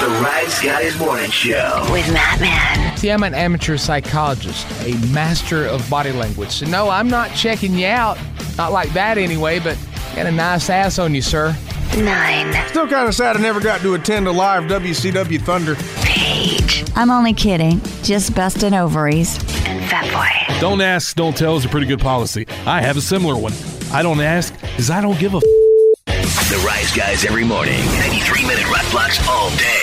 The 0.00 0.06
Rise 0.22 0.58
Guys 0.60 0.98
Morning 0.98 1.30
Show. 1.30 1.86
with 1.92 2.10
Matt 2.12 2.40
Man. 2.40 2.96
See, 2.96 3.10
I'm 3.10 3.22
an 3.22 3.34
amateur 3.34 3.76
psychologist, 3.76 4.66
a 4.86 4.94
master 5.12 5.66
of 5.66 5.88
body 5.90 6.10
language. 6.12 6.50
So, 6.50 6.66
no, 6.66 6.88
I'm 6.88 7.08
not 7.08 7.34
checking 7.34 7.74
you 7.74 7.86
out. 7.86 8.18
Not 8.56 8.72
like 8.72 8.90
that 8.94 9.18
anyway, 9.18 9.58
but 9.58 9.76
got 10.16 10.24
a 10.26 10.30
nice 10.30 10.70
ass 10.70 10.98
on 10.98 11.14
you, 11.14 11.20
sir. 11.20 11.54
Nine. 11.98 12.68
Still 12.68 12.88
kind 12.88 13.08
of 13.08 13.14
sad 13.14 13.36
I 13.36 13.40
never 13.40 13.60
got 13.60 13.82
to 13.82 13.94
attend 13.94 14.26
a 14.26 14.32
live 14.32 14.64
WCW 14.64 15.40
Thunder. 15.42 15.74
Paige. 16.02 16.84
I'm 16.96 17.10
only 17.10 17.34
kidding. 17.34 17.80
Just 18.02 18.34
busting 18.34 18.72
ovaries. 18.74 19.36
and 19.66 19.84
Fat 19.90 20.10
Boy. 20.14 20.60
Don't 20.60 20.80
ask, 20.80 21.14
don't 21.14 21.36
tell 21.36 21.56
is 21.56 21.64
a 21.64 21.68
pretty 21.68 21.86
good 21.86 22.00
policy. 22.00 22.46
I 22.66 22.80
have 22.80 22.96
a 22.96 23.00
similar 23.02 23.36
one. 23.36 23.52
I 23.92 24.02
don't 24.02 24.20
ask 24.20 24.58
because 24.60 24.90
I 24.90 25.00
don't 25.02 25.18
give 25.18 25.34
a 25.34 25.38
f- 25.38 26.50
The 26.50 26.62
Rise 26.66 26.94
Guys 26.96 27.24
every 27.26 27.44
morning. 27.44 27.78
93 27.98 28.46
minute 28.46 28.68
rock 28.70 28.88
blocks 28.92 29.18
all 29.28 29.50
day. 29.56 29.79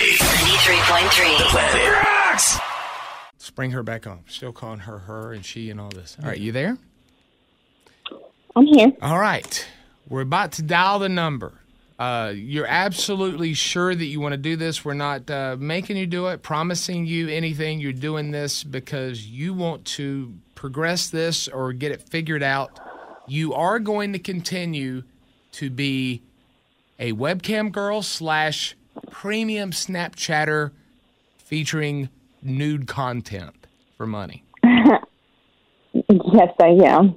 93.3. 0.68 1.50
Planet 1.50 1.94
Rocks. 1.94 2.58
Let's 3.36 3.50
bring 3.52 3.72
her 3.72 3.84
back 3.84 4.06
on. 4.06 4.26
Still 4.28 4.52
calling 4.52 4.80
her 4.80 4.98
her 5.00 5.32
and 5.32 5.46
she 5.46 5.70
and 5.70 5.80
all 5.80 5.88
this. 5.88 6.18
All 6.22 6.28
right, 6.28 6.38
you 6.38 6.52
there? 6.52 6.78
I'm 8.54 8.66
here. 8.66 8.92
All 9.02 9.18
right. 9.18 9.66
We're 10.10 10.24
about 10.24 10.52
to 10.54 10.64
dial 10.64 11.00
the 11.00 11.08
number. 11.08 11.54
Uh, 11.98 12.34
you're 12.36 12.68
absolutely 12.68 13.54
sure 13.54 13.96
that 13.96 14.04
you 14.04 14.20
want 14.20 14.34
to 14.34 14.38
do 14.38 14.58
this. 14.58 14.84
We're 14.84 14.94
not 14.94 15.32
uh, 15.32 15.56
making 15.58 15.96
you 15.96 16.06
do 16.06 16.28
it, 16.28 16.44
promising 16.44 17.06
you 17.06 17.30
anything. 17.30 17.80
You're 17.80 17.94
doing 17.94 18.32
this 18.32 18.66
because 18.66 19.26
you 19.26 19.54
want 19.54 19.86
to 19.86 20.34
progress 20.54 21.10
this 21.10 21.48
or 21.48 21.72
get 21.72 21.94
it 21.94 22.02
figured 22.02 22.44
out. 22.44 22.78
You 23.26 23.54
are 23.54 23.80
going 23.80 24.12
to 24.12 24.20
continue 24.20 25.04
to 25.54 25.70
be 25.70 26.24
a 27.00 27.14
webcam 27.14 27.72
girl 27.72 28.02
slash 28.02 28.76
premium 29.22 29.72
Snapchatter 29.72 30.70
featuring 31.40 32.08
nude 32.44 32.88
content 32.88 33.68
for 33.98 34.06
money. 34.06 34.44
Yes, 36.10 36.50
I 36.62 36.78
am. 36.86 37.16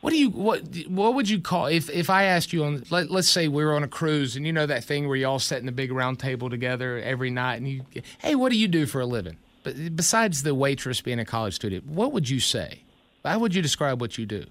What 0.00 0.10
do 0.10 0.18
you 0.18 0.30
what 0.30 0.62
what 0.88 1.14
would 1.14 1.28
you 1.28 1.40
call 1.40 1.66
if 1.66 1.88
if 1.88 2.10
I 2.10 2.24
asked 2.24 2.52
you 2.52 2.64
on 2.64 2.82
let, 2.90 3.08
let's 3.08 3.28
say 3.28 3.46
we 3.46 3.64
were 3.64 3.72
on 3.74 3.84
a 3.84 3.88
cruise 3.88 4.34
and 4.34 4.44
you 4.44 4.52
know 4.52 4.66
that 4.66 4.82
thing 4.82 5.06
where 5.06 5.16
you 5.16 5.28
all 5.28 5.38
sit 5.38 5.62
in 5.62 5.68
a 5.68 5.72
big 5.72 5.92
round 5.92 6.18
table 6.18 6.50
together 6.50 6.98
every 6.98 7.30
night 7.30 7.56
and 7.56 7.68
you 7.68 7.84
hey 8.18 8.34
what 8.34 8.50
do 8.50 8.58
you 8.58 8.66
do 8.66 8.84
for 8.84 9.00
a 9.00 9.06
living 9.06 9.36
but 9.62 9.94
besides 9.94 10.42
the 10.42 10.56
waitress 10.56 11.00
being 11.00 11.20
a 11.20 11.24
college 11.24 11.54
student 11.54 11.86
what 11.86 12.12
would 12.12 12.28
you 12.28 12.40
say 12.40 12.82
how 13.24 13.38
would 13.38 13.54
you 13.54 13.62
describe 13.62 14.00
what 14.00 14.18
you 14.18 14.26
do 14.26 14.44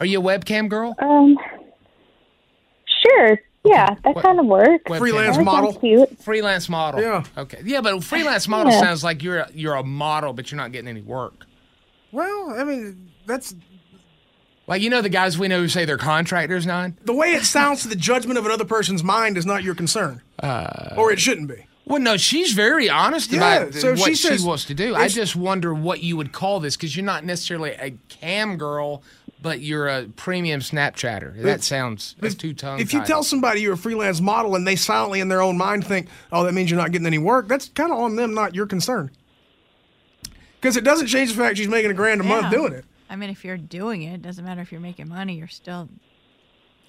are 0.00 0.06
you 0.06 0.18
a 0.18 0.22
webcam 0.22 0.68
girl 0.68 0.96
Um, 0.98 1.38
sure. 3.06 3.38
Yeah, 3.64 3.94
that 4.04 4.14
What- 4.16 4.22
kind 4.24 4.40
of 4.40 4.46
works. 4.46 4.84
Webcam. 4.90 4.98
Freelance 4.98 5.36
That 5.36 5.44
model. 5.44 5.72
cute. 5.74 6.22
freelance 6.22 6.68
model 6.68 7.00
Yeah. 7.00 7.22
okay 7.38 7.60
yeah 7.64 7.80
but 7.80 8.02
freelance 8.12 8.48
model 8.48 8.72
Yeah. 8.72 8.80
sounds 8.80 9.04
like 9.04 9.22
you're 9.22 9.38
a, 9.38 9.48
you're 9.54 9.74
a 9.74 9.84
model 9.84 10.32
but 10.32 10.50
you're 10.50 10.56
not 10.56 10.72
getting 10.72 10.88
any 10.88 11.00
work 11.02 11.46
Well, 12.10 12.54
I 12.58 12.64
mean, 12.64 13.10
that's 13.26 13.54
like 14.66 14.82
you 14.82 14.90
know 14.90 15.00
the 15.00 15.08
guys 15.08 15.38
we 15.38 15.46
know 15.48 15.58
who 15.60 15.68
say 15.68 15.84
they're 15.84 15.96
contractors 15.98 16.66
nine 16.66 16.96
the 17.04 17.12
way 17.12 17.28
it 17.34 17.44
sounds 17.44 17.82
to 17.82 17.88
the 17.88 17.96
judgment 17.96 18.36
of 18.38 18.46
another 18.46 18.64
person's 18.64 19.04
mind 19.04 19.36
is 19.38 19.46
not 19.46 19.62
your 19.62 19.74
concern. 19.76 20.22
Uh, 20.40 20.94
or 20.96 21.12
it 21.12 21.20
shouldn't 21.20 21.48
be. 21.48 21.66
Well, 21.84 22.00
no, 22.00 22.16
she's 22.16 22.52
very 22.52 22.88
honest 22.88 23.32
Yeah, 23.32 23.56
about 23.64 23.74
so 23.74 23.94
what 23.94 23.98
she 23.98 24.14
she, 24.14 24.44
wants 24.44 24.66
to 24.66 24.74
do. 24.74 24.94
I 24.94 25.08
just 25.08 25.34
wonder 25.34 25.74
what 25.74 26.02
you 26.02 26.16
would 26.16 26.32
call 26.32 26.60
this 26.60 26.76
because 26.76 26.96
you're 26.96 27.04
not 27.04 27.24
necessarily 27.24 27.72
a 27.72 27.92
cam 28.08 28.56
girl, 28.56 29.02
but 29.42 29.60
you're 29.60 29.88
a 29.88 30.04
premium 30.04 30.60
Snapchatter. 30.60 31.42
That 31.42 31.62
sounds 31.62 32.14
that's 32.20 32.36
two 32.36 32.54
tongue. 32.54 32.78
If 32.78 32.94
you 32.94 33.04
tell 33.04 33.24
somebody 33.24 33.60
you're 33.62 33.74
a 33.74 33.78
freelance 33.78 34.20
model 34.20 34.54
and 34.54 34.66
they 34.66 34.76
silently 34.76 35.20
in 35.20 35.28
their 35.28 35.42
own 35.42 35.58
mind 35.58 35.84
think, 35.86 36.08
oh, 36.30 36.44
that 36.44 36.52
means 36.52 36.70
you're 36.70 36.80
not 36.80 36.92
getting 36.92 37.06
any 37.06 37.18
work, 37.18 37.48
that's 37.48 37.68
kind 37.70 37.92
of 37.92 37.98
on 37.98 38.14
them, 38.16 38.32
not 38.32 38.54
your 38.54 38.66
concern. 38.66 39.10
Because 40.60 40.76
it 40.76 40.84
doesn't 40.84 41.08
change 41.08 41.34
the 41.34 41.42
fact 41.42 41.56
she's 41.58 41.66
making 41.66 41.90
a 41.90 41.94
grand 41.94 42.20
a 42.20 42.24
month 42.24 42.52
doing 42.52 42.72
it. 42.72 42.84
I 43.10 43.16
mean, 43.16 43.28
if 43.28 43.44
you're 43.44 43.58
doing 43.58 44.02
it, 44.02 44.14
it 44.14 44.22
doesn't 44.22 44.44
matter 44.44 44.62
if 44.62 44.70
you're 44.70 44.80
making 44.80 45.08
money. 45.08 45.34
You're 45.34 45.48
still. 45.48 45.88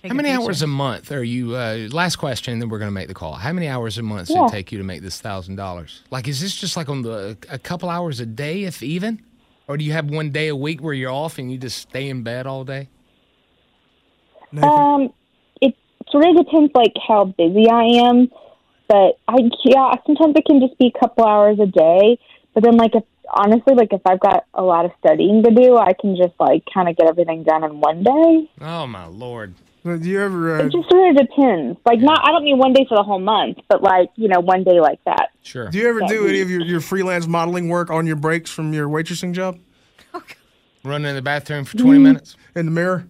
How 0.04 0.14
many 0.14 0.30
hours 0.30 0.62
a 0.62 0.68
month 0.68 1.12
are 1.12 1.24
you? 1.24 1.56
Uh, 1.56 1.88
last 1.92 2.18
question, 2.18 2.60
then 2.60 2.68
we're 2.70 2.80
going 2.80 2.90
to 2.90 2.94
make 2.94 3.08
the 3.08 3.14
call. 3.14 3.34
How 3.34 3.54
many 3.54 3.68
hours 3.68 3.98
a 3.98 4.04
month 4.04 4.28
does 4.28 4.36
Yeah. 4.36 4.46
it 4.46 4.52
take 4.52 4.72
you 4.72 4.78
to 4.78 4.84
make 4.84 5.02
this 5.02 5.22
thousand 5.22 5.56
dollars? 5.56 6.02
Like, 6.12 6.28
is 6.28 6.42
this 6.42 6.56
just 6.56 6.76
like 6.76 6.90
on 6.90 7.04
the 7.04 7.38
a 7.50 7.58
couple 7.58 7.90
hours 7.90 8.20
a 8.20 8.26
day, 8.26 8.64
if 8.64 8.84
even, 8.84 9.22
or 9.68 9.78
do 9.78 9.86
you 9.86 9.94
have 9.94 10.10
one 10.10 10.32
day 10.32 10.50
a 10.50 10.56
week 10.56 10.82
where 10.82 10.94
you're 10.94 11.12
off 11.12 11.38
and 11.38 11.52
you 11.52 11.58
just 11.58 11.78
stay 11.78 12.10
in 12.10 12.22
bed 12.24 12.46
all 12.46 12.66
day? 12.66 12.90
Um, 14.62 15.12
it 15.62 15.74
sort 16.10 16.26
of 16.28 16.36
depends, 16.36 16.72
like 16.76 16.94
how 17.08 17.26
busy 17.26 17.70
I 17.70 18.08
am. 18.08 18.30
But 18.90 19.18
I, 19.28 19.38
yeah, 19.64 19.94
sometimes 20.06 20.36
it 20.36 20.46
can 20.46 20.60
just 20.60 20.78
be 20.78 20.92
a 20.94 21.00
couple 21.00 21.26
hours 21.26 21.60
a 21.60 21.66
day. 21.66 22.20
But 22.54 22.64
then, 22.64 22.76
like, 22.76 22.94
if 22.94 23.04
honestly, 23.34 23.74
like, 23.74 23.94
if 23.94 24.02
I've 24.06 24.20
got 24.20 24.46
a 24.54 24.62
lot 24.64 24.84
of 24.86 24.92
studying 25.00 25.42
to 25.44 25.50
do, 25.50 25.78
I 25.78 25.94
can 25.94 26.18
just 26.18 26.34
like 26.40 26.64
kind 26.72 26.90
of 26.90 26.98
get 26.98 27.08
everything 27.08 27.44
done 27.44 27.64
in 27.64 27.80
one 27.80 28.04
day. 28.04 28.50
Oh 28.62 28.86
my 28.86 29.06
lord! 29.08 29.54
Do 29.84 29.98
you 30.10 30.22
ever? 30.22 30.56
Uh, 30.62 30.66
It 30.66 30.72
just 30.72 30.90
sort 30.90 31.10
of 31.12 31.18
depends. 31.28 31.78
Like, 31.86 32.00
not 32.00 32.22
I 32.26 32.32
don't 32.32 32.44
mean 32.46 32.58
one 32.58 32.72
day 32.74 32.86
for 32.88 32.96
the 32.98 33.04
whole 33.04 33.20
month, 33.20 33.58
but 33.68 33.82
like 33.84 34.10
you 34.16 34.28
know, 34.30 34.40
one 34.40 34.64
day 34.64 34.80
like 34.80 35.00
that. 35.06 35.32
Sure. 35.42 35.70
do 35.70 35.78
you 35.78 35.90
ever 35.90 36.00
that 36.00 36.08
do 36.10 36.26
any 36.28 36.40
of 36.42 36.50
your, 36.50 36.62
your 36.62 36.80
freelance 36.80 37.28
modeling 37.28 37.68
work 37.68 37.90
on 37.90 38.08
your 38.08 38.16
breaks 38.16 38.50
from 38.50 38.72
your 38.74 38.88
waitressing 38.88 39.34
job 39.34 39.60
Running 40.86 41.10
in 41.10 41.16
the 41.16 41.22
bathroom 41.22 41.66
for 41.66 41.78
twenty 41.78 42.00
minutes. 42.00 42.38
in 42.56 42.66
the 42.66 42.72
mirror? 42.72 43.06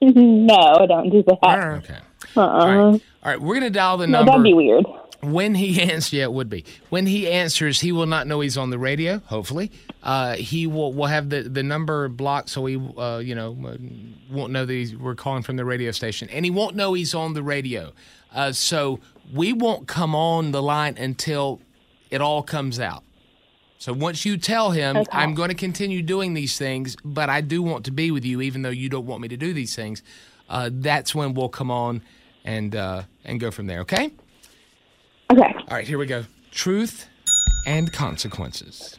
no, 0.00 0.54
I 0.54 0.86
don't 0.86 1.10
do 1.10 1.22
that. 1.22 1.38
Okay. 1.84 1.98
Uh-uh. 2.36 2.42
All 2.44 2.66
right. 2.66 2.76
All 2.76 3.00
right. 3.24 3.40
We're 3.40 3.54
gonna 3.54 3.70
dial 3.70 3.96
the 3.96 4.06
No, 4.06 4.18
number. 4.18 4.32
that'd 4.32 4.44
be 4.44 4.52
weird. 4.52 4.84
When 5.32 5.54
he 5.56 5.82
answers, 5.90 6.12
yeah, 6.12 6.22
it 6.24 6.32
would 6.32 6.48
be. 6.48 6.64
When 6.88 7.06
he 7.06 7.28
answers, 7.30 7.80
he 7.80 7.90
will 7.92 8.06
not 8.06 8.26
know 8.26 8.40
he's 8.40 8.56
on 8.56 8.70
the 8.70 8.78
radio. 8.78 9.18
Hopefully, 9.26 9.72
uh, 10.02 10.34
he 10.36 10.66
will 10.66 10.92
will 10.92 11.06
have 11.06 11.30
the, 11.30 11.42
the 11.42 11.62
number 11.62 12.08
blocked, 12.08 12.48
so 12.50 12.64
he 12.66 12.76
uh, 12.96 13.18
you 13.18 13.34
know 13.34 13.56
uh, 13.66 13.76
won't 14.30 14.52
know 14.52 14.64
that 14.64 14.72
he's, 14.72 14.96
we're 14.96 15.14
calling 15.16 15.42
from 15.42 15.56
the 15.56 15.64
radio 15.64 15.90
station, 15.90 16.28
and 16.30 16.44
he 16.44 16.50
won't 16.50 16.76
know 16.76 16.92
he's 16.94 17.14
on 17.14 17.34
the 17.34 17.42
radio. 17.42 17.92
Uh, 18.32 18.52
so 18.52 19.00
we 19.34 19.52
won't 19.52 19.88
come 19.88 20.14
on 20.14 20.52
the 20.52 20.62
line 20.62 20.96
until 20.98 21.60
it 22.10 22.20
all 22.20 22.42
comes 22.42 22.78
out. 22.78 23.02
So 23.78 23.92
once 23.92 24.24
you 24.24 24.36
tell 24.38 24.70
him, 24.70 24.96
Okay. 24.96 25.08
I'm 25.12 25.34
going 25.34 25.48
to 25.48 25.54
continue 25.54 26.02
doing 26.02 26.34
these 26.34 26.56
things, 26.56 26.96
but 27.04 27.28
I 27.28 27.40
do 27.40 27.62
want 27.62 27.84
to 27.86 27.90
be 27.90 28.10
with 28.10 28.24
you, 28.24 28.40
even 28.40 28.62
though 28.62 28.70
you 28.70 28.88
don't 28.88 29.06
want 29.06 29.20
me 29.22 29.28
to 29.28 29.36
do 29.36 29.52
these 29.52 29.74
things. 29.74 30.02
Uh, 30.48 30.70
that's 30.72 31.14
when 31.14 31.34
we'll 31.34 31.48
come 31.48 31.70
on 31.70 32.02
and 32.44 32.76
uh, 32.76 33.02
and 33.24 33.40
go 33.40 33.50
from 33.50 33.66
there. 33.66 33.80
Okay. 33.80 34.12
Okay. 35.66 35.72
All 35.72 35.76
right, 35.76 35.86
here 35.86 35.98
we 35.98 36.06
go. 36.06 36.24
Truth 36.52 37.08
and 37.66 37.92
consequences. 37.92 38.98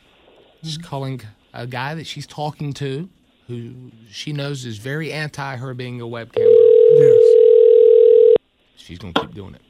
She's 0.64 0.78
calling 0.78 1.22
a 1.54 1.66
guy 1.66 1.96
that 1.96 2.06
she's 2.06 2.28
talking 2.28 2.74
to, 2.74 3.08
who 3.48 3.92
she 4.12 4.34
knows 4.34 4.66
is 4.66 4.78
very 4.78 5.14
anti 5.14 5.56
her 5.56 5.74
being 5.74 6.02
a 6.02 6.06
webcam 6.06 6.36
girl. 6.36 7.00
Yes. 7.00 8.38
She's 8.76 9.00
gonna 9.00 9.14
keep 9.14 9.34
doing 9.34 9.56
it. 9.56 9.62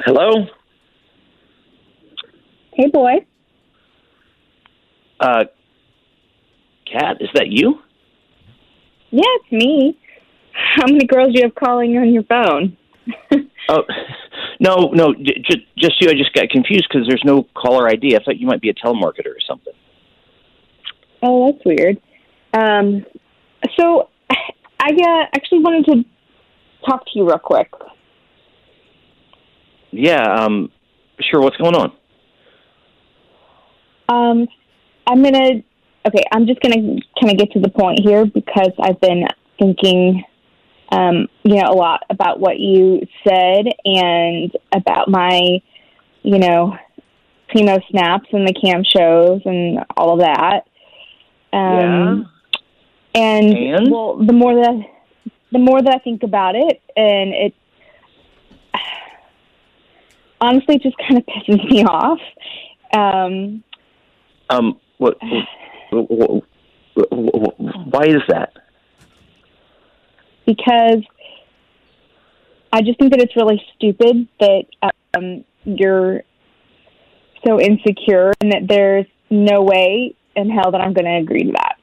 Hello? 0.00 0.46
Hey, 2.72 2.88
boy. 2.88 3.24
Uh, 5.20 5.44
Kat, 6.90 7.18
is 7.20 7.28
that 7.34 7.48
you? 7.48 7.80
Yeah, 9.10 9.22
it's 9.24 9.52
me. 9.52 9.98
How 10.52 10.86
many 10.86 11.04
girls 11.06 11.32
do 11.32 11.38
you 11.38 11.44
have 11.44 11.54
calling 11.54 11.96
on 11.96 12.12
your 12.12 12.22
phone? 12.24 12.76
Oh, 13.70 13.82
no, 14.60 14.90
no, 14.94 15.12
j- 15.12 15.42
j- 15.46 15.66
just 15.76 16.00
you. 16.00 16.08
I 16.08 16.14
just 16.14 16.32
got 16.32 16.48
confused 16.48 16.86
because 16.90 17.06
there's 17.06 17.22
no 17.22 17.46
caller 17.54 17.86
ID. 17.86 18.16
I 18.16 18.24
thought 18.24 18.38
you 18.38 18.46
might 18.46 18.62
be 18.62 18.70
a 18.70 18.74
telemarketer 18.74 19.26
or 19.26 19.40
something. 19.46 19.74
Oh, 21.22 21.52
that's 21.52 21.62
weird. 21.66 22.00
Um, 22.54 23.04
so 23.78 24.08
I 24.80 24.88
uh, 24.90 25.26
actually 25.36 25.58
wanted 25.58 25.84
to 25.86 26.04
talk 26.88 27.04
to 27.04 27.10
you 27.14 27.26
real 27.26 27.38
quick. 27.38 27.70
Yeah, 29.90 30.22
um, 30.22 30.70
sure. 31.20 31.40
What's 31.40 31.56
going 31.56 31.74
on? 31.74 31.92
Um, 34.08 34.48
I'm 35.06 35.22
gonna. 35.22 35.62
Okay, 36.06 36.22
I'm 36.32 36.46
just 36.46 36.60
gonna 36.60 37.00
kind 37.20 37.32
of 37.32 37.36
get 37.36 37.52
to 37.52 37.60
the 37.60 37.68
point 37.68 38.00
here 38.02 38.24
because 38.24 38.72
I've 38.80 39.00
been 39.00 39.24
thinking, 39.58 40.24
um, 40.90 41.28
you 41.44 41.56
know, 41.56 41.68
a 41.70 41.74
lot 41.74 42.02
about 42.10 42.40
what 42.40 42.58
you 42.58 43.00
said 43.26 43.66
and 43.84 44.52
about 44.74 45.08
my, 45.08 45.60
you 46.22 46.38
know, 46.38 46.76
primo 47.48 47.78
snaps 47.90 48.28
and 48.32 48.46
the 48.46 48.52
cam 48.52 48.82
shows 48.84 49.42
and 49.44 49.80
all 49.96 50.14
of 50.14 50.20
that. 50.20 50.66
Um, 51.52 52.28
and, 53.14 53.54
And? 53.54 53.90
well, 53.90 54.16
the 54.18 54.32
more 54.32 54.54
that 54.54 54.80
the 55.50 55.58
more 55.58 55.80
that 55.80 55.94
I 55.94 55.98
think 55.98 56.22
about 56.22 56.54
it, 56.56 56.82
and 56.94 57.32
it 57.32 57.54
honestly 60.40 60.78
just 60.78 60.96
kind 60.98 61.18
of 61.18 61.24
pisses 61.26 61.70
me 61.70 61.84
off. 61.84 62.20
Um, 62.92 63.62
Um, 64.50 64.78
what? 64.98 65.16
wh- 65.22 65.92
wh- 65.92 66.40
wh- 66.96 67.12
wh- 67.12 67.86
Why 67.92 68.04
is 68.04 68.22
that? 68.28 68.52
Because 70.48 71.02
I 72.72 72.80
just 72.80 72.98
think 72.98 73.12
that 73.12 73.20
it's 73.20 73.36
really 73.36 73.62
stupid 73.76 74.26
that 74.40 74.64
um, 75.14 75.44
you're 75.64 76.22
so 77.46 77.60
insecure 77.60 78.32
and 78.40 78.52
that 78.52 78.62
there's 78.66 79.04
no 79.28 79.62
way 79.62 80.14
in 80.34 80.48
hell 80.48 80.72
that 80.72 80.80
I'm 80.80 80.94
going 80.94 81.04
to 81.04 81.18
agree 81.18 81.44
to 81.44 81.52
that. 81.52 81.74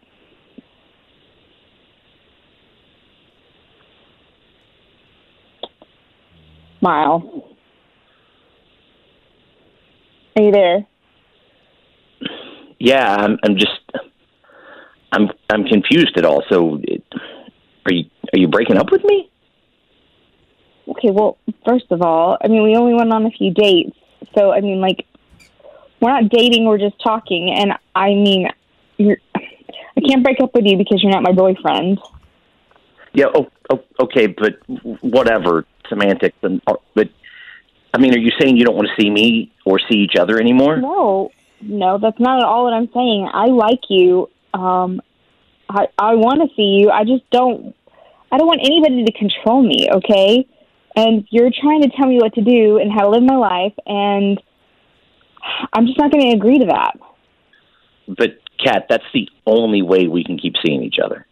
Miles. 6.81 7.23
Are 10.35 10.41
you 10.41 10.51
there? 10.51 10.87
Yeah, 12.79 13.15
I'm. 13.15 13.37
I'm 13.43 13.55
just. 13.57 13.79
I'm. 15.11 15.29
I'm 15.49 15.63
confused 15.65 16.17
at 16.17 16.25
all. 16.25 16.43
So, 16.49 16.79
are 17.85 17.93
you 17.93 18.03
are 18.35 18.37
you 18.37 18.47
breaking 18.49 18.77
up 18.77 18.91
with 18.91 19.03
me? 19.05 19.31
Okay, 20.89 21.09
well, 21.09 21.37
first 21.65 21.85
of 21.89 22.01
all, 22.01 22.37
I 22.43 22.47
mean, 22.47 22.63
we 22.63 22.75
only 22.75 22.93
went 22.93 23.11
on 23.11 23.25
a 23.25 23.31
few 23.31 23.53
dates. 23.53 23.97
So, 24.37 24.51
I 24.51 24.59
mean, 24.59 24.81
like, 24.81 25.05
we're 26.01 26.09
not 26.09 26.29
dating, 26.29 26.65
we're 26.65 26.77
just 26.77 27.01
talking. 27.01 27.55
And 27.57 27.71
I 27.95 28.09
mean, 28.09 28.49
you're, 28.97 29.17
I 29.35 30.01
can't 30.05 30.23
break 30.23 30.41
up 30.41 30.53
with 30.53 30.65
you 30.65 30.77
because 30.77 31.01
you're 31.01 31.11
not 31.11 31.23
my 31.23 31.31
boyfriend. 31.31 31.99
Yeah. 33.13 33.27
Oh, 33.33 33.47
oh, 33.69 33.83
okay, 34.01 34.27
but 34.27 34.59
whatever 35.01 35.65
semantics 35.87 36.37
and 36.41 36.61
but 36.65 37.09
I 37.93 37.97
mean, 37.97 38.13
are 38.13 38.19
you 38.19 38.31
saying 38.39 38.57
you 38.57 38.65
don't 38.65 38.75
want 38.75 38.89
to 38.89 39.01
see 39.01 39.09
me 39.09 39.53
or 39.65 39.79
see 39.79 39.99
each 39.99 40.17
other 40.19 40.37
anymore? 40.37 40.77
No, 40.77 41.31
no, 41.61 41.97
that's 41.97 42.19
not 42.19 42.39
at 42.39 42.45
all 42.45 42.65
what 42.65 42.73
I'm 42.73 42.89
saying. 42.93 43.29
I 43.33 43.45
like 43.45 43.79
you. 43.89 44.29
Um, 44.53 45.01
I 45.69 45.87
I 45.97 46.15
want 46.15 46.41
to 46.41 46.53
see 46.57 46.81
you. 46.81 46.91
I 46.91 47.05
just 47.05 47.23
don't. 47.31 47.73
I 48.31 48.37
don't 48.37 48.47
want 48.47 48.61
anybody 48.63 49.05
to 49.05 49.11
control 49.11 49.61
me. 49.61 49.87
Okay, 49.91 50.47
and 50.95 51.25
you're 51.29 51.51
trying 51.51 51.81
to 51.83 51.89
tell 51.89 52.07
me 52.07 52.17
what 52.17 52.33
to 52.35 52.41
do 52.41 52.77
and 52.77 52.91
how 52.91 53.05
to 53.05 53.09
live 53.09 53.23
my 53.23 53.37
life, 53.37 53.73
and 53.85 54.41
I'm 55.73 55.85
just 55.85 55.97
not 55.97 56.11
going 56.11 56.31
to 56.31 56.35
agree 56.35 56.59
to 56.59 56.65
that. 56.67 56.93
But 58.07 58.39
Kat, 58.63 58.87
that's 58.89 59.03
the 59.13 59.29
only 59.45 59.81
way 59.81 60.07
we 60.07 60.23
can 60.23 60.37
keep 60.37 60.55
seeing 60.65 60.83
each 60.83 60.97
other. 61.03 61.25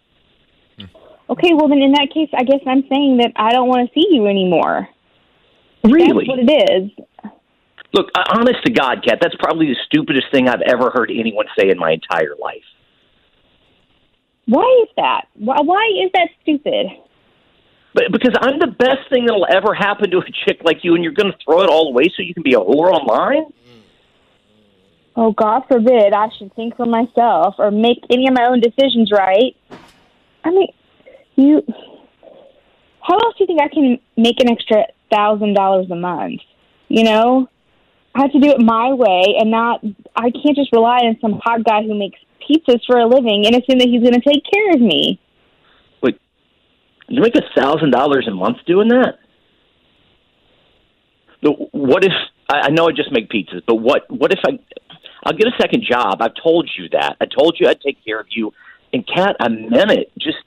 Okay, 1.30 1.54
well 1.54 1.70
then 1.70 1.82
in 1.82 1.94
that 1.94 2.10
case, 2.14 2.30
I 2.38 2.44
guess 2.44 2.60
I'm 2.68 2.84
saying 2.90 3.18
that 3.18 3.32
I 3.38 3.54
don't 3.54 3.68
want 3.68 3.88
to 3.88 3.94
see 3.94 4.08
you 4.12 4.28
anymore. 4.28 4.88
Really? 5.84 6.26
That's 6.26 6.28
what 6.28 6.40
it 6.40 6.52
is. 6.52 7.32
Look, 7.94 8.08
honest 8.16 8.64
to 8.66 8.72
God, 8.72 9.04
Kat, 9.08 9.20
that's 9.22 9.36
probably 9.40 9.68
the 9.68 9.78
stupidest 9.86 10.28
thing 10.32 10.50
I've 10.50 10.62
ever 10.62 10.92
heard 10.92 11.12
anyone 11.12 11.46
say 11.58 11.70
in 11.70 11.78
my 11.78 11.92
entire 11.92 12.36
life. 12.42 12.64
Why 14.46 14.84
is 14.84 14.90
that? 14.98 15.28
Why, 15.36 16.04
is 16.04 16.12
that 16.14 16.30
stupid? 16.42 16.88
But 17.94 18.12
because 18.12 18.34
I'm 18.42 18.60
the 18.60 18.68
best 18.68 19.10
thing 19.10 19.26
that'll 19.26 19.48
ever 19.50 19.74
happen 19.74 20.10
to 20.12 20.18
a 20.18 20.26
chick 20.46 20.60
like 20.64 20.84
you, 20.84 20.96
and 20.96 21.04
you're 21.04 21.14
going 21.14 21.32
to 21.32 21.38
throw 21.46 21.62
it 21.62 21.70
all 21.70 21.90
away 21.90 22.06
so 22.16 22.24
you 22.24 22.34
can 22.34 22.44
be 22.44 22.54
a 22.54 22.60
whore 22.60 22.92
online? 22.92 23.46
Mm. 23.46 23.82
Oh, 25.16 25.32
God 25.32 25.64
forbid 25.68 26.12
I 26.12 26.30
should 26.38 26.54
think 26.56 26.76
for 26.76 26.86
myself 26.86 27.56
or 27.60 27.72
make 27.72 28.00
any 28.10 28.28
of 28.28 28.34
my 28.34 28.48
own 28.48 28.60
decisions 28.60 29.12
right. 29.12 29.56
I 30.44 30.50
mean, 30.50 30.68
you. 31.36 31.62
How 33.02 33.16
else 33.16 33.36
do 33.38 33.44
you 33.44 33.48
think 33.48 33.62
I 33.62 33.68
can 33.68 34.00
make 34.18 34.40
an 34.40 34.50
extra 34.50 34.86
thousand 35.12 35.54
dollars 35.54 35.90
a 35.92 35.96
month? 35.96 36.42
You 36.88 37.04
know, 37.04 37.50
I 38.16 38.22
have 38.22 38.32
to 38.32 38.40
do 38.40 38.50
it 38.50 38.60
my 38.60 38.94
way 38.94 39.36
and 39.40 39.52
not. 39.52 39.84
I 40.16 40.32
can't 40.32 40.56
just 40.56 40.72
rely 40.72 41.00
on 41.00 41.18
some 41.22 41.40
hot 41.44 41.64
guy 41.64 41.84
who 41.84 41.98
makes 41.98 42.20
pizzas 42.50 42.82
for 42.86 42.98
a 42.98 43.06
living 43.06 43.46
and 43.46 43.56
assume 43.56 43.80
that 43.80 43.88
he's 43.88 44.02
going 44.02 44.14
to 44.14 44.22
take 44.22 44.44
care 44.52 44.72
of 44.74 44.82
me. 44.82 45.20
Wait, 46.02 46.20
you 47.08 47.22
make 47.22 47.36
a 47.36 47.60
thousand 47.60 47.92
dollars 47.92 48.28
a 48.28 48.34
month 48.34 48.58
doing 48.66 48.90
that? 48.90 49.20
What 51.72 52.06
if 52.06 52.14
I 52.50 52.68
I 52.68 52.70
know 52.70 52.88
I 52.88 52.92
just 52.92 53.12
make 53.12 53.30
pizzas, 53.30 53.62
but 53.68 53.76
what 53.76 54.04
what 54.10 54.32
if 54.32 54.40
I 54.48 54.60
I'll 55.26 55.34
get 55.34 55.48
a 55.48 55.62
second 55.62 55.84
job? 55.90 56.22
I've 56.22 56.36
told 56.42 56.70
you 56.78 56.90
that. 56.90 57.18
I 57.22 57.26
told 57.26 57.58
you 57.60 57.68
I'd 57.68 57.82
take 57.82 58.04
care 58.04 58.20
of 58.20 58.28
you. 58.30 58.52
And 58.92 59.08
Kat, 59.08 59.36
I 59.40 59.48
meant 59.48 59.92
it. 59.92 60.12
Just 60.20 60.38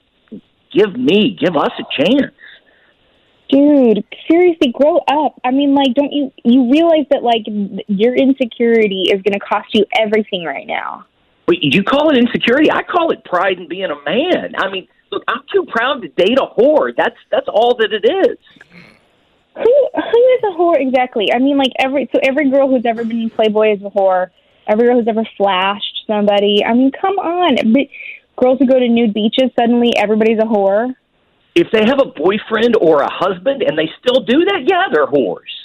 give 0.73 0.95
me, 0.95 1.37
give 1.39 1.55
us 1.55 1.71
a 1.79 2.01
chance. 2.01 2.33
Dude, 3.49 4.03
seriously, 4.29 4.73
grow 4.73 4.97
up. 5.07 5.39
I 5.43 5.51
mean, 5.51 5.73
like, 5.73 5.93
don't 5.95 6.11
you 6.11 6.31
you 6.43 6.69
realize 6.69 7.05
that 7.11 7.23
like 7.23 7.43
your 7.87 8.13
insecurity 8.13 9.03
is 9.09 9.21
going 9.21 9.33
to 9.33 9.39
cost 9.39 9.67
you 9.73 9.85
everything 9.97 10.43
right 10.43 10.67
now? 10.67 11.05
Wait, 11.47 11.59
you 11.61 11.83
call 11.83 12.09
it 12.09 12.17
insecurity? 12.17 12.69
I 12.71 12.83
call 12.83 13.11
it 13.11 13.23
pride 13.23 13.57
in 13.57 13.67
being 13.69 13.89
a 13.89 14.03
man. 14.03 14.53
I 14.57 14.69
mean, 14.69 14.87
look, 15.11 15.23
I'm 15.27 15.41
too 15.51 15.65
proud 15.69 16.01
to 16.01 16.09
date 16.09 16.37
a 16.37 16.45
whore. 16.45 16.91
That's 16.95 17.15
that's 17.31 17.47
all 17.47 17.75
that 17.77 17.93
it 17.93 18.05
is. 18.05 18.37
Who 19.55 19.89
who 19.93 20.27
is 20.35 20.43
a 20.43 20.57
whore 20.57 20.79
exactly? 20.79 21.31
I 21.33 21.39
mean, 21.39 21.57
like 21.57 21.71
every 21.79 22.09
so 22.11 22.19
every 22.21 22.49
girl 22.51 22.69
who's 22.69 22.85
ever 22.85 23.05
been 23.05 23.21
in 23.21 23.29
Playboy 23.29 23.75
is 23.75 23.81
a 23.81 23.89
whore. 23.89 24.29
Every 24.67 24.87
girl 24.87 24.97
who's 24.97 25.07
ever 25.07 25.23
flashed 25.37 26.03
somebody. 26.05 26.63
I 26.65 26.73
mean, 26.73 26.91
come 26.91 27.17
on. 27.17 27.55
But 27.71 27.87
girls 28.35 28.59
who 28.59 28.67
go 28.67 28.77
to 28.77 28.87
nude 28.87 29.13
beaches 29.13 29.49
suddenly 29.57 29.93
everybody's 29.97 30.39
a 30.39 30.45
whore. 30.45 30.93
If 31.55 31.71
they 31.71 31.85
have 31.85 31.99
a 31.99 32.05
boyfriend 32.05 32.75
or 32.75 33.01
a 33.01 33.09
husband 33.09 33.63
and 33.63 33.77
they 33.77 33.89
still 33.99 34.23
do 34.25 34.45
that, 34.45 34.65
yeah, 34.67 34.83
they're 34.91 35.07
whores. 35.07 35.55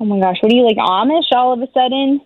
Oh 0.00 0.06
my 0.06 0.18
gosh, 0.18 0.38
what 0.40 0.50
are 0.50 0.56
you 0.56 0.64
like 0.64 0.78
Amish 0.78 1.30
all 1.32 1.52
of 1.52 1.60
a 1.60 1.70
sudden? 1.72 2.22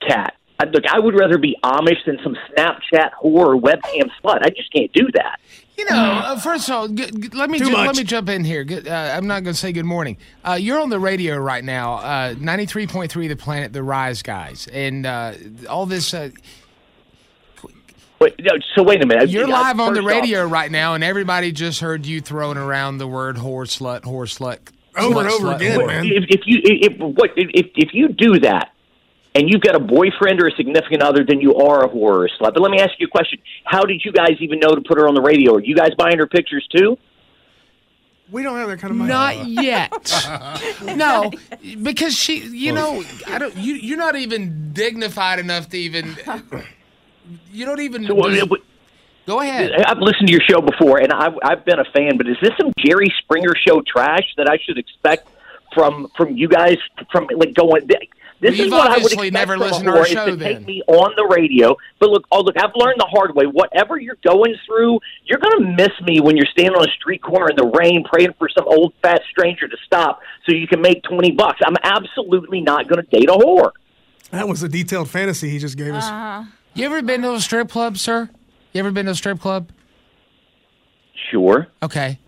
Cat. 0.00 0.37
I, 0.60 0.64
look, 0.64 0.84
I 0.90 0.98
would 0.98 1.14
rather 1.18 1.38
be 1.38 1.56
Amish 1.62 2.04
than 2.04 2.18
some 2.24 2.36
Snapchat 2.50 3.10
whore 3.22 3.54
or 3.54 3.56
webcam 3.56 4.10
slut. 4.22 4.40
I 4.42 4.50
just 4.50 4.72
can't 4.72 4.92
do 4.92 5.06
that. 5.14 5.38
You 5.76 5.84
know, 5.84 5.94
uh, 5.96 6.38
first 6.40 6.68
of 6.68 6.74
all, 6.74 6.88
g- 6.88 7.06
g- 7.08 7.28
let 7.34 7.48
me 7.48 7.58
ju- 7.60 7.72
let 7.72 7.96
me 7.96 8.02
jump 8.02 8.28
in 8.28 8.42
here. 8.44 8.64
Good- 8.64 8.88
Uh, 8.88 9.12
I'm 9.16 9.28
not 9.28 9.44
going 9.44 9.54
to 9.54 9.58
say 9.60 9.70
good 9.70 9.84
morning. 9.84 10.16
Uh, 10.44 10.54
you're 10.60 10.80
on 10.80 10.90
the 10.90 10.98
radio 10.98 11.36
right 11.36 11.62
now, 11.62 11.94
uh, 11.94 12.34
93.3 12.34 13.28
The 13.28 13.36
Planet, 13.36 13.72
The 13.72 13.84
Rise 13.84 14.22
guys, 14.22 14.66
and 14.72 15.06
uh, 15.06 15.34
all 15.70 15.86
this. 15.86 16.12
Uh, 16.12 16.30
Wait, 18.20 18.34
no, 18.40 18.50
so 18.74 18.82
wait 18.82 19.00
a 19.00 19.06
minute. 19.06 19.28
you're 19.30 19.46
live 19.46 19.78
on 19.78 19.94
the 19.94 20.00
first 20.02 20.12
off- 20.16 20.22
radio 20.22 20.44
right 20.44 20.72
now, 20.72 20.94
and 20.94 21.04
everybody 21.04 21.52
just 21.52 21.78
heard 21.80 22.04
you 22.04 22.20
throwing 22.20 22.58
around 22.58 22.98
the 22.98 23.06
word 23.06 23.36
whore, 23.36 23.62
slut, 23.64 24.00
whore, 24.02 24.26
slut. 24.26 24.58
Over 24.96 25.14
slut, 25.14 25.20
and 25.20 25.28
over 25.30 25.46
slut, 25.52 25.56
again, 25.56 25.78
whore. 25.78 25.86
man. 25.86 26.04
If, 26.06 26.24
if 26.28 26.40
you 26.44 26.58
if 26.64 26.98
what 26.98 27.30
if 27.36 27.70
if 27.76 27.90
you 27.94 28.08
do 28.08 28.40
that 28.40 28.72
and 29.38 29.48
you've 29.48 29.62
got 29.62 29.74
a 29.76 29.80
boyfriend 29.80 30.42
or 30.42 30.48
a 30.48 30.52
significant 30.56 31.02
other, 31.02 31.24
then 31.24 31.40
you 31.40 31.54
are 31.54 31.84
a 31.84 31.88
horror 31.88 32.28
slut. 32.38 32.52
But 32.54 32.60
let 32.60 32.70
me 32.70 32.80
ask 32.80 32.90
you 32.98 33.06
a 33.06 33.10
question: 33.10 33.38
How 33.64 33.82
did 33.82 34.02
you 34.04 34.12
guys 34.12 34.32
even 34.40 34.58
know 34.58 34.74
to 34.74 34.80
put 34.80 34.98
her 34.98 35.06
on 35.08 35.14
the 35.14 35.22
radio? 35.22 35.54
Are 35.54 35.60
you 35.62 35.74
guys 35.76 35.90
buying 35.96 36.18
her 36.18 36.26
pictures 36.26 36.66
too? 36.76 36.98
We 38.30 38.42
don't 38.42 38.56
have 38.58 38.68
that 38.68 38.78
kind 38.78 38.90
of 38.90 38.98
money. 38.98 39.08
Not 39.08 39.46
yet. 39.46 40.12
no, 40.96 41.30
because 41.82 42.14
she, 42.14 42.40
you 42.40 42.72
know, 42.72 43.02
I 43.26 43.38
don't. 43.38 43.56
You, 43.56 43.74
you're 43.74 43.96
not 43.96 44.16
even 44.16 44.72
dignified 44.74 45.38
enough 45.38 45.68
to 45.70 45.78
even. 45.78 46.16
You 47.52 47.64
don't 47.64 47.80
even. 47.80 48.06
So, 48.06 48.18
uh, 48.20 48.46
what- 48.46 48.60
go 49.26 49.40
ahead. 49.40 49.70
I've 49.86 49.98
listened 49.98 50.26
to 50.28 50.32
your 50.32 50.42
show 50.42 50.60
before, 50.60 50.98
and 50.98 51.12
I've 51.12 51.34
I've 51.42 51.64
been 51.64 51.78
a 51.78 51.84
fan. 51.84 52.16
But 52.18 52.28
is 52.28 52.36
this 52.42 52.52
some 52.60 52.72
Jerry 52.78 53.12
Springer 53.22 53.54
show 53.66 53.82
trash 53.86 54.26
that 54.36 54.48
I 54.48 54.58
should 54.64 54.78
expect 54.78 55.28
from 55.74 56.08
from 56.16 56.36
you 56.36 56.48
guys? 56.48 56.76
From 57.10 57.28
like 57.34 57.54
going. 57.54 57.88
This 58.40 58.50
Well, 58.50 58.52
is 58.52 58.58
you've 58.58 58.70
what 58.72 58.80
I 58.80 58.84
would 58.84 58.92
obviously 59.02 59.28
expect 59.28 59.48
never 59.48 59.52
from 59.54 59.62
a 59.62 59.64
listened 59.64 59.84
to 59.86 59.90
our 59.90 60.02
is 60.02 60.08
show 60.08 60.26
to 60.26 60.36
then. 60.36 60.56
take 60.58 60.66
me 60.66 60.82
on 60.86 61.12
the 61.16 61.24
radio. 61.34 61.76
But 61.98 62.10
look, 62.10 62.24
oh 62.30 62.40
look, 62.42 62.56
I've 62.56 62.70
learned 62.76 63.00
the 63.00 63.08
hard 63.10 63.34
way. 63.34 63.46
Whatever 63.46 63.98
you're 63.98 64.18
going 64.24 64.54
through, 64.64 65.00
you're 65.24 65.40
going 65.40 65.58
to 65.58 65.66
miss 65.76 65.90
me 66.06 66.20
when 66.20 66.36
you're 66.36 66.46
standing 66.46 66.76
on 66.76 66.88
a 66.88 66.92
street 66.92 67.20
corner 67.20 67.48
in 67.50 67.56
the 67.56 67.66
rain, 67.78 68.04
praying 68.04 68.34
for 68.38 68.48
some 68.48 68.64
old 68.68 68.94
fat 69.02 69.22
stranger 69.30 69.66
to 69.66 69.76
stop 69.84 70.20
so 70.46 70.52
you 70.52 70.68
can 70.68 70.80
make 70.80 71.02
twenty 71.02 71.32
bucks. 71.32 71.58
I'm 71.66 71.74
absolutely 71.82 72.60
not 72.60 72.88
going 72.88 73.04
to 73.04 73.10
date 73.10 73.28
a 73.28 73.32
whore. 73.32 73.72
That 74.30 74.46
was 74.46 74.62
a 74.62 74.68
detailed 74.68 75.10
fantasy 75.10 75.48
he 75.50 75.58
just 75.58 75.76
gave 75.76 75.94
us. 75.94 76.04
Uh-huh. 76.04 76.44
You 76.74 76.84
ever 76.86 77.02
been 77.02 77.22
to 77.22 77.32
a 77.32 77.40
strip 77.40 77.70
club, 77.70 77.98
sir? 77.98 78.30
You 78.72 78.78
ever 78.78 78.92
been 78.92 79.06
to 79.06 79.12
a 79.12 79.14
strip 79.16 79.40
club? 79.40 79.70
Sure. 81.30 81.66
Okay. 81.82 82.18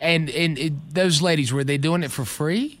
And 0.00 0.30
and 0.30 0.58
it, 0.58 0.94
those 0.94 1.22
ladies 1.22 1.52
were 1.52 1.64
they 1.64 1.78
doing 1.78 2.02
it 2.02 2.10
for 2.12 2.24
free? 2.24 2.78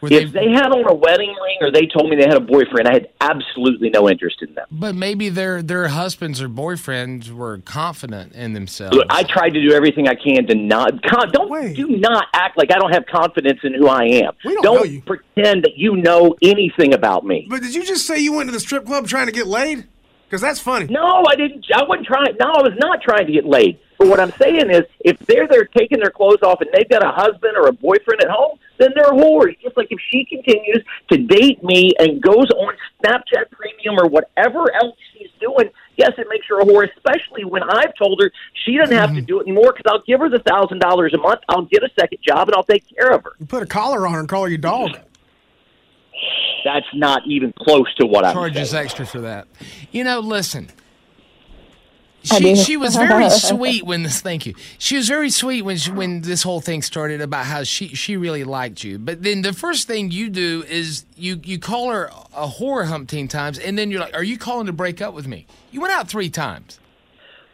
Were 0.00 0.08
If 0.10 0.32
they 0.32 0.50
had 0.50 0.72
on 0.72 0.88
a 0.88 0.94
wedding 0.94 1.28
ring 1.28 1.56
or 1.60 1.70
they 1.70 1.86
told 1.86 2.08
me 2.08 2.16
they 2.16 2.26
had 2.26 2.36
a 2.36 2.40
boyfriend, 2.40 2.88
I 2.88 2.94
had 2.94 3.08
absolutely 3.20 3.90
no 3.90 4.08
interest 4.08 4.38
in 4.40 4.54
them. 4.54 4.66
But 4.70 4.94
maybe 4.94 5.28
their 5.28 5.62
their 5.62 5.88
husbands 5.88 6.40
or 6.40 6.48
boyfriends 6.48 7.30
were 7.30 7.58
confident 7.58 8.32
in 8.32 8.54
themselves. 8.54 8.96
Look, 8.96 9.06
I 9.10 9.24
tried 9.24 9.50
to 9.50 9.62
do 9.62 9.74
everything 9.74 10.08
I 10.08 10.14
can 10.14 10.46
to 10.46 10.54
not 10.54 11.02
con, 11.02 11.30
don't 11.32 11.50
Wait. 11.50 11.76
do 11.76 11.88
not 11.88 12.26
act 12.32 12.56
like 12.56 12.72
I 12.72 12.78
don't 12.78 12.92
have 12.92 13.04
confidence 13.06 13.60
in 13.62 13.74
who 13.74 13.88
I 13.88 14.04
am. 14.04 14.32
We 14.44 14.54
don't 14.54 14.64
know 14.64 14.84
you. 14.84 15.02
pretend 15.02 15.64
that 15.64 15.76
you 15.76 15.96
know 15.96 16.34
anything 16.40 16.94
about 16.94 17.26
me. 17.26 17.46
But 17.48 17.60
did 17.60 17.74
you 17.74 17.84
just 17.84 18.06
say 18.06 18.18
you 18.18 18.32
went 18.32 18.48
to 18.48 18.52
the 18.52 18.60
strip 18.60 18.86
club 18.86 19.06
trying 19.06 19.26
to 19.26 19.32
get 19.32 19.46
laid? 19.46 19.86
Because 20.26 20.40
that's 20.40 20.60
funny. 20.60 20.86
No, 20.86 21.24
I 21.28 21.34
didn't. 21.34 21.66
I 21.74 21.82
wasn't 21.84 22.06
trying. 22.06 22.36
No, 22.38 22.46
I 22.46 22.62
was 22.62 22.78
not 22.78 23.02
trying 23.02 23.26
to 23.26 23.32
get 23.32 23.44
laid. 23.44 23.78
But 24.00 24.08
what 24.08 24.18
I'm 24.18 24.32
saying 24.40 24.70
is, 24.70 24.84
if 25.00 25.18
they're 25.18 25.46
there 25.46 25.66
taking 25.66 25.98
their 25.98 26.10
clothes 26.10 26.38
off 26.42 26.62
and 26.62 26.70
they've 26.72 26.88
got 26.88 27.04
a 27.04 27.12
husband 27.12 27.54
or 27.54 27.66
a 27.66 27.72
boyfriend 27.72 28.22
at 28.22 28.30
home, 28.30 28.58
then 28.78 28.92
they're 28.94 29.12
whores. 29.12 29.60
Just 29.60 29.76
like 29.76 29.88
if 29.90 29.98
she 30.10 30.24
continues 30.24 30.82
to 31.10 31.18
date 31.18 31.62
me 31.62 31.92
and 31.98 32.22
goes 32.22 32.48
on 32.48 32.72
Snapchat 33.04 33.50
Premium 33.50 34.00
or 34.00 34.08
whatever 34.08 34.74
else 34.74 34.96
she's 35.12 35.28
doing, 35.38 35.68
yes, 35.98 36.12
it 36.16 36.26
makes 36.30 36.46
her 36.48 36.60
a 36.60 36.64
whore, 36.64 36.88
especially 36.96 37.44
when 37.44 37.62
I've 37.62 37.94
told 37.98 38.22
her 38.22 38.32
she 38.64 38.78
doesn't 38.78 38.96
have 38.96 39.10
to 39.10 39.16
mm-hmm. 39.16 39.26
do 39.26 39.40
it 39.40 39.42
anymore 39.42 39.74
because 39.76 39.92
I'll 39.92 40.02
give 40.06 40.20
her 40.20 40.30
the 40.30 40.38
thousand 40.38 40.78
dollars 40.78 41.12
a 41.12 41.18
month. 41.18 41.40
I'll 41.50 41.66
get 41.66 41.82
a 41.82 41.90
second 42.00 42.20
job 42.26 42.48
and 42.48 42.54
I'll 42.54 42.64
take 42.64 42.84
care 42.96 43.10
of 43.10 43.22
her. 43.24 43.32
You 43.38 43.44
put 43.44 43.62
a 43.62 43.66
collar 43.66 44.06
on 44.06 44.14
her 44.14 44.20
and 44.20 44.28
call 44.30 44.44
her 44.44 44.48
your 44.48 44.56
dog. 44.56 44.96
That's 46.64 46.86
not 46.94 47.20
even 47.26 47.52
close 47.52 47.94
to 47.96 48.06
what 48.06 48.24
I'm 48.24 48.32
Charges 48.32 48.72
extra 48.72 49.04
for 49.04 49.20
that. 49.20 49.46
You 49.92 50.04
know, 50.04 50.20
listen. 50.20 50.70
She, 52.22 52.56
she 52.56 52.76
was 52.76 52.96
very 52.96 53.30
sweet 53.30 53.84
when 53.84 54.02
this. 54.02 54.20
Thank 54.20 54.46
you. 54.46 54.54
She 54.78 54.96
was 54.96 55.08
very 55.08 55.30
sweet 55.30 55.62
when 55.62 55.76
she, 55.76 55.90
when 55.90 56.22
this 56.22 56.42
whole 56.42 56.60
thing 56.60 56.82
started 56.82 57.20
about 57.20 57.46
how 57.46 57.62
she 57.62 57.88
she 57.88 58.16
really 58.16 58.44
liked 58.44 58.84
you. 58.84 58.98
But 58.98 59.22
then 59.22 59.42
the 59.42 59.52
first 59.52 59.86
thing 59.86 60.10
you 60.10 60.28
do 60.28 60.64
is 60.68 61.04
you 61.16 61.40
you 61.44 61.58
call 61.58 61.90
her 61.90 62.06
a 62.34 62.48
whore 62.48 62.86
humpteen 62.86 63.28
times, 63.28 63.58
and 63.58 63.78
then 63.78 63.90
you're 63.90 64.00
like, 64.00 64.14
"Are 64.14 64.24
you 64.24 64.36
calling 64.38 64.66
to 64.66 64.72
break 64.72 65.00
up 65.00 65.14
with 65.14 65.26
me?" 65.28 65.46
You 65.70 65.80
went 65.80 65.92
out 65.92 66.08
three 66.08 66.28
times. 66.28 66.79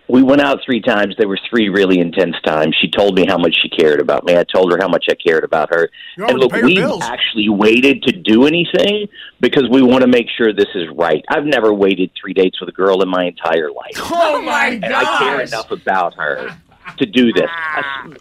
We 0.08 0.22
went 0.22 0.40
out 0.40 0.60
three 0.64 0.80
times. 0.80 1.14
There 1.18 1.28
were 1.28 1.38
three 1.50 1.68
really 1.68 1.98
intense 1.98 2.36
times. 2.44 2.76
She 2.80 2.88
told 2.90 3.16
me 3.16 3.26
how 3.26 3.38
much 3.38 3.56
she 3.60 3.68
cared 3.68 4.00
about 4.00 4.24
me. 4.24 4.36
I 4.36 4.44
told 4.44 4.70
her 4.72 4.78
how 4.80 4.88
much 4.88 5.06
I 5.10 5.14
cared 5.14 5.42
about 5.42 5.74
her. 5.74 5.90
You 6.16 6.26
and 6.26 6.38
look, 6.38 6.52
we 6.52 6.76
bills. 6.76 7.02
actually 7.02 7.48
waited 7.48 8.02
to 8.04 8.12
do 8.12 8.46
anything 8.46 9.08
because 9.40 9.68
we 9.68 9.82
want 9.82 10.02
to 10.02 10.08
make 10.08 10.28
sure 10.36 10.52
this 10.52 10.68
is 10.74 10.88
right. 10.94 11.24
I've 11.28 11.44
never 11.44 11.72
waited 11.72 12.12
three 12.20 12.34
dates 12.34 12.60
with 12.60 12.68
a 12.68 12.72
girl 12.72 13.02
in 13.02 13.08
my 13.08 13.24
entire 13.24 13.70
life. 13.70 13.96
Oh 14.28 14.40
my 14.42 14.68
and 14.68 14.84
I 14.86 15.18
care 15.18 15.40
enough 15.40 15.70
about 15.70 16.14
her 16.14 16.56
to 16.98 17.06
do 17.06 17.32
this. 17.32 17.48
I, 17.48 18.16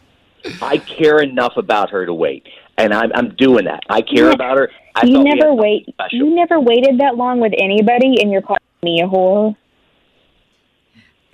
I 0.61 0.77
care 0.77 1.19
enough 1.19 1.53
about 1.57 1.89
her 1.91 2.05
to 2.05 2.13
wait, 2.13 2.47
and 2.77 2.93
I'm, 2.93 3.11
I'm 3.13 3.35
doing 3.35 3.65
that. 3.65 3.81
I 3.89 4.01
care 4.01 4.31
about 4.31 4.57
her. 4.57 4.71
I 4.95 5.05
you 5.05 5.23
never 5.23 5.53
wait. 5.53 5.87
special. 5.87 6.17
You 6.17 6.35
never 6.35 6.59
waited 6.59 6.99
that 6.99 7.15
long 7.15 7.39
with 7.39 7.53
anybody, 7.57 8.21
and 8.21 8.31
you're 8.31 8.41
calling 8.41 8.61
me 8.83 9.01
a 9.01 9.07
whore. 9.07 9.55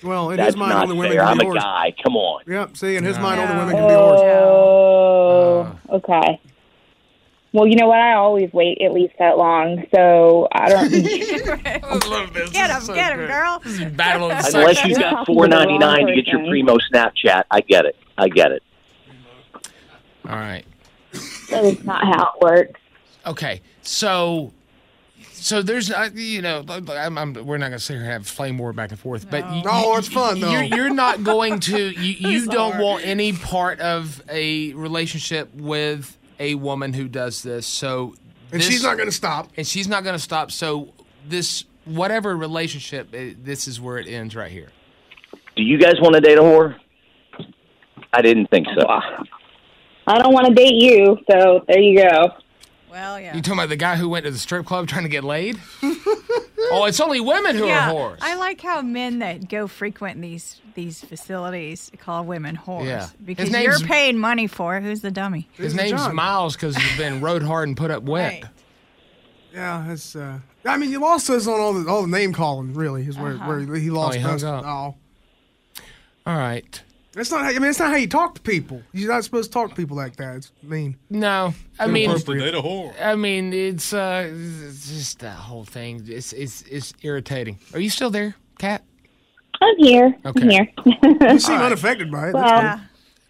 Well, 0.03 0.31
in 0.31 0.37
That's 0.37 0.47
his 0.47 0.57
mind, 0.57 0.71
not 0.71 0.83
only 0.83 0.95
women 0.97 1.11
fair. 1.13 1.21
can 1.21 1.27
I'm 1.29 1.37
be 1.37 1.45
a 1.45 1.49
whores. 1.49 1.55
guy. 1.55 1.93
Come 2.03 2.15
on. 2.15 2.43
Yep. 2.47 2.77
See, 2.77 2.95
in 2.95 3.03
his 3.03 3.19
mind, 3.19 3.39
only 3.39 3.53
No. 3.53 3.59
women 3.59 3.75
can 3.75 3.87
be 3.87 3.93
oh, 3.93 4.15
whores. 4.17 5.79
Oh, 5.89 5.95
okay. 5.97 6.39
Well, 7.53 7.67
you 7.67 7.75
know 7.75 7.87
what? 7.87 7.99
I 7.99 8.13
always 8.13 8.51
wait 8.53 8.79
at 8.81 8.93
least 8.93 9.13
that 9.19 9.37
long, 9.37 9.83
so 9.93 10.47
I 10.53 10.69
don't. 10.69 10.89
Get 12.51 12.69
him, 12.71 12.87
get 12.95 13.19
him, 13.19 13.27
girl. 13.27 13.61
Battle 13.91 14.31
of 14.31 14.37
the 14.51 14.57
Unless 14.57 14.77
sexes. 14.77 14.83
you 14.85 14.89
You're 14.91 14.99
got 14.99 15.09
talking 15.11 15.25
to 15.35 15.39
four 15.39 15.47
the 15.47 15.55
wrong 15.55 15.67
ninety 15.67 15.77
nine 15.77 16.07
to 16.07 16.15
get 16.15 16.27
your 16.27 16.39
primo 16.47 16.77
Snapchat, 16.77 17.43
I 17.51 17.59
get 17.61 17.85
it. 17.85 17.95
I 18.17 18.29
get 18.29 18.51
it. 18.53 18.63
All 20.27 20.35
right. 20.37 20.63
that 21.49 21.65
is 21.65 21.83
not 21.83 22.03
how 22.05 22.33
it 22.35 22.41
works. 22.41 22.79
Okay, 23.25 23.61
so 23.81 24.53
so 25.41 25.61
there's 25.61 25.91
uh, 25.91 26.09
you 26.13 26.41
know 26.41 26.63
I'm, 26.69 27.17
I'm, 27.17 27.33
we're 27.33 27.57
not 27.57 27.67
going 27.69 27.79
to 27.79 27.79
sit 27.79 27.93
here 27.93 28.03
and 28.03 28.11
have 28.11 28.27
flame 28.27 28.57
war 28.57 28.73
back 28.73 28.91
and 28.91 28.99
forth, 28.99 29.29
but 29.29 29.43
you, 29.53 29.63
No, 29.63 29.95
it's 29.97 30.07
fun, 30.07 30.39
though. 30.39 30.51
You're, 30.51 30.63
you're 30.63 30.93
not 30.93 31.23
going 31.23 31.59
to 31.61 31.77
you, 31.99 32.29
you 32.29 32.45
don't 32.47 32.77
want 32.79 33.05
any 33.05 33.33
part 33.33 33.79
of 33.79 34.21
a 34.29 34.73
relationship 34.73 35.53
with 35.55 36.17
a 36.39 36.55
woman 36.55 36.93
who 36.93 37.07
does 37.07 37.43
this. 37.43 37.65
So 37.67 38.15
And 38.51 38.61
this- 38.61 38.67
she's 38.69 38.83
not 38.83 38.97
going 38.97 39.09
to 39.09 39.15
stop. 39.15 39.49
and 39.57 39.65
she's 39.67 39.87
not 39.87 40.03
going 40.03 40.15
to 40.15 40.21
stop. 40.21 40.51
So 40.51 40.93
this 41.27 41.65
whatever 41.85 42.35
relationship, 42.37 43.09
eh, 43.13 43.33
this 43.41 43.67
is 43.67 43.81
where 43.81 43.97
it 43.97 44.07
ends 44.07 44.35
right 44.35 44.51
here. 44.51 44.69
Do 45.55 45.63
you 45.63 45.77
guys 45.77 45.95
want 45.99 46.15
to 46.15 46.21
date 46.21 46.37
a 46.37 46.41
whore? 46.41 46.75
I 48.13 48.21
didn't 48.21 48.47
think 48.49 48.67
so. 48.77 48.85
I 50.07 50.17
don't 50.19 50.33
want 50.33 50.47
to 50.47 50.53
date 50.53 50.75
you, 50.75 51.17
so 51.29 51.63
there 51.67 51.79
you 51.79 51.97
go. 52.01 52.29
Well, 52.91 53.19
yeah. 53.21 53.33
You 53.35 53.41
talking 53.41 53.57
about 53.59 53.69
the 53.69 53.77
guy 53.77 53.95
who 53.95 54.09
went 54.09 54.25
to 54.25 54.31
the 54.31 54.37
strip 54.37 54.65
club 54.65 54.87
trying 54.87 55.03
to 55.03 55.09
get 55.09 55.23
laid? 55.23 55.57
oh, 55.83 56.85
it's 56.87 56.99
only 56.99 57.21
women 57.21 57.55
who 57.55 57.65
yeah, 57.65 57.89
are 57.89 57.93
whores. 57.93 58.17
I 58.21 58.35
like 58.35 58.59
how 58.59 58.81
men 58.81 59.19
that 59.19 59.47
go 59.47 59.67
frequent 59.67 60.21
these 60.21 60.59
these 60.75 61.01
facilities 61.03 61.89
call 61.99 62.25
women 62.25 62.57
whores 62.57 62.85
Yeah. 62.85 63.07
because 63.23 63.49
His 63.49 63.63
you're 63.63 63.79
paying 63.79 64.17
money 64.17 64.47
for 64.47 64.75
it. 64.77 64.83
Who's 64.83 65.01
the 65.01 65.11
dummy? 65.11 65.47
His 65.53 65.71
He's 65.71 65.75
name's 65.75 66.01
John. 66.01 66.15
Miles 66.15 66.55
because 66.55 66.75
he's 66.75 66.97
been 66.97 67.21
rode 67.21 67.43
hard 67.43 67.67
and 67.69 67.77
put 67.77 67.91
up 67.91 68.03
wet. 68.03 68.43
Right. 68.43 68.51
Yeah, 69.53 69.91
it's. 69.91 70.15
Uh, 70.15 70.39
I 70.65 70.77
mean, 70.77 70.89
he 70.89 70.97
lost 70.97 71.29
us 71.29 71.47
on 71.47 71.59
all 71.59 71.73
the 71.73 71.89
all 71.89 72.01
the 72.01 72.07
name 72.07 72.33
calling. 72.33 72.73
Really, 72.73 73.05
is 73.07 73.17
where, 73.17 73.35
where 73.37 73.59
he 73.75 73.89
lost 73.89 74.15
he 74.15 74.21
hung 74.21 74.35
us. 74.35 74.43
up. 74.43 74.65
Oh, 74.65 74.95
All 76.25 76.37
right. 76.37 76.81
That's 77.13 77.31
not. 77.31 77.41
How, 77.43 77.49
I 77.49 77.53
mean, 77.59 77.69
it's 77.69 77.79
not 77.79 77.89
how 77.91 77.97
you 77.97 78.07
talk 78.07 78.35
to 78.35 78.41
people. 78.41 78.81
You're 78.93 79.11
not 79.11 79.23
supposed 79.23 79.51
to 79.51 79.53
talk 79.53 79.69
to 79.69 79.75
people 79.75 79.97
like 79.97 80.15
that. 80.17 80.37
It's 80.37 80.51
mean. 80.63 80.97
No, 81.09 81.53
I 81.79 81.87
mean, 81.87 82.09
Date 82.09 82.55
a 82.55 82.61
whore. 82.61 82.93
I 83.01 83.15
mean, 83.15 83.53
it's 83.53 83.93
uh, 83.93 84.29
it's 84.33 84.87
just 84.89 85.19
that 85.19 85.35
whole 85.35 85.65
thing. 85.65 86.03
It's 86.07 86.33
it's 86.33 86.61
it's 86.63 86.93
irritating. 87.01 87.59
Are 87.73 87.79
you 87.79 87.89
still 87.89 88.09
there, 88.09 88.35
Kat? 88.59 88.83
I'm 89.61 89.77
here. 89.77 90.15
Okay. 90.25 90.41
I'm 90.41 90.49
here. 90.49 90.67
You 91.31 91.39
seem 91.39 91.59
unaffected 91.59 92.11
by 92.11 92.29
it. 92.29 92.33
Well, 92.33 92.81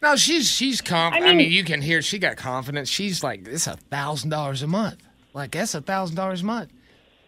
No, 0.02 0.16
she's 0.16 0.50
she's 0.50 0.80
confident. 0.82 1.26
I 1.28 1.30
I 1.30 1.36
mean, 1.36 1.38
mean- 1.50 1.52
you 1.52 1.64
can 1.64 1.82
hear 1.82 2.02
she 2.02 2.20
got 2.20 2.38
confidence. 2.38 2.88
She's 2.90 3.24
like, 3.24 3.48
it's 3.48 3.68
a 3.68 3.76
thousand 3.76 4.30
dollars 4.30 4.62
a 4.64 4.68
month. 4.68 5.02
Like 5.34 5.52
that's 5.52 5.76
a 5.76 5.82
thousand 5.82 6.16
dollars 6.16 6.42
a 6.42 6.46
month. 6.46 6.72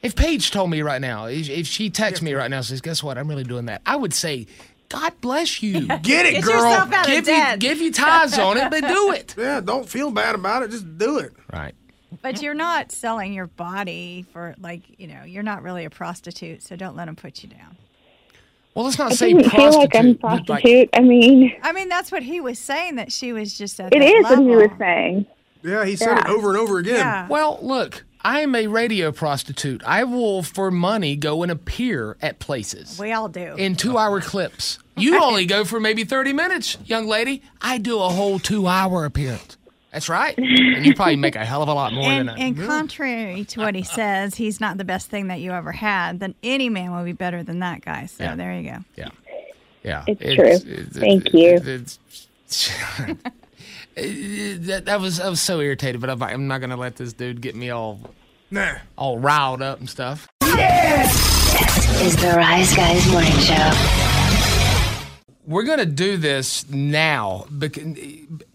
If 0.01 0.15
Paige 0.17 0.51
told 0.51 0.69
me 0.69 0.81
right 0.81 1.00
now, 1.00 1.25
if, 1.27 1.50
if 1.50 1.65
she 1.65 1.89
texts 1.89 2.22
me 2.22 2.33
right 2.33 2.50
now, 2.51 2.60
says, 2.60 2.81
"Guess 2.81 3.01
what? 3.01 3.17
I'm 3.17 3.27
really 3.29 3.45
doing 3.45 3.67
that," 3.67 3.81
I 3.86 3.95
would 3.95 4.13
say, 4.13 4.48
"God 4.93 5.13
bless 5.21 5.62
you. 5.62 5.81
good. 5.88 5.88
Get 6.03 6.25
it, 6.25 6.31
Get 6.35 6.43
girl. 6.43 6.53
yourself 6.55 6.91
out 6.93 7.05
give 7.07 7.19
of 7.23 7.27
you 7.27 7.33
debt. 7.33 7.59
give 7.59 7.81
you 7.81 7.91
ties 7.91 8.38
on 8.39 8.57
it, 8.57 8.69
but 8.69 8.81
do 8.88 9.12
it." 9.15 9.35
Yeah, 9.38 9.59
don't 9.62 9.88
feel 9.89 10.12
bad 10.12 10.35
about 10.35 10.63
it. 10.63 10.71
Just 10.71 10.97
do 10.97 11.17
it. 11.19 11.33
Right. 11.51 11.73
But 12.21 12.41
you're 12.41 12.53
not 12.53 12.91
selling 12.91 13.33
your 13.33 13.47
body 13.47 14.25
for 14.31 14.55
like 14.59 14.81
you 15.00 15.07
know 15.07 15.23
you're 15.23 15.43
not 15.43 15.63
really 15.63 15.83
a 15.85 15.89
prostitute, 15.89 16.63
so 16.63 16.75
don't 16.75 16.95
let 16.95 17.05
them 17.05 17.15
put 17.15 17.43
you 17.43 17.50
down. 17.50 17.75
Well, 18.75 18.85
let's 18.85 18.97
not 18.97 19.12
I 19.12 19.15
say 19.15 19.33
didn't 19.33 19.51
feel 19.51 19.71
like 19.77 19.95
I'm 19.95 20.09
a 20.12 20.15
prostitute. 20.15 20.50
like- 20.50 20.89
I 20.93 21.01
mean, 21.01 21.53
I 21.62 21.73
mean 21.73 21.89
that's 21.89 22.12
what 22.12 22.23
he 22.23 22.39
was 22.41 22.57
saying 22.59 22.95
that 22.95 23.12
she 23.12 23.33
was 23.33 23.55
just 23.57 23.79
at 23.79 23.93
it 23.93 24.00
that 24.00 24.05
is 24.07 24.23
what 24.23 24.39
he 24.39 24.45
was 24.55 24.69
saying. 24.79 25.25
Yeah, 25.63 25.85
he 25.85 25.95
said 25.95 26.17
it 26.19 26.25
over 26.27 26.50
and 26.50 26.57
over 26.57 26.77
again. 26.79 26.95
Yeah. 26.97 27.27
Well, 27.27 27.59
look, 27.62 28.03
I 28.25 28.39
am 28.42 28.56
a 28.56 28.68
radio 28.68 29.12
prostitute. 29.12 29.84
I 29.86 30.03
will, 30.06 30.44
for 30.44 30.72
money, 30.72 31.15
go 31.15 31.44
and 31.44 31.51
appear 31.51 32.15
at 32.22 32.39
places 32.39 32.98
We 33.00 33.12
all 33.12 33.27
do. 33.27 33.56
in 33.56 33.75
two 33.75 33.98
hour 33.98 34.22
clips. 34.22 34.80
You 34.96 35.22
only 35.22 35.46
go 35.46 35.65
for 35.65 35.80
maybe 35.80 36.03
30 36.06 36.34
minutes, 36.34 36.77
young 36.86 37.08
lady. 37.08 37.42
I 37.62 37.80
do 37.80 38.00
a 38.00 38.10
whole 38.10 38.39
two 38.39 38.68
hour 38.68 39.06
appearance. 39.06 39.58
That's 39.92 40.08
right. 40.10 40.36
And 40.38 40.86
you 40.86 40.96
probably 40.96 41.18
make 41.18 41.36
a 41.36 41.46
hell 41.46 41.62
of 41.62 41.70
a 41.70 41.74
lot 41.74 41.94
more 41.94 42.06
and, 42.06 42.27
than 42.30 42.36
that. 42.38 42.42
and 42.42 42.58
contrary 42.65 43.44
to 43.46 43.60
what 43.60 43.75
he 43.75 43.84
says, 43.84 44.34
he's 44.36 44.60
not 44.60 44.77
the 44.77 44.84
best 44.84 45.10
thing 45.10 45.27
that 45.27 45.39
you 45.39 45.51
ever 45.51 45.72
had. 45.72 46.20
Then 46.20 46.34
any 46.42 46.70
man 46.70 46.92
will 46.96 47.03
be 47.03 47.12
better 47.12 47.44
than 47.44 47.60
that 47.60 47.82
guy. 47.82 48.08
So 48.08 48.24
Yeah. 48.24 48.36
there 48.36 48.56
you 48.60 48.70
go. 48.72 48.77
yeah. 48.96 49.10
Yeah. 49.84 50.03
It's 50.08 50.63
true. 50.63 50.86
Thank 50.86 51.34
you. 51.34 51.86
It's- 53.95 54.67
that, 54.67 54.85
that 54.85 55.00
was 55.01 55.19
I 55.19 55.29
was 55.29 55.41
so 55.41 55.59
irritated, 55.59 56.01
but 56.01 56.09
I'm 56.09 56.19
like, 56.19 56.33
I'm 56.33 56.47
not 56.47 56.62
gonna 56.62 56.77
let 56.77 56.95
this 56.95 57.13
dude 57.13 57.41
get 57.41 57.55
me 57.55 57.69
all 57.69 58.00
Nah. 58.51 58.75
all 58.97 59.17
riled 59.19 59.62
up 59.62 59.79
and 59.79 59.89
stuff. 59.89 60.27
Is 60.43 62.15
the 62.17 62.33
Rise 62.35 62.75
Guys 62.75 63.07
Morning 63.12 63.31
Show. 63.39 63.71
We're 65.45 65.63
gonna 65.63 65.85
do 65.85 66.17
this 66.17 66.67
now, 66.69 67.45
because, 67.57 67.97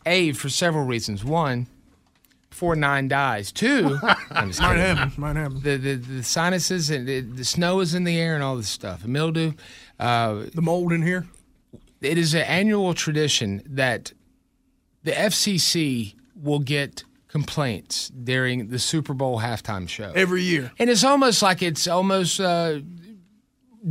a 0.07 0.33
for 0.33 0.49
several 0.49 0.85
reasons. 0.85 1.25
One, 1.25 1.67
before 2.51 2.75
nine 2.77 3.09
dies. 3.09 3.53
Two, 3.53 3.99
I'm 4.31 4.49
just 4.49 4.61
Might 4.61 4.77
happen. 4.79 5.13
Might 5.21 5.37
happen. 5.37 5.61
The, 5.63 5.77
the 5.77 5.95
the 5.97 6.23
sinuses 6.23 6.91
and 6.91 7.07
the, 7.07 7.21
the 7.21 7.45
snow 7.45 7.81
is 7.81 7.95
in 7.95 8.05
the 8.05 8.19
air 8.19 8.35
and 8.35 8.43
all 8.43 8.57
this 8.57 8.69
stuff. 8.69 9.05
Mildew. 9.05 9.53
Uh, 10.01 10.45
The 10.55 10.63
mold 10.63 10.93
in 10.93 11.03
here. 11.03 11.27
it 12.01 12.17
is 12.19 12.35
an 12.35 12.43
annual 12.43 12.95
tradition 12.95 13.63
that 13.67 14.13
the 15.09 15.15
FCC 15.15 16.15
will 16.37 16.59
get 16.59 17.05
complaints 17.29 18.11
during 18.11 18.69
the 18.69 18.79
Super 18.79 19.15
Bowl 19.15 19.41
halftime 19.41 19.89
show. 19.89 20.13
Every 20.15 20.43
year. 20.43 20.71
And 20.79 20.91
it's 20.91 21.03
almost 21.03 21.41
like 21.41 21.63
it's 21.63 21.87
almost 21.89 22.39
uh, 22.41 22.81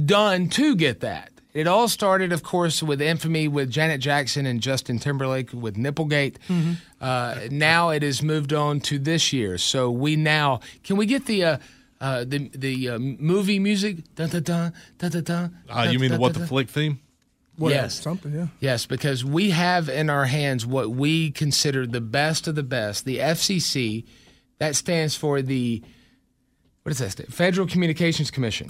done 0.05 0.49
to 0.49 0.75
get 0.75 0.99
that. 0.99 1.31
It 1.53 1.65
all 1.67 1.87
started, 1.87 2.31
of 2.31 2.43
course, 2.43 2.83
with 2.83 3.01
infamy 3.01 3.47
with 3.47 3.71
Janet 3.71 3.99
Jackson 3.99 4.45
and 4.45 4.61
Justin 4.61 4.99
Timberlake 4.99 5.51
with 5.53 5.75
Nipplegate. 5.75 6.35
Uh, 7.01 7.39
now 7.49 7.89
it 7.89 8.03
has 8.03 8.21
moved 8.21 8.53
on 8.53 8.79
to 8.81 8.99
this 8.99 9.33
year. 9.33 9.57
So 9.57 9.89
we 9.89 10.15
now 10.15 10.59
can 10.83 10.97
we 10.97 11.07
get 11.07 11.25
the 11.25 11.43
uh, 11.43 11.57
uh, 11.99 12.25
the 12.27 12.49
the 12.53 12.89
uh, 12.89 12.99
movie 12.99 13.57
music? 13.57 14.13
Dun, 14.13 14.29
dun, 14.29 14.43
dun, 14.43 14.73
dun, 14.99 15.11
dun, 15.11 15.23
dun, 15.23 15.57
Uh, 15.67 15.81
you 15.91 15.93
dun, 15.93 16.01
mean 16.01 16.11
the 16.11 16.19
what 16.19 16.33
dun, 16.33 16.33
the 16.33 16.39
dun. 16.41 16.47
flick 16.47 16.69
theme? 16.69 16.99
Whatever. 17.57 17.83
Yes. 17.83 17.99
Something, 17.99 18.33
yeah. 18.33 18.47
Yes, 18.59 18.85
because 18.85 19.25
we 19.25 19.49
have 19.49 19.89
in 19.89 20.09
our 20.09 20.25
hands 20.25 20.65
what 20.65 20.91
we 20.91 21.31
consider 21.31 21.87
the 21.87 22.01
best 22.01 22.47
of 22.47 22.55
the 22.55 22.63
best. 22.63 23.03
The 23.05 23.17
FCC, 23.17 24.05
that 24.59 24.75
stands 24.75 25.15
for 25.15 25.41
the, 25.41 25.81
what 26.83 26.91
does 26.91 26.99
that 26.99 27.11
stand? 27.11 27.33
Federal 27.33 27.67
Communications 27.67 28.29
Commission. 28.29 28.67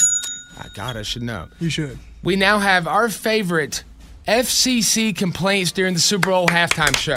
Ah, 0.58 0.68
God, 0.76 0.96
I 0.96 1.02
should 1.02 1.22
know. 1.24 1.50
You 1.60 1.70
should. 1.70 2.00
We 2.24 2.36
now 2.36 2.60
have 2.60 2.88
our 2.88 3.10
favorite 3.10 3.84
FCC 4.28 5.16
complaints 5.16 5.72
during 5.72 5.94
the 5.94 6.00
Super 6.00 6.30
Bowl 6.32 6.48
halftime 6.48 6.96
show. 6.98 7.14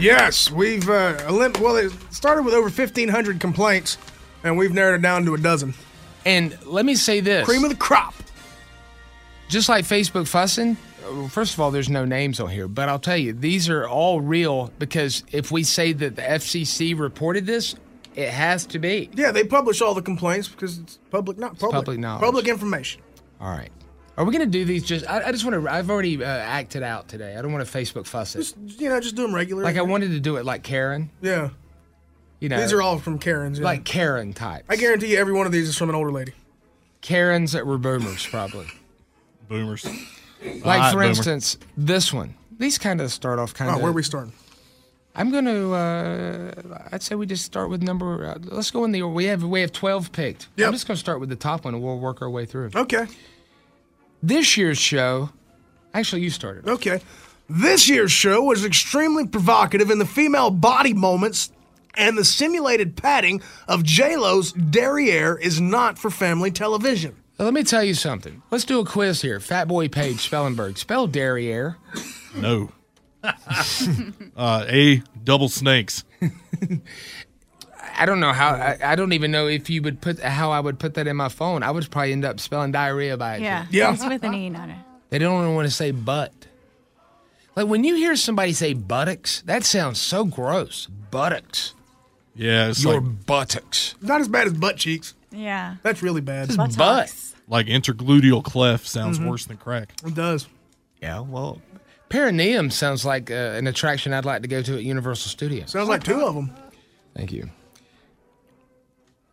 Yes, 0.00 0.50
we've 0.50 0.88
uh, 0.90 1.16
elim- 1.28 1.52
well, 1.60 1.76
it 1.76 1.92
started 2.10 2.42
with 2.44 2.52
over 2.54 2.68
fifteen 2.68 3.08
hundred 3.08 3.38
complaints, 3.38 3.96
and 4.42 4.58
we've 4.58 4.72
narrowed 4.72 4.98
it 4.98 5.02
down 5.02 5.24
to 5.26 5.34
a 5.34 5.38
dozen. 5.38 5.72
And 6.26 6.58
let 6.66 6.84
me 6.84 6.96
say 6.96 7.20
this. 7.20 7.44
Cream 7.46 7.62
of 7.62 7.70
the 7.70 7.76
crop. 7.76 8.14
Just 9.48 9.68
like 9.68 9.84
Facebook 9.84 10.26
fussing. 10.28 10.76
uh, 11.06 11.28
First 11.28 11.54
of 11.54 11.60
all, 11.60 11.70
there's 11.70 11.88
no 11.90 12.04
names 12.04 12.40
on 12.40 12.48
here, 12.50 12.68
but 12.68 12.88
I'll 12.88 12.98
tell 12.98 13.16
you, 13.16 13.32
these 13.32 13.68
are 13.68 13.86
all 13.88 14.20
real 14.20 14.72
because 14.78 15.22
if 15.32 15.50
we 15.50 15.62
say 15.62 15.92
that 15.92 16.16
the 16.16 16.22
FCC 16.22 16.98
reported 16.98 17.46
this, 17.46 17.74
it 18.14 18.28
has 18.30 18.64
to 18.66 18.78
be. 18.78 19.10
Yeah, 19.14 19.32
they 19.32 19.44
publish 19.44 19.80
all 19.80 19.94
the 19.94 20.02
complaints 20.02 20.48
because 20.48 20.78
it's 20.78 20.98
public, 21.10 21.36
not 21.38 21.58
public, 21.58 21.72
public 21.72 21.98
knowledge. 21.98 22.22
public 22.22 22.48
information. 22.48 23.02
All 23.40 23.50
right. 23.50 23.70
Are 24.16 24.24
we 24.24 24.30
going 24.30 24.44
to 24.44 24.50
do 24.58 24.64
these 24.64 24.84
just? 24.84 25.10
I, 25.10 25.24
I 25.28 25.32
just 25.32 25.44
want 25.44 25.60
to. 25.64 25.68
I've 25.68 25.90
already 25.90 26.22
uh, 26.22 26.28
acted 26.28 26.84
out 26.84 27.08
today. 27.08 27.36
I 27.36 27.42
don't 27.42 27.52
want 27.52 27.66
to 27.66 27.78
Facebook 27.78 28.06
fuss 28.06 28.36
it. 28.36 28.38
Just 28.38 28.56
you 28.80 28.88
know, 28.88 29.00
just 29.00 29.16
do 29.16 29.22
them 29.22 29.34
regular. 29.34 29.64
Like 29.64 29.76
I 29.76 29.82
wanted 29.82 30.10
to 30.12 30.20
do 30.20 30.36
it 30.36 30.44
like 30.44 30.62
Karen. 30.62 31.10
yeah, 31.20 31.50
You 32.38 32.48
know, 32.48 32.60
these 32.60 32.72
are 32.72 32.80
all 32.80 32.98
from 33.00 33.18
Karens. 33.18 33.58
Yeah. 33.58 33.64
like 33.64 33.84
Karen 33.84 34.32
types. 34.32 34.66
I 34.68 34.76
guarantee 34.76 35.10
you, 35.12 35.18
every 35.18 35.32
one 35.32 35.46
of 35.46 35.52
these 35.52 35.68
is 35.68 35.76
from 35.76 35.88
an 35.88 35.96
older 35.96 36.12
lady. 36.12 36.32
Karens 37.00 37.50
that 37.52 37.66
were 37.66 37.76
boomers, 37.76 38.24
probably. 38.24 38.66
Boomers. 39.48 39.84
Like 39.84 40.64
Alright, 40.64 40.92
for 40.92 40.98
boomer. 40.98 41.04
instance, 41.08 41.58
this 41.76 42.12
one. 42.12 42.34
These 42.58 42.78
kind 42.78 43.00
of 43.00 43.10
start 43.12 43.38
off 43.38 43.54
kind 43.54 43.70
Oh, 43.70 43.74
of. 43.76 43.80
where 43.80 43.90
are 43.90 43.94
we 43.94 44.02
starting? 44.02 44.32
I'm 45.16 45.30
going 45.30 45.44
to. 45.44 45.72
Uh, 45.72 46.88
I'd 46.92 47.02
say 47.02 47.14
we 47.14 47.24
just 47.26 47.44
start 47.44 47.70
with 47.70 47.82
number. 47.82 48.26
Uh, 48.26 48.38
let's 48.42 48.70
go 48.72 48.84
in 48.84 48.90
the. 48.92 49.02
We 49.04 49.26
have 49.26 49.44
we 49.44 49.60
have 49.60 49.70
twelve 49.72 50.10
picked. 50.12 50.48
Yep. 50.56 50.66
I'm 50.66 50.72
just 50.72 50.86
going 50.88 50.96
to 50.96 51.00
start 51.00 51.20
with 51.20 51.28
the 51.28 51.36
top 51.36 51.64
one, 51.64 51.74
and 51.74 51.82
we'll 51.82 51.98
work 52.00 52.20
our 52.20 52.28
way 52.30 52.46
through. 52.46 52.70
Okay, 52.74 53.06
This 54.22 54.56
year's 54.56 54.78
show. 54.78 55.30
Actually, 55.92 56.22
you 56.22 56.30
started. 56.30 56.66
okay. 56.68 57.00
This 57.48 57.88
year's 57.88 58.10
show 58.10 58.42
was 58.42 58.64
extremely 58.64 59.26
provocative 59.26 59.90
in 59.90 59.98
the 59.98 60.06
female 60.06 60.50
body 60.50 60.94
moments, 60.94 61.52
and 61.94 62.16
the 62.18 62.24
simulated 62.24 62.96
padding 62.96 63.40
of 63.68 63.84
J 63.84 64.16
Lo's 64.16 64.52
derriere 64.52 65.36
is 65.36 65.60
not 65.60 65.98
for 65.98 66.10
family 66.10 66.50
television. 66.50 67.14
Now, 67.38 67.46
let 67.46 67.54
me 67.54 67.64
tell 67.64 67.82
you 67.82 67.94
something. 67.94 68.42
Let's 68.50 68.64
do 68.64 68.78
a 68.80 68.84
quiz 68.84 69.20
here. 69.22 69.40
Fat 69.40 69.66
Boy 69.66 69.88
Paige 69.88 70.18
Spellenberg. 70.28 70.78
Spell 70.78 71.06
derriere. 71.08 71.76
No. 72.36 72.70
uh, 73.24 74.64
A 74.68 75.02
double 75.22 75.48
snakes. 75.48 76.04
I 77.96 78.06
don't 78.06 78.20
know 78.20 78.32
how. 78.32 78.50
I, 78.50 78.78
I 78.82 78.96
don't 78.96 79.12
even 79.12 79.30
know 79.30 79.46
if 79.46 79.70
you 79.70 79.82
would 79.82 80.00
put 80.00 80.20
how 80.20 80.50
I 80.50 80.60
would 80.60 80.78
put 80.78 80.94
that 80.94 81.06
in 81.06 81.16
my 81.16 81.28
phone. 81.28 81.62
I 81.62 81.70
would 81.70 81.90
probably 81.90 82.12
end 82.12 82.24
up 82.24 82.40
spelling 82.40 82.72
diarrhea 82.72 83.16
by 83.16 83.36
it. 83.36 83.42
Yeah. 83.42 83.66
Yeah. 83.70 83.92
It's 83.92 84.04
with 84.04 84.22
an 84.24 84.34
E, 84.34 84.50
not 84.50 84.68
a. 84.68 84.76
They 85.10 85.18
don't 85.18 85.42
even 85.44 85.54
want 85.54 85.68
to 85.68 85.74
say 85.74 85.92
butt. 85.92 86.32
Like 87.54 87.68
when 87.68 87.84
you 87.84 87.94
hear 87.94 88.16
somebody 88.16 88.52
say 88.52 88.72
buttocks, 88.74 89.42
that 89.42 89.62
sounds 89.64 90.00
so 90.00 90.24
gross. 90.24 90.86
Buttocks. 91.12 91.74
Yeah, 92.34 92.70
it's 92.70 92.82
Your 92.82 93.00
like, 93.00 93.26
buttocks. 93.26 93.94
Not 94.00 94.20
as 94.20 94.26
bad 94.28 94.48
as 94.48 94.54
butt 94.54 94.76
cheeks. 94.76 95.14
Yeah. 95.34 95.76
That's 95.82 96.02
really 96.02 96.20
bad. 96.20 96.46
Just 96.48 96.58
Buttocks. 96.58 96.76
butt. 96.76 97.40
like 97.48 97.66
intergluteal 97.66 98.42
cleft 98.44 98.86
sounds 98.86 99.18
Mm-hmm. 99.18 99.28
worse 99.28 99.46
than 99.46 99.56
crack. 99.56 99.92
It 100.06 100.14
does. 100.14 100.48
Yeah, 101.02 101.20
well, 101.20 101.60
perineum 102.08 102.70
sounds 102.70 103.04
like 103.04 103.30
uh, 103.30 103.34
an 103.34 103.66
attraction 103.66 104.12
I'd 104.14 104.24
like 104.24 104.42
to 104.42 104.48
go 104.48 104.62
to 104.62 104.74
at 104.76 104.82
Universal 104.84 105.30
Studios. 105.30 105.70
Sounds 105.72 105.88
like 105.88 106.02
two 106.04 106.20
of 106.24 106.34
them. 106.34 106.50
Thank 107.14 107.32
you. 107.32 107.50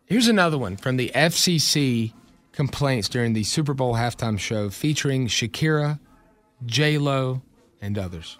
Here's 0.05 0.27
another 0.27 0.57
one 0.57 0.75
from 0.77 0.97
the 0.97 1.11
FCC 1.15 2.11
complaints 2.51 3.07
during 3.07 3.33
the 3.33 3.43
Super 3.43 3.73
Bowl 3.73 3.93
halftime 3.95 4.37
show 4.37 4.69
featuring 4.69 5.27
Shakira, 5.27 5.99
J 6.65 6.97
Lo, 6.97 7.41
and 7.81 7.97
others. 7.97 8.37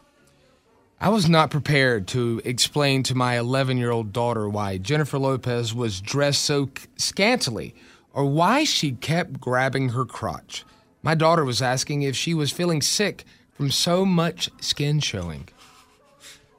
I 1.04 1.10
was 1.10 1.28
not 1.28 1.50
prepared 1.50 2.08
to 2.10 2.44
explain 2.46 3.02
to 3.04 3.16
my 3.16 3.40
11 3.40 3.80
year 3.80 3.90
old 3.90 4.14
daughter 4.14 4.48
why 4.48 4.78
Jennifer 4.78 5.18
Lopez 5.18 5.74
was 5.74 6.00
dressed 6.00 6.44
so 6.44 6.70
scantily 6.96 7.74
or 8.14 8.26
why 8.26 8.66
she 8.66 8.92
kept 8.92 9.42
grabbing 9.42 9.90
her 9.90 10.06
crotch. 10.06 10.64
My 11.02 11.16
daughter 11.16 11.44
was 11.44 11.60
asking 11.60 12.04
if 12.04 12.16
she 12.16 12.36
was 12.36 12.52
feeling 12.52 12.84
sick 12.84 13.24
from 13.54 13.72
so 13.72 14.06
much 14.06 14.52
skin 14.62 15.00
showing. 15.00 15.50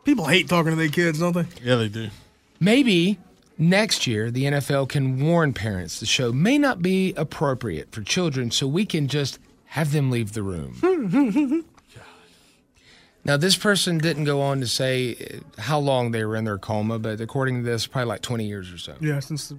People 0.03 0.27
hate 0.27 0.49
talking 0.49 0.73
to 0.73 0.77
their 0.77 0.89
kids, 0.89 1.21
don't 1.21 1.35
they? 1.35 1.47
Yeah, 1.63 1.77
they 1.77 1.89
do. 1.89 2.11
Maybe 2.59 3.21
next 3.59 4.09
year 4.09 4.33
the 4.33 4.47
NFL 4.47 4.89
can 4.89 5.25
warn 5.25 5.53
parents 5.53 6.01
the 6.01 6.07
show 6.07 6.33
may 6.33 6.59
not 6.59 6.83
be 6.83 7.15
appropriate 7.15 7.93
for 7.93 8.03
children 8.03 8.51
so 8.51 8.67
we 8.67 8.87
can 8.87 9.07
just 9.07 9.39
have 9.67 9.93
them 9.93 10.11
leave 10.11 10.33
the 10.33 10.43
room. 10.43 11.65
now, 13.25 13.37
this 13.37 13.57
person 13.57 13.99
didn't 13.99 14.25
go 14.25 14.41
on 14.41 14.61
to 14.61 14.67
say 14.67 15.15
uh, 15.57 15.61
how 15.63 15.79
long 15.79 16.11
they 16.11 16.25
were 16.25 16.35
in 16.37 16.45
their 16.45 16.59
coma, 16.59 16.99
but 16.99 17.21
according 17.21 17.59
to 17.59 17.63
this, 17.71 17.87
probably 17.87 18.09
like 18.09 18.23
20 18.23 18.45
years 18.47 18.73
or 18.73 18.79
so. 18.79 18.95
Yeah, 19.01 19.21
since 19.21 19.49
the 19.49 19.59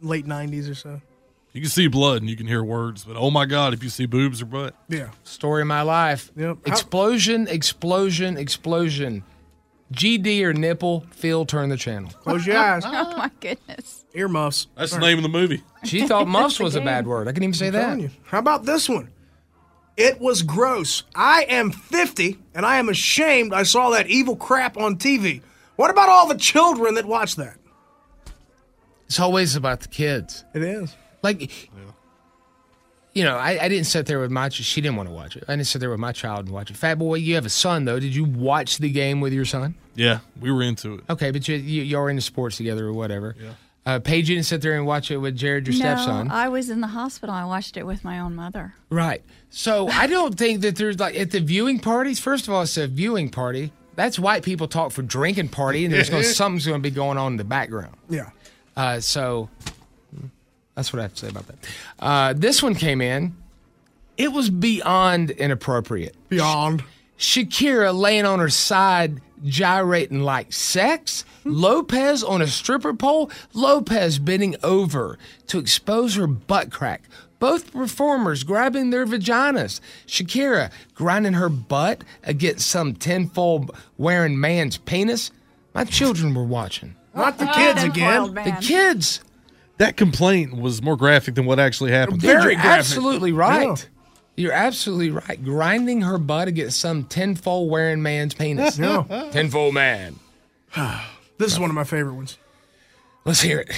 late 0.00 0.26
'90s 0.26 0.70
or 0.70 0.74
so. 0.74 1.00
You 1.52 1.60
can 1.60 1.70
see 1.70 1.86
blood 1.86 2.20
and 2.20 2.28
you 2.28 2.36
can 2.36 2.46
hear 2.48 2.64
words, 2.64 3.04
but 3.04 3.16
oh 3.16 3.30
my 3.30 3.46
god, 3.46 3.74
if 3.74 3.82
you 3.84 3.88
see 3.88 4.06
boobs 4.06 4.42
or 4.42 4.46
butt, 4.46 4.74
Yeah. 4.88 5.10
Story 5.22 5.62
of 5.62 5.68
my 5.68 5.82
life. 5.82 6.32
Yep. 6.36 6.58
How- 6.66 6.72
Explosion, 6.72 7.46
explosion, 7.48 8.36
explosion. 8.36 9.22
GD 9.92 10.42
or 10.42 10.52
nipple, 10.52 11.04
Phil, 11.12 11.44
turn 11.46 11.68
the 11.68 11.76
channel. 11.76 12.10
Close 12.22 12.44
your 12.46 12.56
eyes. 12.56 12.82
Oh 12.86 13.16
my 13.16 13.30
goodness. 13.38 14.04
Earmuffs. 14.14 14.66
that's 14.76 14.92
the 14.92 14.98
name 14.98 15.18
of 15.18 15.22
the 15.22 15.28
movie. 15.28 15.62
She 15.84 16.06
thought 16.08 16.26
muffs 16.38 16.58
was 16.58 16.74
a 16.74 16.80
bad 16.80 17.06
word. 17.06 17.28
I 17.28 17.32
couldn't 17.32 17.44
even 17.44 17.54
say 17.54 17.70
that. 17.70 17.80
telling 17.82 18.00
you. 18.00 18.10
How 18.24 18.38
about 18.38 18.64
this 18.64 18.88
one? 18.88 19.10
It 19.96 20.20
was 20.20 20.42
gross. 20.42 21.04
I 21.14 21.44
am 21.48 21.70
50 21.70 22.38
and 22.54 22.66
I 22.66 22.78
am 22.78 22.88
ashamed 22.88 23.52
I 23.54 23.62
saw 23.62 23.90
that 23.90 24.08
evil 24.08 24.34
crap 24.36 24.76
on 24.76 24.96
TV. 24.96 25.40
What 25.76 25.90
about 25.90 26.08
all 26.08 26.26
the 26.28 26.36
children 26.36 26.94
that 26.94 27.04
watch 27.04 27.36
that? 27.36 27.56
It's 29.06 29.20
always 29.20 29.54
about 29.54 29.80
the 29.80 29.88
kids. 29.88 30.44
It 30.54 30.62
is. 30.62 30.94
Like, 31.22 31.70
you 33.12 33.22
know, 33.22 33.36
I, 33.36 33.64
I 33.64 33.68
didn't 33.68 33.86
sit 33.86 34.06
there 34.06 34.18
with 34.18 34.30
my. 34.30 34.48
ch- 34.48 34.64
She 34.64 34.80
didn't 34.80 34.96
want 34.96 35.08
to 35.08 35.14
watch 35.14 35.36
it. 35.36 35.44
I 35.46 35.52
didn't 35.54 35.68
sit 35.68 35.78
there 35.78 35.90
with 35.90 36.00
my 36.00 36.12
child 36.12 36.46
and 36.46 36.50
watch 36.54 36.70
it. 36.70 36.76
Fat 36.76 36.98
boy, 36.98 37.14
you 37.16 37.36
have 37.36 37.46
a 37.46 37.50
son 37.50 37.84
though. 37.84 38.00
Did 38.00 38.14
you 38.14 38.24
watch 38.24 38.78
the 38.78 38.90
game 38.90 39.20
with 39.20 39.32
your 39.32 39.44
son? 39.44 39.74
Yeah, 39.94 40.18
we 40.40 40.50
were 40.50 40.62
into 40.62 40.94
it. 40.94 41.04
Okay, 41.08 41.30
but 41.30 41.46
you 41.46 41.56
you, 41.56 41.82
you 41.82 41.96
are 41.98 42.10
into 42.10 42.22
sports 42.22 42.56
together 42.56 42.86
or 42.86 42.92
whatever. 42.92 43.36
Yeah. 43.40 43.50
Uh, 43.86 43.98
Paige, 43.98 44.30
you 44.30 44.36
didn't 44.36 44.46
sit 44.46 44.62
there 44.62 44.74
and 44.76 44.86
watch 44.86 45.10
it 45.10 45.18
with 45.18 45.36
Jared, 45.36 45.66
your 45.66 45.74
stepson. 45.74 46.28
No, 46.28 46.34
I 46.34 46.48
was 46.48 46.70
in 46.70 46.80
the 46.80 46.86
hospital. 46.86 47.34
I 47.34 47.44
watched 47.44 47.76
it 47.76 47.84
with 47.84 48.02
my 48.02 48.18
own 48.18 48.34
mother. 48.34 48.74
Right. 48.88 49.22
So 49.50 49.88
I 49.88 50.06
don't 50.06 50.36
think 50.36 50.62
that 50.62 50.76
there's 50.76 50.98
like 50.98 51.14
at 51.16 51.32
the 51.32 51.40
viewing 51.40 51.78
parties. 51.80 52.18
First 52.18 52.48
of 52.48 52.54
all, 52.54 52.62
it's 52.62 52.76
a 52.78 52.86
viewing 52.86 53.28
party. 53.28 53.72
That's 53.94 54.18
white 54.18 54.42
people 54.42 54.68
talk 54.68 54.90
for 54.90 55.02
drinking 55.02 55.50
party, 55.50 55.84
and 55.84 55.92
there's 55.92 56.08
gonna, 56.08 56.24
something's 56.24 56.66
going 56.66 56.82
to 56.82 56.82
be 56.82 56.94
going 56.94 57.18
on 57.18 57.32
in 57.32 57.36
the 57.36 57.44
background. 57.44 57.96
Yeah. 58.08 58.30
Uh, 58.76 59.00
so 59.00 59.50
that's 60.74 60.92
what 60.92 61.00
I 61.00 61.02
have 61.02 61.14
to 61.14 61.20
say 61.20 61.28
about 61.28 61.46
that. 61.46 61.56
Uh, 62.00 62.32
this 62.34 62.62
one 62.62 62.74
came 62.74 63.00
in. 63.00 63.36
It 64.16 64.32
was 64.32 64.48
beyond 64.48 65.30
inappropriate. 65.30 66.16
Beyond. 66.28 66.84
Shakira 67.18 67.96
laying 67.96 68.24
on 68.24 68.38
her 68.38 68.50
side, 68.50 69.20
gyrating 69.44 70.20
like 70.20 70.52
sex. 70.52 71.24
Lopez 71.44 72.22
on 72.22 72.42
a 72.42 72.46
stripper 72.46 72.94
pole. 72.94 73.30
Lopez 73.52 74.18
bending 74.18 74.56
over 74.62 75.18
to 75.46 75.58
expose 75.58 76.14
her 76.16 76.26
butt 76.26 76.70
crack. 76.70 77.02
Both 77.38 77.72
performers 77.72 78.42
grabbing 78.42 78.90
their 78.90 79.04
vaginas. 79.04 79.80
Shakira 80.06 80.70
grinding 80.94 81.34
her 81.34 81.48
butt 81.50 82.02
against 82.22 82.68
some 82.68 82.94
tenfold 82.94 83.70
wearing 83.98 84.40
man's 84.40 84.78
penis. 84.78 85.30
My 85.74 85.84
children 85.84 86.34
were 86.34 86.44
watching. 86.44 86.96
Not 87.14 87.38
the 87.38 87.46
kids 87.46 87.82
Them 87.82 87.90
again. 87.90 88.34
The 88.34 88.56
kids. 88.60 89.20
That 89.78 89.96
complaint 89.96 90.56
was 90.56 90.80
more 90.82 90.96
graphic 90.96 91.34
than 91.34 91.46
what 91.46 91.58
actually 91.58 91.90
happened. 91.90 92.22
Very 92.22 92.54
you're 92.54 92.62
graphic. 92.62 92.78
absolutely 92.78 93.32
right. 93.32 93.88
Yeah. 94.36 94.42
You're 94.42 94.52
absolutely 94.52 95.10
right. 95.10 95.42
Grinding 95.42 96.02
her 96.02 96.18
butt 96.18 96.48
against 96.48 96.80
some 96.80 97.04
tenfold 97.04 97.70
wearing 97.70 98.02
man's 98.02 98.34
penis. 98.34 98.78
Yeah. 98.84 99.30
Tenfold 99.30 99.74
man. 99.74 100.16
This 101.36 101.52
is 101.52 101.58
one 101.58 101.68
of 101.68 101.74
my 101.74 101.82
favorite 101.82 102.14
ones. 102.14 102.38
Let's 103.24 103.40
hear 103.40 103.58
it. 103.58 103.72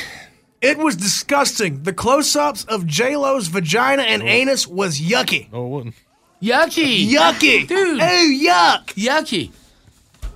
It 0.60 0.76
was 0.76 0.94
disgusting. 0.94 1.84
The 1.84 1.94
close-ups 1.94 2.64
of 2.64 2.86
J 2.86 3.16
Lo's 3.16 3.48
vagina 3.48 4.02
and 4.02 4.22
oh. 4.22 4.26
anus 4.26 4.66
was 4.66 5.00
yucky. 5.00 5.48
Oh, 5.54 5.64
it 5.64 5.68
wasn't. 5.68 5.94
Yucky. 6.42 7.08
Yucky, 7.08 7.66
Dude. 7.66 7.98
Oh, 7.98 8.04
yuck. 8.04 8.88
Yucky. 8.94 9.52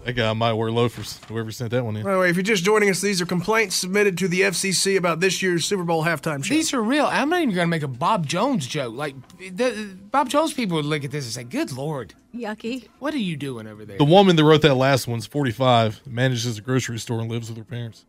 That 0.04 0.14
guy 0.14 0.32
might 0.32 0.54
wear 0.54 0.70
loafers. 0.70 1.20
Whoever 1.28 1.52
sent 1.52 1.72
that 1.72 1.84
one 1.84 1.96
in. 1.96 2.04
By 2.04 2.12
the 2.14 2.18
way, 2.18 2.30
if 2.30 2.36
you're 2.36 2.42
just 2.42 2.64
joining 2.64 2.88
us, 2.88 3.02
these 3.02 3.20
are 3.20 3.26
complaints 3.26 3.76
submitted 3.76 4.16
to 4.18 4.28
the 4.28 4.42
FCC 4.42 4.96
about 4.96 5.20
this 5.20 5.42
year's 5.42 5.66
Super 5.66 5.84
Bowl 5.84 6.04
halftime 6.04 6.42
show. 6.42 6.54
These 6.54 6.72
are 6.72 6.82
real. 6.82 7.04
I'm 7.06 7.28
not 7.28 7.42
even 7.42 7.54
going 7.54 7.66
to 7.66 7.70
make 7.70 7.82
a 7.82 7.88
Bob 7.88 8.26
Jones 8.26 8.66
joke. 8.66 8.94
Like, 8.94 9.14
the, 9.38 9.94
Bob 10.10 10.30
Jones 10.30 10.54
people 10.54 10.76
would 10.76 10.86
look 10.86 11.04
at 11.04 11.10
this 11.10 11.26
and 11.26 11.34
say, 11.34 11.44
Good 11.44 11.72
Lord, 11.72 12.14
Yucky. 12.34 12.88
what 12.98 13.12
are 13.12 13.18
you 13.18 13.36
doing 13.36 13.66
over 13.66 13.84
there? 13.84 13.98
The 13.98 14.04
woman 14.04 14.36
that 14.36 14.44
wrote 14.44 14.62
that 14.62 14.74
last 14.74 15.06
one's 15.06 15.26
45, 15.26 16.06
manages 16.06 16.56
a 16.56 16.62
grocery 16.62 16.98
store 16.98 17.20
and 17.20 17.30
lives 17.30 17.50
with 17.50 17.58
her 17.58 17.64
parents. 17.64 18.06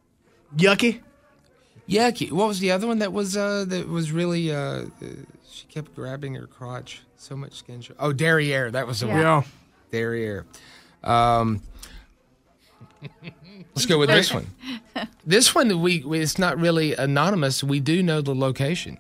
yucky. 0.56 1.02
Yucky. 1.90 2.32
What 2.32 2.48
was 2.48 2.60
the 2.60 2.72
other 2.72 2.88
one 2.88 3.00
that 3.00 3.12
was 3.12 3.36
uh 3.36 3.66
that 3.68 3.90
was 3.90 4.12
really 4.12 4.52
uh, 4.52 4.56
uh 4.56 4.86
she 5.52 5.66
kept 5.68 5.94
grabbing 5.94 6.36
her 6.36 6.48
crotch 6.48 7.02
so 7.18 7.36
much 7.36 7.54
skin 7.54 7.82
show. 7.82 7.94
Oh, 8.00 8.14
derriere. 8.14 8.72
That 8.72 8.88
was 8.88 9.02
the 9.02 9.08
one. 9.08 9.18
Yeah. 9.20 9.44
Derriere. 9.92 10.46
Um, 11.04 11.62
let's 13.76 13.86
go 13.86 13.98
with 13.98 14.10
this 14.10 14.34
one. 14.34 14.48
This 15.26 15.56
one 15.56 15.82
we, 15.82 16.04
it's 16.06 16.38
not 16.38 16.58
really 16.60 16.94
anonymous. 16.94 17.64
We 17.64 17.80
do 17.80 18.04
know 18.04 18.22
the 18.22 18.36
location. 18.36 18.98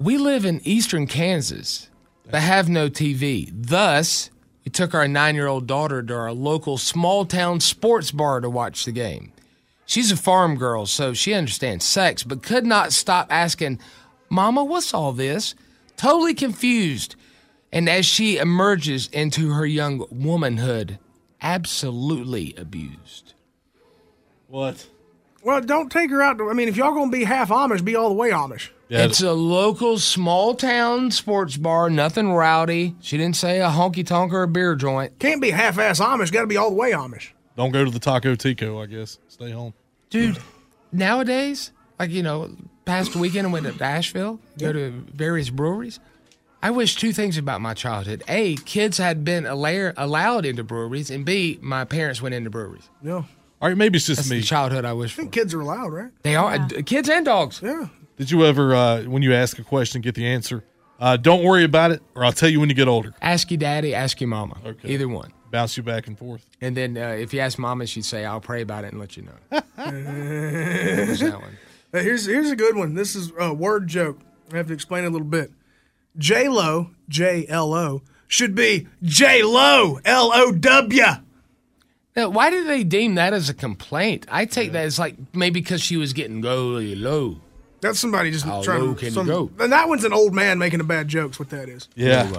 We 0.00 0.16
live 0.16 0.44
in 0.44 0.60
eastern 0.64 1.06
Kansas, 1.06 1.88
but 2.30 2.40
have 2.40 2.68
no 2.68 2.88
TV. 2.88 3.50
Thus, 3.52 4.30
we 4.64 4.70
took 4.70 4.94
our 4.94 5.08
nine 5.08 5.34
year 5.34 5.46
old 5.46 5.66
daughter 5.66 6.02
to 6.02 6.14
our 6.14 6.32
local 6.32 6.78
small 6.78 7.24
town 7.24 7.60
sports 7.60 8.10
bar 8.10 8.40
to 8.40 8.50
watch 8.50 8.84
the 8.84 8.92
game. 8.92 9.32
She's 9.86 10.12
a 10.12 10.16
farm 10.16 10.56
girl, 10.56 10.84
so 10.84 11.14
she 11.14 11.32
understands 11.32 11.84
sex, 11.84 12.22
but 12.22 12.42
could 12.42 12.66
not 12.66 12.92
stop 12.92 13.26
asking, 13.30 13.80
Mama, 14.28 14.62
what's 14.62 14.92
all 14.92 15.12
this? 15.12 15.54
Totally 15.96 16.34
confused. 16.34 17.16
And 17.72 17.88
as 17.88 18.06
she 18.06 18.38
emerges 18.38 19.08
into 19.12 19.50
her 19.52 19.66
young 19.66 20.06
womanhood, 20.10 20.98
absolutely 21.42 22.54
abused. 22.56 23.34
What? 24.48 24.86
Well, 25.42 25.60
don't 25.60 25.90
take 25.90 26.10
her 26.10 26.22
out. 26.22 26.38
To, 26.38 26.50
I 26.50 26.52
mean, 26.54 26.68
if 26.68 26.76
y'all 26.76 26.94
gonna 26.94 27.10
be 27.10 27.24
half 27.24 27.50
Amish, 27.50 27.84
be 27.84 27.94
all 27.96 28.08
the 28.08 28.14
way 28.14 28.30
Amish. 28.30 28.70
Yeah, 28.88 29.04
It's 29.04 29.20
a 29.20 29.32
local 29.32 29.98
small 29.98 30.54
town 30.54 31.10
sports 31.10 31.58
bar, 31.58 31.90
nothing 31.90 32.32
rowdy. 32.32 32.96
She 33.00 33.18
didn't 33.18 33.36
say 33.36 33.60
a 33.60 33.68
honky 33.68 34.04
tonk 34.06 34.32
or 34.32 34.42
a 34.44 34.48
beer 34.48 34.74
joint. 34.74 35.18
Can't 35.18 35.42
be 35.42 35.50
half 35.50 35.78
ass 35.78 36.00
Amish. 36.00 36.32
Got 36.32 36.40
to 36.42 36.46
be 36.46 36.56
all 36.56 36.70
the 36.70 36.76
way 36.76 36.92
Amish. 36.92 37.28
don't 37.56 37.70
go 37.70 37.84
to 37.84 37.90
the 37.90 37.98
Taco 37.98 38.34
Tico. 38.34 38.80
I 38.80 38.86
guess 38.86 39.18
stay 39.28 39.50
home. 39.50 39.74
Dude, 40.08 40.38
nowadays, 40.90 41.70
like, 41.98 42.10
you 42.10 42.22
know, 42.22 42.50
past 42.86 43.14
weekend 43.14 43.46
I 43.46 43.50
went 43.50 43.66
to 43.78 43.84
Asheville, 43.84 44.40
go 44.58 44.72
to 44.72 44.90
various 44.90 45.50
breweries. 45.50 46.00
I 46.62 46.70
wish 46.70 46.96
two 46.96 47.12
things 47.12 47.38
about 47.38 47.60
my 47.60 47.72
childhood. 47.74 48.22
A, 48.28 48.56
kids 48.56 48.98
had 48.98 49.24
been 49.24 49.46
alla- 49.46 49.92
allowed 49.96 50.44
into 50.44 50.64
breweries, 50.64 51.10
and 51.10 51.24
B, 51.24 51.58
my 51.62 51.84
parents 51.84 52.20
went 52.20 52.34
into 52.34 52.50
breweries. 52.50 52.88
Yeah, 53.02 53.12
All 53.12 53.26
right, 53.68 53.76
maybe 53.76 53.96
it's 53.96 54.06
just 54.06 54.18
That's 54.18 54.30
me. 54.30 54.38
the 54.40 54.44
childhood 54.44 54.84
I 54.84 54.92
wish 54.92 55.12
I 55.12 55.14
for. 55.14 55.20
think 55.22 55.32
kids 55.32 55.54
are 55.54 55.60
allowed, 55.60 55.92
right? 55.92 56.10
They 56.22 56.34
are 56.34 56.54
uh, 56.54 56.68
kids 56.84 57.08
and 57.08 57.24
dogs. 57.24 57.60
Yeah. 57.62 57.86
Did 58.16 58.30
you 58.32 58.44
ever, 58.44 58.74
uh, 58.74 59.02
when 59.04 59.22
you 59.22 59.32
ask 59.34 59.58
a 59.60 59.62
question, 59.64 60.00
get 60.00 60.16
the 60.16 60.26
answer? 60.26 60.64
Uh, 60.98 61.16
don't 61.16 61.44
worry 61.44 61.62
about 61.62 61.92
it, 61.92 62.02
or 62.16 62.24
I'll 62.24 62.32
tell 62.32 62.48
you 62.48 62.58
when 62.58 62.68
you 62.68 62.74
get 62.74 62.88
older. 62.88 63.14
Ask 63.22 63.52
your 63.52 63.58
daddy, 63.58 63.94
ask 63.94 64.20
your 64.20 64.26
mama. 64.28 64.58
Okay. 64.66 64.88
Either 64.94 65.06
one. 65.08 65.32
Bounce 65.52 65.76
you 65.76 65.84
back 65.84 66.08
and 66.08 66.18
forth. 66.18 66.44
And 66.60 66.76
then 66.76 66.98
uh, 66.98 67.10
if 67.10 67.32
you 67.32 67.38
ask 67.40 67.56
mama, 67.58 67.86
she'd 67.86 68.04
say, 68.04 68.24
I'll 68.24 68.40
pray 68.40 68.60
about 68.62 68.84
it 68.84 68.88
and 68.90 68.98
let 69.00 69.16
you 69.16 69.22
know. 69.22 69.32
There's 69.76 71.20
that 71.20 71.40
one. 71.40 71.56
Uh, 71.94 72.00
here's 72.00 72.26
here's 72.26 72.50
a 72.50 72.56
good 72.56 72.76
one. 72.76 72.94
This 72.94 73.14
is 73.16 73.32
a 73.38 73.54
word 73.54 73.86
joke. 73.86 74.18
I 74.52 74.56
have 74.58 74.66
to 74.66 74.74
explain 74.74 75.04
it 75.04 75.06
a 75.06 75.10
little 75.10 75.26
bit. 75.26 75.50
J 76.18 76.48
Lo, 76.48 76.90
J 77.08 77.46
L 77.48 77.72
O, 77.74 78.02
should 78.26 78.54
be 78.54 78.86
J 79.02 79.42
Lo, 79.42 80.00
L 80.04 80.30
O 80.34 80.52
W. 80.52 81.02
Now, 82.16 82.28
why 82.30 82.50
do 82.50 82.64
they 82.64 82.82
deem 82.82 83.14
that 83.14 83.32
as 83.32 83.48
a 83.48 83.54
complaint? 83.54 84.26
I 84.28 84.44
take 84.44 84.72
that 84.72 84.84
as 84.84 84.98
like 84.98 85.14
maybe 85.32 85.60
because 85.60 85.80
she 85.80 85.96
was 85.96 86.12
getting 86.12 86.40
really 86.42 86.94
low. 86.96 87.40
That's 87.80 88.00
somebody 88.00 88.32
just 88.32 88.44
How 88.44 88.60
trying 88.62 88.80
low 88.80 88.94
to. 88.94 88.98
can 88.98 89.06
you 89.08 89.14
some- 89.14 89.26
go? 89.26 89.50
And 89.60 89.70
that 89.72 89.88
one's 89.88 90.02
an 90.04 90.12
old 90.12 90.34
man 90.34 90.58
making 90.58 90.80
a 90.80 90.84
bad 90.84 91.06
joke. 91.06 91.32
Is 91.32 91.38
what 91.38 91.50
that 91.50 91.68
is. 91.68 91.88
Yeah. 91.94 92.28
It. 92.28 92.32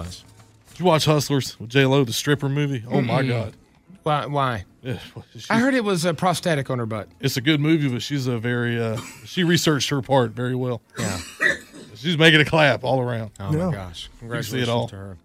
Did 0.70 0.80
you 0.80 0.84
watch 0.84 1.06
Hustlers 1.06 1.58
with 1.58 1.70
J 1.70 1.86
Lo, 1.86 2.04
the 2.04 2.12
stripper 2.12 2.48
movie? 2.50 2.84
Oh 2.90 3.00
my 3.00 3.22
god. 3.22 3.54
Why? 4.02 4.26
Why? 4.26 4.64
Yeah, 4.82 4.98
she- 5.36 5.46
I 5.50 5.58
heard 5.58 5.74
it 5.74 5.84
was 5.84 6.04
a 6.06 6.14
prosthetic 6.14 6.70
on 6.70 6.78
her 6.78 6.86
butt. 6.86 7.08
it's 7.20 7.36
a 7.36 7.42
good 7.42 7.60
movie, 7.60 7.88
but 7.88 8.00
she's 8.02 8.26
a 8.26 8.38
very 8.38 8.80
uh, 8.80 8.98
she 9.26 9.44
researched 9.44 9.88
her 9.90 10.00
part 10.02 10.32
very 10.32 10.54
well. 10.54 10.80
Yeah. 10.98 11.20
She's 12.00 12.18
making 12.18 12.40
a 12.40 12.44
clap 12.44 12.82
all 12.84 13.00
around. 13.00 13.30
Oh 13.38 13.52
Yeah. 13.54 13.66
my 13.66 13.72
gosh! 13.72 14.02
see 14.02 14.06
it 14.16 14.18
Congratulations 14.20 14.68
all. 14.68 14.88
to 14.88 14.96
her. 14.96 15.16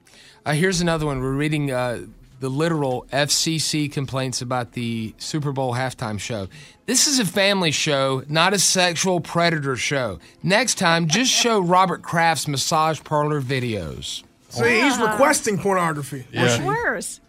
Uh, 0.45 0.53
here's 0.53 0.81
another 0.81 1.05
one. 1.05 1.19
We're 1.21 1.31
reading 1.33 1.71
uh, 1.71 2.01
the 2.39 2.49
literal 2.49 3.05
FCC 3.11 3.91
complaints 3.91 4.41
about 4.41 4.73
the 4.73 5.13
Super 5.17 5.51
Bowl 5.51 5.73
halftime 5.73 6.19
show. 6.19 6.47
This 6.85 7.07
is 7.07 7.17
a 7.19 7.25
family 7.25 7.71
show, 7.71 8.23
not 8.27 8.53
a 8.53 8.59
sexual 8.59 9.21
predator 9.21 9.75
show. 9.75 10.19
Next 10.43 10.75
time, 10.77 11.07
just 11.07 11.31
show 11.31 11.59
Robert 11.59 12.01
Kraft's 12.03 12.47
massage 12.47 13.01
parlor 13.03 13.41
videos. 13.41 14.23
See, 14.49 14.81
he's 14.81 14.97
requesting 14.99 15.57
pornography. 15.57 16.25
Yeah, 16.31 16.63
Worse. 16.65 17.19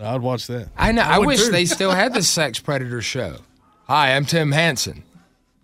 I'd 0.00 0.20
watch 0.20 0.46
that. 0.48 0.68
I 0.76 0.92
know. 0.92 1.02
I, 1.02 1.18
would 1.18 1.26
wish 1.26 1.44
too. 1.44 1.50
they 1.52 1.64
still 1.64 1.92
had 1.92 2.12
the 2.14 2.22
sex 2.22 2.58
predator 2.58 3.00
show. 3.00 3.36
Hi, 3.86 4.14
I'm 4.16 4.24
Tim 4.26 4.52
Hansen. 4.52 5.04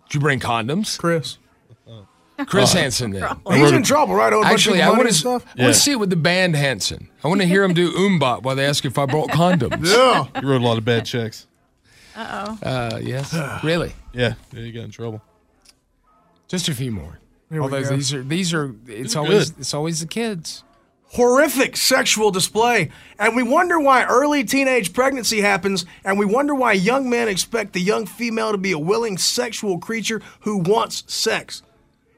Did 0.05 0.13
you 0.15 0.19
bring 0.21 0.39
condoms? 0.39 0.97
Chris. 0.97 1.37
Chris 2.45 2.73
Hansen. 2.73 3.11
Then. 3.11 3.37
He's 3.51 3.71
in 3.71 3.83
trouble, 3.83 4.15
right? 4.15 4.31
Owed 4.33 4.39
a 4.39 4.41
bunch 4.43 4.53
Actually, 4.53 4.81
of 4.81 4.87
I 4.87 4.91
want 4.91 5.07
to. 5.07 5.13
stuff. 5.13 5.45
I 5.57 5.63
want 5.63 5.73
to 5.75 5.79
see 5.79 5.91
it 5.91 5.99
with 5.99 6.09
the 6.09 6.15
band 6.15 6.55
Hanson. 6.55 7.09
I 7.23 7.27
want 7.27 7.41
to 7.41 7.47
hear 7.47 7.63
him 7.63 7.73
do 7.73 7.91
MMMBop 8.19 8.43
while 8.43 8.55
they 8.55 8.65
ask 8.65 8.85
if 8.85 8.97
I 8.97 9.05
brought 9.05 9.29
condoms. 9.29 9.85
Yeah. 9.93 10.41
You 10.41 10.47
wrote 10.49 10.61
a 10.61 10.65
lot 10.65 10.77
of 10.77 10.85
bad 10.85 11.05
checks. 11.05 11.47
Uh, 12.15 12.55
oh. 12.63 12.67
Uh, 12.67 12.99
yes, 13.01 13.33
really. 13.63 13.93
Yeah, 14.13 14.33
yeah, 14.51 14.59
you 14.59 14.71
got 14.71 14.83
in 14.83 14.91
trouble. 14.91 15.21
Just 16.47 16.69
a 16.69 16.73
few 16.75 16.91
more. 16.91 17.19
Here 17.49 17.61
Although 17.61 17.83
go. 17.83 17.89
these 17.95 18.13
are 18.13 18.23
these 18.23 18.53
are 18.53 18.75
it's 18.87 19.15
are 19.15 19.19
always 19.19 19.51
good. 19.51 19.59
it's 19.61 19.73
always 19.73 19.99
the 19.99 20.07
kids. 20.07 20.63
horrific 21.07 21.77
sexual 21.77 22.31
display. 22.31 22.89
And 23.19 23.35
we 23.35 23.43
wonder 23.43 23.79
why 23.79 24.05
early 24.05 24.43
teenage 24.43 24.93
pregnancy 24.93 25.41
happens, 25.41 25.85
and 26.03 26.17
we 26.19 26.25
wonder 26.25 26.53
why 26.55 26.73
young 26.73 27.09
men 27.09 27.27
expect 27.27 27.73
the 27.73 27.81
young 27.81 28.05
female 28.05 28.51
to 28.51 28.57
be 28.57 28.71
a 28.71 28.79
willing 28.79 29.17
sexual 29.17 29.77
creature 29.79 30.21
who 30.41 30.57
wants 30.57 31.03
sex. 31.11 31.61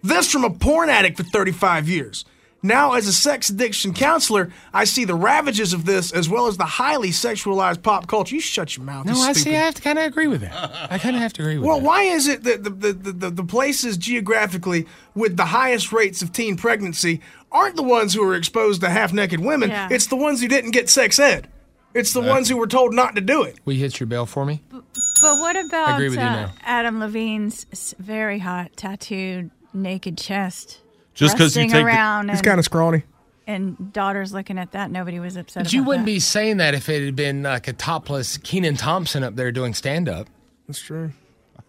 This 0.08 0.32
from 0.32 0.44
a 0.44 0.50
porn 0.50 0.90
addict 0.90 1.18
for 1.18 1.24
35 1.24 1.90
years. 1.90 2.26
Now, 2.64 2.94
as 2.94 3.08
a 3.08 3.14
sex 3.14 3.50
addiction 3.52 3.94
counselor, 3.94 4.52
I 4.74 4.86
see 4.86 5.06
the 5.06 5.14
ravages 5.14 5.72
of 5.72 5.86
this 5.86 6.12
as 6.12 6.28
well 6.28 6.48
as 6.48 6.58
the 6.58 6.66
highly 6.66 7.10
sexualized 7.10 7.84
pop 7.84 8.08
culture. 8.08 8.34
You 8.34 8.42
shut 8.42 8.76
your 8.76 8.86
mouth. 8.88 9.06
No, 9.06 9.12
I 9.14 9.34
stupid. 9.34 9.38
see. 9.38 9.56
I 9.56 9.60
have 9.60 9.76
to 9.76 9.82
kind 9.84 10.00
of 10.00 10.06
agree 10.06 10.26
with 10.26 10.42
that. 10.42 10.92
I 10.92 10.98
kind 10.98 11.16
of 11.16 11.22
have 11.22 11.32
to 11.34 11.44
agree 11.44 11.60
with 11.60 11.68
Well, 11.68 11.80
that. 11.80 11.86
why 11.86 12.04
is 12.04 12.28
it 12.28 12.44
that 12.44 12.64
the, 12.64 12.70
the, 12.72 12.94
the, 12.94 13.12
the, 13.12 13.30
the 13.30 13.44
places 13.44 13.98
geographically 13.98 14.88
with 15.14 15.38
the 15.38 15.46
highest 15.46 15.92
rates 15.92 16.24
of 16.24 16.32
teen 16.34 16.58
pregnancy 16.58 17.22
aren't 17.52 17.76
the 17.76 17.84
ones 17.84 18.16
who 18.16 18.24
are 18.24 18.36
exposed 18.36 18.82
to 18.82 18.90
half 18.90 19.14
naked 19.14 19.42
women? 19.42 19.70
Yeah. 19.70 19.88
It's 19.92 20.08
the 20.08 20.16
ones 20.16 20.42
who 20.42 20.48
didn't 20.48 20.72
get 20.72 20.90
sex 20.90 21.20
ed. 21.20 21.48
It's 21.94 22.14
the 22.14 22.22
ones 22.22 22.50
who 22.50 22.58
were 22.58 22.68
told 22.68 22.96
not 22.96 23.14
to 23.16 23.22
do 23.22 23.44
it. 23.44 23.60
Will 23.64 23.74
you 23.74 23.80
hit 23.82 24.00
your 24.00 24.08
bell 24.08 24.26
for 24.26 24.44
me? 24.44 24.62
But 24.72 25.38
what 25.38 25.56
about 25.56 25.94
agree 25.94 26.10
with 26.10 26.18
you 26.18 26.26
uh, 26.26 26.34
now. 26.48 26.52
Adam 26.64 27.00
Levine's 27.00 27.94
very 28.00 28.40
hot 28.40 28.76
tattooed 28.76 29.52
naked 29.76 30.18
chest? 30.18 30.80
Just 31.14 31.36
because 31.36 31.56
you 31.56 31.64
take 31.64 31.72
the, 31.72 31.84
around 31.84 32.30
He's 32.30 32.40
and, 32.40 32.46
kind 32.48 32.60
of 32.60 32.66
scrawny. 32.66 33.04
and 33.48 33.94
daughters 33.94 34.34
looking 34.34 34.58
at 34.58 34.72
that, 34.74 34.92
nobody 34.92 35.20
was 35.20 35.38
upset. 35.38 35.64
But 35.64 35.74
you 35.74 35.84
wouldn't 35.84 36.06
that. 36.06 36.12
be 36.12 36.20
saying 36.20 36.58
that 36.58 36.74
if 36.74 36.90
it 36.90 37.04
had 37.06 37.16
been 37.16 37.44
like 37.44 37.68
a 37.68 37.74
topless 37.74 38.38
Kenan 38.38 38.76
Thompson 38.76 39.24
up 39.24 39.36
there 39.36 39.52
doing 39.52 39.74
stand 39.74 40.10
up. 40.10 40.28
That's 40.68 40.80
true. 40.80 41.12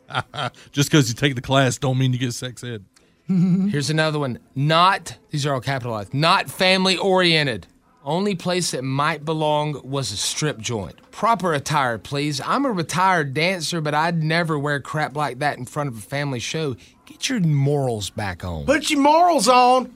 just 0.73 0.91
because 0.91 1.09
you 1.09 1.15
take 1.15 1.35
the 1.35 1.41
class 1.41 1.79
don't 1.79 1.99
mean 1.99 2.13
you 2.13 2.19
get 2.19 2.33
sex 2.33 2.63
ed. 2.65 2.85
Here's 3.29 3.91
another 3.91 4.19
one. 4.19 4.39
Not 4.55 5.17
these 5.31 5.47
are 5.47 5.55
all 5.55 5.61
capitalized. 5.61 6.15
Not 6.15 6.49
family 6.51 6.97
oriented. 6.97 7.67
Only 8.05 8.37
place 8.37 8.71
that 8.71 8.85
might 8.85 9.25
belong 9.25 9.81
was 9.83 10.13
a 10.13 10.17
strip 10.17 10.59
joint. 10.59 10.95
Proper 11.11 11.53
attire, 11.55 11.99
please. 11.99 12.41
I'm 12.41 12.65
a 12.65 12.71
retired 12.71 13.35
dancer, 13.35 13.81
but 13.81 13.95
I'd 13.95 14.23
never 14.23 14.57
wear 14.57 14.79
crap 14.79 15.17
like 15.17 15.41
that 15.41 15.59
in 15.59 15.65
front 15.65 15.89
of 15.89 15.99
a 15.99 16.01
family 16.01 16.39
show. 16.39 16.77
Get 17.07 17.29
your 17.29 17.41
morals 17.41 18.11
back 18.11 18.45
on. 18.45 18.67
Put 18.67 18.91
your 18.91 19.01
morals 19.01 19.49
on. 19.49 19.95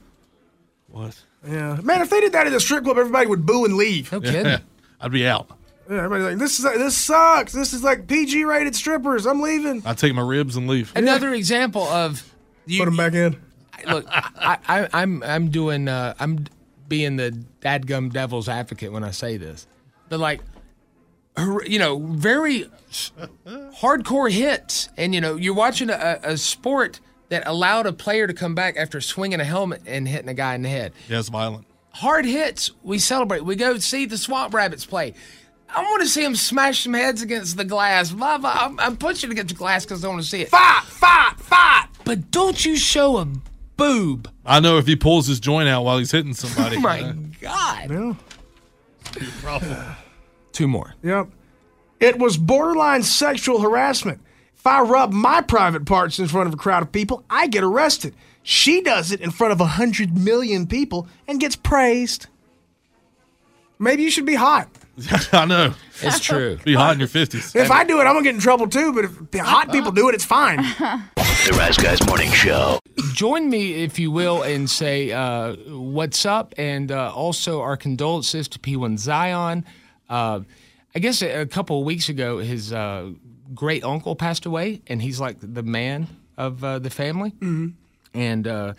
What? 0.88 1.20
Yeah. 1.46 1.79
Man, 1.83 2.01
if 2.03 2.11
they 2.11 2.20
did 2.20 2.33
that 2.33 2.46
at 2.46 2.53
a 2.53 2.61
strip 2.61 2.85
club, 2.85 2.99
everybody 2.99 3.27
would 3.27 3.44
boo 3.46 3.64
and 3.64 3.75
leave. 3.77 4.11
no 4.12 4.20
kidding. 4.20 4.61
I'd 5.01 5.12
be 5.12 5.27
out. 5.27 5.49
Yeah, 5.88 6.05
everybody's 6.05 6.25
like, 6.27 6.38
this 6.38 6.59
is 6.59 6.64
this 6.64 6.96
sucks. 6.96 7.53
This 7.53 7.73
is 7.73 7.83
like 7.83 8.07
PG 8.07 8.44
rated 8.44 8.77
strippers. 8.77 9.27
I'm 9.27 9.40
leaving. 9.40 9.83
I'd 9.85 9.99
take 9.99 10.14
my 10.14 10.23
ribs 10.23 10.57
and 10.57 10.68
leave. 10.68 10.92
Another 10.94 11.33
example 11.35 11.83
of 11.83 12.23
you, 12.66 12.79
Put 12.81 12.85
them 12.85 12.96
back 12.96 13.14
in. 13.14 13.40
look, 13.88 14.05
I, 14.09 14.59
I, 14.68 14.88
I'm 14.92 15.23
I'm 15.25 15.51
doing 15.51 15.88
uh, 15.88 16.14
I'm 16.20 16.46
being 16.87 17.16
the 17.16 17.37
dadgum 17.61 18.12
devil's 18.12 18.49
advocate 18.49 18.92
when 18.92 19.03
I 19.03 19.11
say 19.11 19.37
this, 19.37 19.66
but 20.09 20.20
like, 20.20 20.40
hor- 20.40 20.50
you 21.38 21.79
know, 21.79 21.99
very 21.99 22.66
hardcore 23.47 24.31
hits, 24.31 24.88
and 24.97 25.14
you 25.14 25.21
know, 25.21 25.37
you're 25.37 25.55
watching 25.55 25.90
a, 25.90 26.21
a 26.23 26.37
sport 26.37 27.01
that 27.29 27.47
allowed 27.47 27.87
a 27.87 27.93
player 27.93 28.27
to 28.27 28.35
come 28.35 28.55
back 28.55 28.77
after 28.77 29.01
swinging 29.01 29.40
a 29.40 29.45
helmet 29.45 29.83
and 29.87 30.09
hitting 30.09 30.29
a 30.29 30.35
guy 30.35 30.55
in 30.55 30.62
the 30.62 30.69
head. 30.69 30.93
Yeah, 31.09 31.21
it's 31.21 31.29
violent. 31.29 31.66
Hard 31.93 32.25
hits, 32.25 32.73
we 32.83 32.99
celebrate. 32.99 33.45
We 33.45 33.57
go 33.57 33.79
see 33.79 34.07
the 34.07 34.19
Swamp 34.19 34.55
Rabbits 34.55 34.85
play. 34.85 35.14
I 35.69 35.83
want 35.83 36.03
to 36.03 36.09
see 36.09 36.23
them 36.23 36.35
smash 36.35 36.83
some 36.83 36.95
heads 36.95 37.23
against 37.23 37.57
the 37.57 37.64
glass. 37.64 38.11
Blah, 38.11 38.38
blah. 38.38 38.53
I'm, 38.53 38.81
I'm 38.81 38.97
pushing 38.97 39.31
against 39.31 39.55
the 39.55 39.59
glass 39.59 39.85
because 39.85 40.05
I 40.05 40.09
want 40.09 40.21
to 40.21 40.27
see 40.27 40.43
it. 40.43 40.49
Fight, 40.49 40.83
fight, 40.85 41.35
fight. 41.38 41.87
But 42.05 42.33
don't 42.33 42.64
you 42.64 42.77
show 42.77 43.19
a 43.19 43.29
boob. 43.77 44.29
I 44.45 44.59
know 44.59 44.79
if 44.79 44.87
he 44.87 44.97
pulls 44.97 45.29
his 45.29 45.38
joint 45.38 45.69
out 45.69 45.85
while 45.85 45.99
he's 45.99 46.11
hitting 46.11 46.35
somebody. 46.35 46.77
Oh 46.79 46.81
my 46.81 47.14
God. 47.40 48.16
Yeah. 49.21 49.95
Two 50.53 50.69
more. 50.69 50.95
Yep. 51.03 51.29
It 52.01 52.19
was 52.19 52.37
borderline 52.37 53.03
sexual 53.03 53.61
harassment. 53.61 54.21
If 54.57 54.67
I 54.67 54.81
rub 54.83 55.13
my 55.13 55.41
private 55.41 55.87
parts 55.87 56.19
in 56.19 56.29
front 56.29 56.49
of 56.49 56.55
a 56.55 56.57
crowd 56.57 56.83
of 56.83 56.93
people, 56.93 57.25
I 57.31 57.47
get 57.47 57.65
arrested. 57.65 58.15
She 58.43 58.81
does 58.83 59.13
it 59.13 59.21
in 59.21 59.31
front 59.31 59.53
of 59.53 59.61
a 59.61 59.67
hundred 59.67 60.17
million 60.17 60.67
people 60.67 61.09
and 61.29 61.41
gets 61.41 61.57
praised. 61.57 62.27
Maybe 63.79 64.03
you 64.03 64.11
should 64.11 64.27
be 64.27 64.35
hot. 64.35 64.69
I 65.33 65.47
know. 65.47 65.75
It's 66.03 66.21
true. 66.25 66.59
Be 66.65 66.75
hot 66.75 66.95
in 66.95 66.99
your 67.01 67.09
fifties. 67.09 67.55
If 67.55 67.71
I 67.71 67.85
do 67.85 68.01
it, 68.01 68.05
I'm 68.05 68.15
gonna 68.15 68.23
get 68.23 68.35
in 68.35 68.41
trouble 68.41 68.69
too. 68.69 68.93
But 68.93 69.05
if 69.07 69.31
the 69.31 69.39
hot 69.43 69.73
people 69.73 69.93
do 69.93 70.09
it, 70.09 70.15
it's 70.15 70.25
fine. 70.25 70.65
The 71.47 71.53
Rise 71.57 71.79
Guys 71.79 72.07
Morning 72.07 72.31
Show. 72.33 72.79
join 73.15 73.49
me, 73.49 73.83
if 73.83 73.99
you 73.99 74.11
will, 74.11 74.43
and 74.43 74.69
say 74.69 75.11
uh, 75.11 75.55
what's 75.69 76.27
up, 76.27 76.53
and 76.59 76.93
uh, 76.93 77.11
also 77.15 77.63
our 77.63 77.79
condolences 77.79 78.47
to 78.49 78.59
P1 78.59 78.99
Zion. 78.99 79.65
Uh, 80.11 80.40
I 80.94 80.99
guess 80.99 81.23
a, 81.23 81.42
a 81.42 81.46
couple 81.46 81.79
of 81.79 81.87
weeks 81.87 82.09
ago, 82.11 82.38
his 82.38 82.73
uh, 82.73 83.11
great 83.55 83.85
uncle 83.85 84.16
passed 84.16 84.44
away, 84.44 84.83
and 84.88 85.01
he's 85.01 85.20
like 85.20 85.37
the 85.40 85.62
man 85.62 86.09
of 86.37 86.62
uh, 86.62 86.79
the 86.79 86.90
family. 86.90 87.31
Mm-hmm. 87.31 87.68
And 88.12 88.46
uh, 88.46 88.75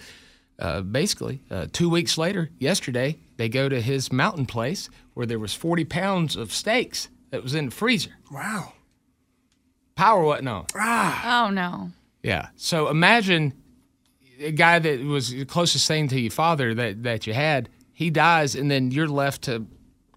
uh, 0.59 0.81
basically, 0.81 1.41
uh, 1.49 1.67
two 1.71 1.89
weeks 1.89 2.17
later, 2.17 2.49
yesterday, 2.59 3.17
they 3.37 3.49
go 3.49 3.69
to 3.69 3.81
his 3.81 4.11
mountain 4.11 4.45
place 4.45 4.89
where 5.13 5.25
there 5.25 5.39
was 5.39 5.53
40 5.53 5.85
pounds 5.85 6.35
of 6.35 6.53
steaks 6.53 7.09
that 7.31 7.41
was 7.41 7.55
in 7.55 7.65
the 7.65 7.71
freezer. 7.71 8.11
Wow. 8.31 8.73
Power 9.95 10.23
wasn't 10.23 10.49
on. 10.49 10.65
Oh 10.75 11.49
no. 11.51 11.91
Yeah. 12.23 12.49
So 12.55 12.89
imagine 12.89 13.53
a 14.39 14.51
guy 14.51 14.79
that 14.79 15.01
was 15.01 15.29
the 15.29 15.45
closest 15.45 15.87
thing 15.87 16.07
to 16.09 16.19
your 16.19 16.31
father 16.31 16.73
that, 16.73 17.03
that 17.03 17.27
you 17.27 17.33
had, 17.33 17.69
he 17.93 18.09
dies, 18.09 18.55
and 18.55 18.69
then 18.69 18.91
you're 18.91 19.07
left 19.07 19.43
to, 19.43 19.65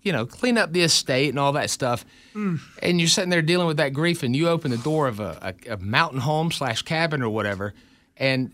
you 0.04 0.12
know, 0.12 0.24
clean 0.26 0.56
up 0.58 0.72
the 0.72 0.82
estate 0.82 1.30
and 1.30 1.38
all 1.38 1.52
that 1.52 1.70
stuff. 1.70 2.04
And 2.34 3.00
you're 3.00 3.08
sitting 3.08 3.30
there 3.30 3.42
dealing 3.42 3.66
with 3.66 3.78
that 3.78 3.92
grief, 3.92 4.22
and 4.22 4.34
you 4.36 4.48
open 4.48 4.70
the 4.70 4.76
door 4.78 5.08
of 5.08 5.18
a, 5.20 5.54
a, 5.68 5.72
a 5.74 5.76
mountain 5.78 6.20
home 6.20 6.52
slash 6.52 6.82
cabin 6.82 7.22
or 7.22 7.28
whatever. 7.30 7.74
And 8.16 8.52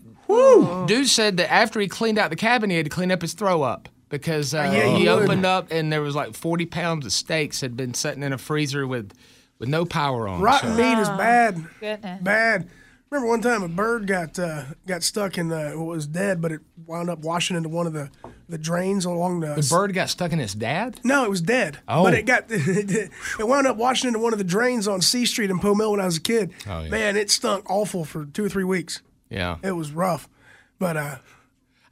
dude 0.87 1.07
said 1.07 1.37
that 1.37 1.51
after 1.51 1.79
he 1.79 1.87
cleaned 1.87 2.17
out 2.17 2.29
the 2.29 2.35
cabin, 2.35 2.69
he 2.69 2.77
had 2.77 2.85
to 2.85 2.89
clean 2.89 3.11
up 3.11 3.21
his 3.21 3.33
throw 3.33 3.61
up. 3.61 3.89
Because 4.09 4.53
uh, 4.53 4.69
Yeah, 4.73 4.97
he 4.97 5.03
you 5.05 5.09
would. 5.09 5.23
opened 5.23 5.45
up 5.45 5.67
and 5.71 5.91
there 5.91 6.01
was 6.01 6.15
like 6.15 6.35
40 6.35 6.65
pounds 6.65 7.05
of 7.05 7.13
steaks 7.13 7.61
had 7.61 7.77
been 7.77 7.93
sitting 7.93 8.23
in 8.23 8.33
a 8.33 8.37
freezer 8.37 8.85
with, 8.85 9.13
with 9.57 9.69
no 9.69 9.85
power 9.85 10.27
on. 10.27 10.41
Rotten 10.41 10.71
So- 10.71 10.77
meat 10.77 10.99
is 11.01 11.07
bad. 11.09 11.63
Goodness. 11.79 12.21
Bad. 12.21 12.67
Remember 13.09 13.29
one 13.29 13.41
time 13.41 13.63
a 13.63 13.67
bird 13.69 14.07
got 14.07 14.37
uh, 14.39 14.63
got 14.87 15.03
stuck 15.03 15.37
in 15.37 15.47
the 15.49 15.71
what 15.75 15.85
was 15.87 16.07
dead, 16.07 16.41
but 16.41 16.51
it 16.51 16.61
wound 16.85 17.09
up 17.09 17.19
washing 17.19 17.55
into 17.57 17.67
one 17.69 17.85
of 17.87 17.91
the, 17.93 18.09
the 18.51 18.57
drains 18.57 19.05
along 19.05 19.39
the. 19.39 19.55
The 19.55 19.67
bird 19.69 19.93
got 19.93 20.09
stuck 20.09 20.31
in 20.31 20.39
his 20.39 20.53
dad? 20.53 20.99
No, 21.03 21.23
it 21.23 21.29
was 21.29 21.41
dead. 21.41 21.79
Oh. 21.87 22.03
But 22.03 22.13
it 22.13 22.25
got 22.25 22.45
it 22.49 23.09
wound 23.39 23.65
up 23.65 23.77
washing 23.77 24.09
into 24.09 24.19
one 24.19 24.33
of 24.33 24.37
the 24.37 24.45
drains 24.45 24.87
on 24.87 25.01
C 25.01 25.25
Street 25.25 25.49
in 25.49 25.59
Poe 25.59 25.73
Mill 25.73 25.91
when 25.91 25.99
I 25.99 26.05
was 26.05 26.17
a 26.17 26.21
kid. 26.21 26.53
Oh, 26.67 26.81
yeah. 26.83 26.89
Man, 26.89 27.17
it 27.17 27.31
stunk 27.31 27.69
awful 27.69 28.05
for 28.05 28.25
two 28.25 28.45
or 28.45 28.49
three 28.49 28.63
weeks. 28.63 29.01
Yeah. 29.29 29.57
It 29.63 29.71
was 29.71 29.91
rough. 29.91 30.29
But 30.77 30.97
uh, 30.97 31.15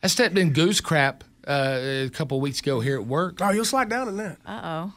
I 0.04 0.08
stepped 0.08 0.38
in 0.38 0.54
goose 0.54 0.82
crap 0.82 1.24
uh, 1.48 1.78
a 2.06 2.10
couple 2.10 2.38
of 2.38 2.44
weeks 2.44 2.60
ago 2.60 2.80
here 2.80 3.00
at 3.00 3.06
work. 3.08 3.40
oh, 3.42 3.50
you'll 3.52 3.66
slide 3.66 3.90
down 3.90 4.08
in 4.08 4.18
that. 4.18 4.38
Uh 4.46 4.62
oh. 4.64 4.94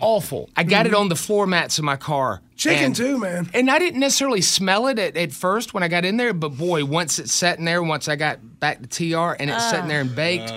Awful. 0.00 0.48
I 0.56 0.64
got 0.64 0.86
it 0.86 0.94
on 0.94 1.08
the 1.08 1.16
floor 1.16 1.46
mats 1.46 1.78
in 1.78 1.84
my 1.84 1.96
car. 1.96 2.40
Chicken 2.56 2.86
and, 2.86 2.96
too, 2.96 3.18
man. 3.18 3.50
And 3.54 3.70
I 3.70 3.78
didn't 3.78 4.00
necessarily 4.00 4.40
smell 4.40 4.86
it 4.86 4.98
at, 4.98 5.16
at 5.16 5.32
first 5.32 5.74
when 5.74 5.82
I 5.82 5.88
got 5.88 6.04
in 6.04 6.16
there, 6.16 6.32
but 6.32 6.56
boy, 6.56 6.84
once 6.84 7.18
it's 7.18 7.42
in 7.42 7.64
there, 7.64 7.82
once 7.82 8.08
I 8.08 8.16
got 8.16 8.60
back 8.60 8.82
to 8.82 8.88
TR 8.88 9.36
and 9.40 9.50
it's 9.50 9.70
sitting 9.70 9.88
there 9.88 10.00
and 10.00 10.14
baked, 10.14 10.48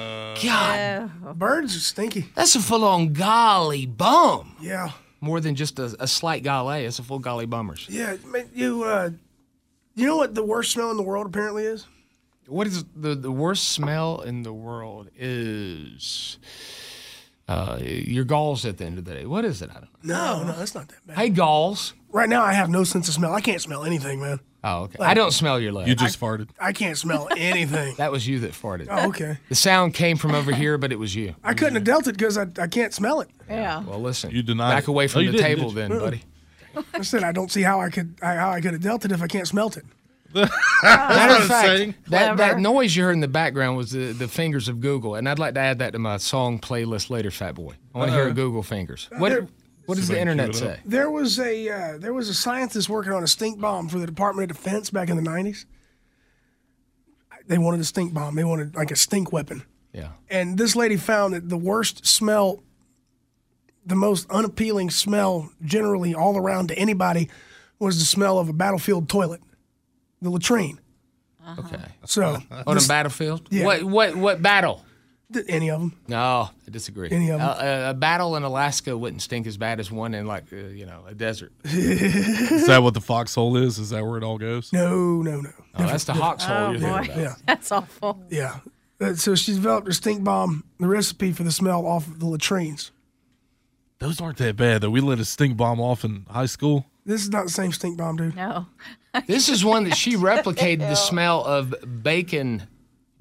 God, 0.42 1.12
Birds 1.38 1.76
are 1.76 1.80
stinky. 1.80 2.26
that's 2.36 2.56
a 2.56 2.62
full 2.62 2.84
on 2.84 3.14
golly 3.14 3.86
bum. 3.86 4.56
Yeah. 4.62 4.92
More 5.22 5.40
than 5.40 5.56
just 5.56 5.80
a, 5.80 5.96
a 6.00 6.08
slight 6.08 6.44
golly, 6.44 6.86
it's 6.86 7.00
a 7.00 7.04
full 7.04 7.20
golly 7.20 7.46
bummers. 7.46 7.88
Yeah. 7.90 8.16
Man, 8.26 8.50
you 8.54 8.84
uh, 8.84 9.12
you 9.96 10.06
know 10.06 10.18
what 10.18 10.36
the 10.36 10.44
worst 10.44 10.72
smell 10.72 10.92
in 10.92 10.98
the 10.98 11.04
world 11.04 11.28
apparently 11.28 11.66
is? 11.66 11.86
What 12.48 12.68
is 12.68 12.84
the, 12.96 13.16
the 13.16 13.32
worst 13.32 13.70
smell 13.70 14.22
in 14.22 14.44
the 14.44 14.52
world 14.52 15.10
is 15.16 16.38
uh, 17.48 17.78
your 17.82 18.24
galls 18.24 18.66
at 18.66 18.78
the 18.78 18.86
end 18.86 18.98
of 18.98 19.06
the 19.06 19.14
day. 19.14 19.26
What 19.26 19.46
is 19.46 19.62
it? 19.62 19.70
I 19.70 19.74
don't 19.74 20.04
know. 20.04 20.16
No, 20.16 20.44
no, 20.44 20.54
that's 20.58 20.74
not 20.76 20.88
that 20.90 21.06
bad. 21.08 21.18
Hey, 21.18 21.30
galls. 21.30 21.94
Right 22.12 22.30
now, 22.30 22.44
I 22.44 22.54
have 22.54 22.70
no 22.70 22.84
sense 22.84 23.08
of 23.08 23.14
smell. 23.16 23.34
I 23.34 23.42
can't 23.42 23.62
smell 23.62 23.84
anything, 23.84 24.22
man. 24.22 24.40
Oh, 24.66 24.84
okay. 24.84 25.04
I 25.04 25.14
don't 25.14 25.32
smell 25.32 25.60
your 25.60 25.74
legs. 25.74 25.90
You 25.90 25.96
just 25.96 26.18
farted. 26.20 26.48
I 26.60 26.72
can't 26.72 26.98
smell 26.98 27.28
anything. 27.36 27.96
That 27.98 28.12
was 28.14 28.26
you 28.28 28.40
that 28.40 28.52
farted. 28.52 28.88
Oh, 28.90 29.10
okay. 29.10 29.38
The 29.50 29.56
sound 29.56 29.94
came 29.94 30.16
from 30.16 30.34
over 30.34 30.54
here, 30.54 30.78
but 30.78 30.92
it 30.94 31.00
was 31.00 31.14
you. 31.16 31.36
I 31.44 31.54
couldn't 31.54 31.76
have 31.76 31.84
dealt 31.84 32.08
it 32.08 32.14
because 32.18 32.38
I, 32.38 32.48
I 32.58 32.68
can't 32.68 32.94
smell 32.94 33.20
it. 33.22 33.30
Yeah. 33.50 33.84
Well, 33.84 34.00
listen. 34.00 34.32
You 34.32 34.42
denied 34.42 34.74
Back 34.74 34.84
it. 34.84 34.90
away 34.90 35.06
Oh, 35.06 35.08
from 35.10 35.22
you 35.24 35.32
the 35.34 35.38
table, 35.40 35.70
then, 35.72 35.90
buddy. 35.90 36.24
I 36.94 37.02
said 37.02 37.24
I 37.24 37.32
don't 37.34 37.52
see 37.52 37.62
how 37.62 37.82
I 37.82 37.90
could 37.90 38.16
I, 38.22 38.36
how 38.36 38.52
I 38.52 38.62
could 38.62 38.72
have 38.74 38.82
dealt 38.82 39.04
it 39.06 39.12
if 39.12 39.22
I 39.22 39.28
can't 39.28 39.48
smelt 39.48 39.76
it. 39.78 39.86
Matter 40.84 41.42
of 41.42 41.48
fact, 41.48 42.10
that, 42.10 42.38
that 42.38 42.60
noise 42.60 42.96
you 42.96 43.04
heard 43.04 43.12
in 43.14 43.20
the 43.20 43.28
background 43.28 43.78
was 43.78 43.92
the, 43.92 44.12
the 44.14 44.28
fingers 44.28 44.68
of 44.68 44.80
Google, 44.82 45.16
and 45.16 45.28
I'd 45.30 45.40
like 45.40 45.54
to 45.54 45.60
add 45.60 45.80
that 45.80 45.94
to 45.94 46.00
my 46.00 46.18
song 46.18 46.60
playlist 46.60 47.10
later, 47.10 47.32
Fat 47.32 47.56
Boy. 47.56 47.74
I 47.94 47.98
want 47.98 48.12
to 48.12 48.16
hear 48.16 48.32
Google 48.34 48.64
fingers. 48.64 49.10
What 49.18 49.30
there- 49.30 49.48
What 49.86 49.96
does 49.98 50.08
the 50.08 50.14
if 50.14 50.18
I 50.18 50.20
can 50.22 50.28
internet 50.40 50.56
say? 50.56 50.80
There 50.86 51.12
was 51.12 51.40
a 51.40 51.70
uh, 51.70 51.98
there 51.98 52.14
was 52.14 52.30
a 52.30 52.34
scientist 52.34 52.88
working 52.90 53.12
on 53.12 53.22
a 53.24 53.28
stink 53.28 53.60
bomb 53.60 53.90
for 53.90 54.00
the 54.00 54.06
Department 54.06 54.50
of 54.50 54.56
Defense 54.58 54.90
back 54.90 55.10
in 55.10 55.16
the 55.18 55.22
nineties. 55.22 55.66
They 57.48 57.58
wanted 57.58 57.82
a 57.82 57.84
stink 57.84 58.14
bomb. 58.14 58.36
They 58.36 58.44
wanted 58.46 58.76
like 58.76 58.92
a 58.92 58.96
stink 58.96 59.34
weapon. 59.34 59.64
Yeah. 59.92 60.10
And 60.30 60.58
this 60.58 60.76
lady 60.76 60.96
found 60.96 61.34
that 61.34 61.50
the 61.50 61.58
worst 61.58 62.06
smell, 62.06 62.64
the 63.86 63.96
most 63.96 64.30
unappealing 64.32 64.90
smell 64.90 65.52
generally 65.64 66.16
all 66.16 66.38
around 66.38 66.70
to 66.70 66.78
anybody, 66.78 67.30
was 67.80 68.00
the 68.00 68.06
smell 68.06 68.40
of 68.40 68.48
a 68.48 68.54
battlefield 68.54 69.10
toilet, 69.10 69.42
the 70.24 70.30
latrine. 70.30 70.80
Okay. 71.60 71.78
So 72.06 72.38
On 72.66 72.78
a 72.78 72.82
battlefield? 72.88 73.48
Yeah. 73.52 73.66
What 73.66 73.84
what 73.84 74.16
what 74.16 74.42
battle? 74.42 74.84
th- 75.34 75.46
any 75.50 75.70
of 75.72 75.80
them. 75.82 75.98
No, 76.08 76.50
I 76.68 76.70
disagree. 76.72 77.10
Any 77.12 77.30
of 77.32 77.42
'em? 77.42 77.48
Uh, 77.50 77.56
a, 77.60 77.90
a 77.90 77.94
battle 77.94 78.36
in 78.38 78.44
Alaska 78.44 78.98
wouldn't 78.98 79.22
stink 79.22 79.46
as 79.48 79.58
bad 79.58 79.80
as 79.80 79.92
one 79.92 80.14
in 80.14 80.26
like 80.26 80.46
uh, 80.54 80.56
you 80.56 80.86
know 80.86 81.04
a 81.08 81.14
desert. 81.14 81.52
Is 81.66 82.68
that 82.68 82.82
what 82.84 82.94
the 82.94 83.02
foxhole 83.02 83.58
is? 83.58 83.78
Is 83.80 83.90
that 83.90 84.06
where 84.06 84.18
it 84.18 84.24
all 84.24 84.38
goes? 84.38 84.72
No, 84.72 85.22
no, 85.22 85.42
no. 85.42 85.50
Oh, 85.76 85.86
that's 85.88 86.06
the 86.06 86.14
hawk's 86.14 86.46
hole 86.46 86.56
Oh 86.68 86.72
you're 86.72 86.80
boy. 86.80 86.88
thinking 87.00 87.12
about. 87.14 87.18
Yeah. 87.24 87.36
That's 87.48 87.72
awful. 87.72 88.24
Yeah. 88.30 88.60
Uh, 89.02 89.16
so 89.16 89.36
she 89.36 89.54
developed 89.54 89.88
her 89.88 89.94
stink 89.94 90.24
bomb, 90.24 90.64
the 90.80 90.88
recipe 90.88 91.32
for 91.34 91.44
the 91.44 91.52
smell 91.52 91.86
off 91.86 92.08
of 92.08 92.20
the 92.20 92.28
latrines. 92.28 92.92
Those 94.00 94.22
aren't 94.22 94.38
that 94.38 94.56
bad 94.56 94.82
though. 94.82 94.90
We 94.92 95.02
lit 95.02 95.20
a 95.20 95.26
stink 95.26 95.58
bomb 95.58 95.82
off 95.82 96.06
in 96.06 96.26
high 96.30 96.46
school. 96.46 96.86
This 97.06 97.22
is 97.22 97.30
not 97.30 97.46
the 97.46 97.52
same 97.52 97.72
stink 97.72 97.98
bomb, 97.98 98.18
dude. 98.18 98.36
No. 98.36 98.68
This 99.28 99.48
is 99.48 99.64
one 99.64 99.84
that 99.84 99.96
she 99.96 100.16
replicated 100.16 100.80
the 100.80 100.96
smell 100.96 101.44
of 101.44 101.76
bacon, 102.02 102.64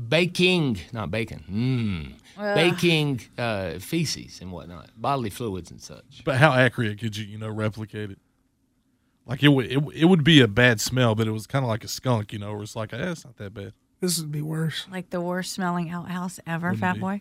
baking, 0.09 0.79
not 0.91 1.11
bacon, 1.11 2.17
mm, 2.39 2.55
baking 2.55 3.21
uh, 3.37 3.79
feces 3.79 4.41
and 4.41 4.51
whatnot, 4.51 4.89
bodily 4.97 5.29
fluids 5.29 5.71
and 5.71 5.83
such. 5.83 6.23
But 6.25 6.37
how 6.37 6.55
accurate 6.55 6.99
could 6.99 7.15
you, 7.15 7.27
you 7.27 7.37
know, 7.37 7.51
replicate 7.51 8.11
it? 8.13 8.19
Like 9.27 9.43
it 9.43 9.49
would, 9.49 9.67
it, 9.67 9.83
it 9.95 10.05
would 10.07 10.25
be 10.25 10.41
a 10.41 10.49
bad 10.49 10.81
smell, 10.81 11.15
but 11.15 11.29
it 11.29 11.33
was 11.33 11.47
kind 11.47 11.63
of 11.63 11.69
like 11.69 11.85
a 11.85 11.89
skunk, 11.89 12.33
you 12.33 12.39
know, 12.39 12.53
where 12.55 12.63
it's 12.63 12.75
like, 12.75 12.95
eh, 12.95 13.11
it's 13.11 13.27
not 13.27 13.37
that 13.37 13.53
bad. 13.53 13.75
This 14.01 14.19
would 14.19 14.33
be 14.33 14.41
worse. 14.43 14.87
Like 14.91 15.11
the 15.11 15.21
worst 15.21 15.53
smelling 15.53 15.91
outhouse 15.91 16.41
ever, 16.47 16.75
Fat 16.75 16.95
be. 16.95 17.01
Boy. 17.01 17.21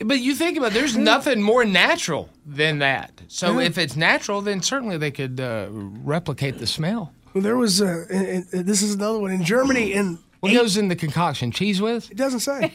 But 0.00 0.20
you 0.20 0.34
think 0.34 0.56
about 0.56 0.72
it, 0.72 0.74
there's 0.74 0.96
nothing 0.96 1.42
more 1.42 1.64
natural 1.64 2.30
than 2.46 2.78
that. 2.78 3.22
So 3.28 3.58
if 3.60 3.76
it's 3.78 3.94
natural, 3.94 4.40
then 4.40 4.62
certainly 4.62 4.96
they 4.96 5.10
could 5.10 5.38
uh, 5.38 5.68
replicate 5.70 6.58
the 6.58 6.66
smell. 6.66 7.12
Well, 7.34 7.42
there 7.42 7.56
was 7.56 7.80
uh, 7.82 8.04
and- 8.10 8.46
and 8.52 8.66
this 8.66 8.82
is 8.82 8.94
another 8.94 9.18
one 9.18 9.30
in 9.30 9.44
Germany. 9.44 9.92
In 9.92 10.18
What 10.40 10.52
goes 10.52 10.76
in 10.76 10.88
the 10.88 10.96
concoction? 10.96 11.50
Cheese 11.52 11.80
with? 11.80 12.10
it 12.10 12.16
doesn't 12.16 12.40
say. 12.40 12.72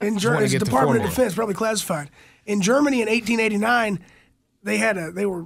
In 0.00 0.18
Germany, 0.18 0.44
it's 0.44 0.52
the 0.52 0.58
Department 0.60 1.02
of. 1.04 1.10
Defense, 1.10 1.34
probably 1.34 1.54
classified. 1.54 2.10
In 2.46 2.60
Germany 2.62 3.00
in 3.02 3.08
1889, 3.08 3.98
they 4.62 4.76
had 4.78 4.96
a 4.98 5.10
they 5.10 5.26
were 5.26 5.44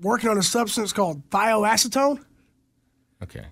working 0.00 0.30
on 0.30 0.38
a 0.38 0.42
substance 0.42 0.92
called 0.92 1.28
thioacetone. 1.30 2.24
Okay. 3.22 3.44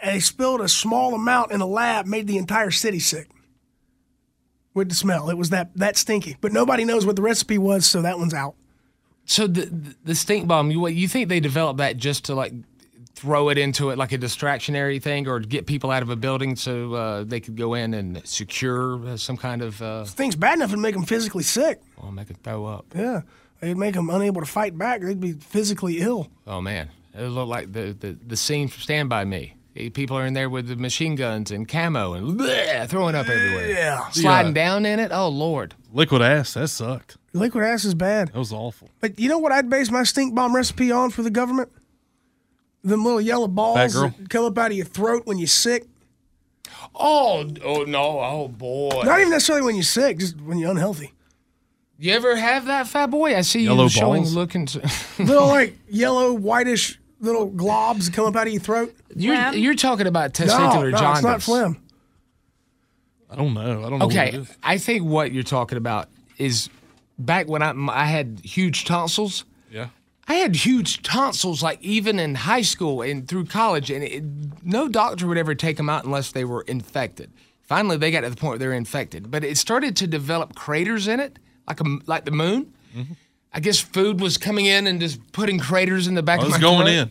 and 0.00 0.14
they 0.14 0.20
spilled 0.20 0.60
a 0.60 0.68
small 0.68 1.14
amount 1.14 1.50
in 1.50 1.60
a 1.60 1.66
lab, 1.66 2.06
made 2.06 2.26
the 2.28 2.36
entire 2.38 2.70
city 2.70 2.98
sick 3.00 3.28
with 4.76 4.90
the 4.90 4.94
smell. 4.94 5.28
It 5.30 5.36
was 5.36 5.50
that 5.50 5.70
that 5.74 5.96
stinky. 5.96 6.36
But 6.40 6.52
nobody 6.52 6.84
knows 6.84 7.04
what 7.04 7.16
the 7.16 7.22
recipe 7.22 7.58
was, 7.58 7.86
so 7.86 8.02
that 8.02 8.18
one's 8.18 8.34
out. 8.34 8.54
So 9.24 9.48
the 9.48 9.94
the 10.04 10.14
stink 10.14 10.46
bomb, 10.46 10.70
you 10.70 10.78
what 10.78 10.94
you 10.94 11.08
think 11.08 11.28
they 11.28 11.40
developed 11.40 11.78
that 11.78 11.96
just 11.96 12.26
to 12.26 12.34
like 12.34 12.52
throw 13.14 13.48
it 13.48 13.56
into 13.56 13.88
it 13.88 13.96
like 13.96 14.12
a 14.12 14.18
distractionary 14.18 15.02
thing, 15.02 15.26
or 15.26 15.40
get 15.40 15.66
people 15.66 15.90
out 15.90 16.02
of 16.02 16.10
a 16.10 16.16
building 16.16 16.54
so 16.54 16.92
uh, 16.94 17.24
they 17.24 17.40
could 17.40 17.56
go 17.56 17.72
in 17.74 17.94
and 17.94 18.24
secure 18.26 19.16
some 19.16 19.38
kind 19.38 19.62
of 19.62 19.80
uh, 19.80 20.04
Things 20.04 20.36
bad 20.36 20.56
enough 20.58 20.70
to 20.70 20.76
make 20.76 20.94
them 20.94 21.04
physically 21.04 21.42
sick. 21.42 21.80
well, 22.00 22.12
make 22.12 22.30
it 22.30 22.36
throw 22.44 22.66
up. 22.66 22.84
Yeah, 22.94 23.22
it'd 23.62 23.78
make 23.78 23.94
them 23.94 24.10
unable 24.10 24.42
to 24.42 24.46
fight 24.46 24.76
back. 24.76 25.00
They'd 25.00 25.18
be 25.18 25.32
physically 25.32 26.00
ill. 26.00 26.28
Oh 26.46 26.60
man, 26.60 26.90
it 27.14 27.26
looked 27.28 27.48
like 27.48 27.72
the, 27.72 27.96
the, 27.98 28.18
the 28.26 28.36
scene 28.36 28.68
from 28.68 28.82
Stand 28.82 29.08
By 29.08 29.24
Me. 29.24 29.55
People 29.92 30.16
are 30.16 30.24
in 30.26 30.32
there 30.34 30.48
with 30.48 30.68
the 30.68 30.76
machine 30.76 31.14
guns 31.16 31.50
and 31.50 31.68
camo 31.68 32.14
and 32.14 32.38
bleh, 32.40 32.88
throwing 32.88 33.14
up 33.14 33.28
everywhere. 33.28 33.68
Yeah. 33.68 34.08
sliding 34.10 34.56
Yeah. 34.56 34.64
down 34.64 34.86
in 34.86 34.98
it. 34.98 35.12
Oh 35.12 35.28
lord. 35.28 35.74
Liquid 35.92 36.22
ass, 36.22 36.54
that 36.54 36.68
sucked. 36.68 37.16
Liquid 37.32 37.62
ass 37.64 37.84
is 37.84 37.94
bad. 37.94 38.28
That 38.28 38.38
was 38.38 38.52
awful. 38.52 38.88
But 39.00 39.18
you 39.20 39.28
know 39.28 39.38
what 39.38 39.52
I'd 39.52 39.68
base 39.68 39.90
my 39.90 40.02
stink 40.04 40.34
bomb 40.34 40.54
recipe 40.56 40.90
on 40.90 41.10
for 41.10 41.22
the 41.22 41.30
government? 41.30 41.70
Them 42.82 43.04
little 43.04 43.20
yellow 43.20 43.48
balls 43.48 43.92
that 43.94 44.14
come 44.30 44.44
up 44.46 44.56
out 44.56 44.70
of 44.70 44.76
your 44.76 44.86
throat 44.86 45.22
when 45.26 45.38
you're 45.38 45.46
sick. 45.46 45.84
Oh 46.94 47.46
oh 47.64 47.82
no. 47.84 48.20
Oh 48.20 48.48
boy. 48.48 49.02
Not 49.04 49.18
even 49.20 49.30
necessarily 49.30 49.64
when 49.64 49.74
you're 49.76 49.82
sick, 49.84 50.18
just 50.18 50.40
when 50.40 50.58
you're 50.58 50.70
unhealthy. 50.70 51.12
You 51.98 52.12
ever 52.12 52.36
have 52.36 52.66
that 52.66 52.86
fat 52.88 53.06
boy? 53.10 53.34
I 53.36 53.40
see 53.40 53.64
Yellow 53.64 53.84
you 53.84 53.88
showing 53.88 54.22
balls? 54.22 54.34
looking. 54.34 54.68
little 55.18 55.46
like 55.48 55.76
yellow, 55.88 56.32
whitish, 56.34 56.98
little 57.26 57.50
globs 57.50 58.12
come 58.12 58.24
up 58.26 58.36
out 58.36 58.46
of 58.46 58.52
your 58.52 58.62
throat? 58.62 58.94
You're 59.14 59.34
Phlegm? 59.36 59.54
you're 59.58 59.74
talking 59.74 60.06
about 60.06 60.32
testicular 60.32 60.90
no, 60.92 60.98
jaundice. 60.98 61.18
it's 61.18 61.22
not 61.24 61.42
phlegm. 61.42 61.82
I 63.30 63.36
don't 63.36 63.54
know. 63.54 63.60
I 63.84 63.90
don't 63.90 63.98
know. 63.98 64.06
What 64.06 64.14
it 64.14 64.18
Okay, 64.34 64.38
is. 64.38 64.56
I 64.62 64.78
think 64.78 65.04
what 65.04 65.32
you're 65.32 65.42
talking 65.42 65.76
about 65.78 66.08
is 66.38 66.70
back 67.18 67.48
when 67.48 67.62
I 67.62 67.74
I 67.90 68.04
had 68.04 68.40
huge 68.44 68.84
tonsils. 68.84 69.44
Yeah. 69.70 69.88
I 70.28 70.34
had 70.34 70.56
huge 70.56 71.02
tonsils, 71.02 71.62
like 71.62 71.80
even 71.82 72.18
in 72.18 72.34
high 72.34 72.62
school 72.62 73.02
and 73.02 73.26
through 73.28 73.46
college, 73.46 73.90
and 73.90 74.02
it, 74.02 74.24
no 74.64 74.88
doctor 74.88 75.26
would 75.26 75.38
ever 75.38 75.54
take 75.54 75.76
them 75.76 75.88
out 75.88 76.04
unless 76.04 76.32
they 76.32 76.44
were 76.44 76.62
infected. 76.62 77.30
Finally, 77.62 77.96
they 77.98 78.10
got 78.10 78.20
to 78.22 78.30
the 78.30 78.36
point 78.36 78.50
where 78.52 78.58
they're 78.58 78.72
infected, 78.72 79.30
but 79.30 79.44
it 79.44 79.56
started 79.56 79.96
to 79.96 80.06
develop 80.06 80.54
craters 80.54 81.06
in 81.08 81.20
it, 81.20 81.38
like 81.68 81.80
a 81.80 81.84
like 82.06 82.24
the 82.24 82.30
moon. 82.32 82.72
Mm-hmm. 82.96 83.12
I 83.56 83.60
guess 83.60 83.80
food 83.80 84.20
was 84.20 84.36
coming 84.36 84.66
in 84.66 84.86
and 84.86 85.00
just 85.00 85.32
putting 85.32 85.58
craters 85.58 86.06
in 86.06 86.14
the 86.14 86.22
back 86.22 86.40
I 86.40 86.42
of 86.42 86.48
was 86.48 86.56
my 86.56 86.60
going 86.60 86.86
throat. 86.86 86.88
in. 86.92 87.10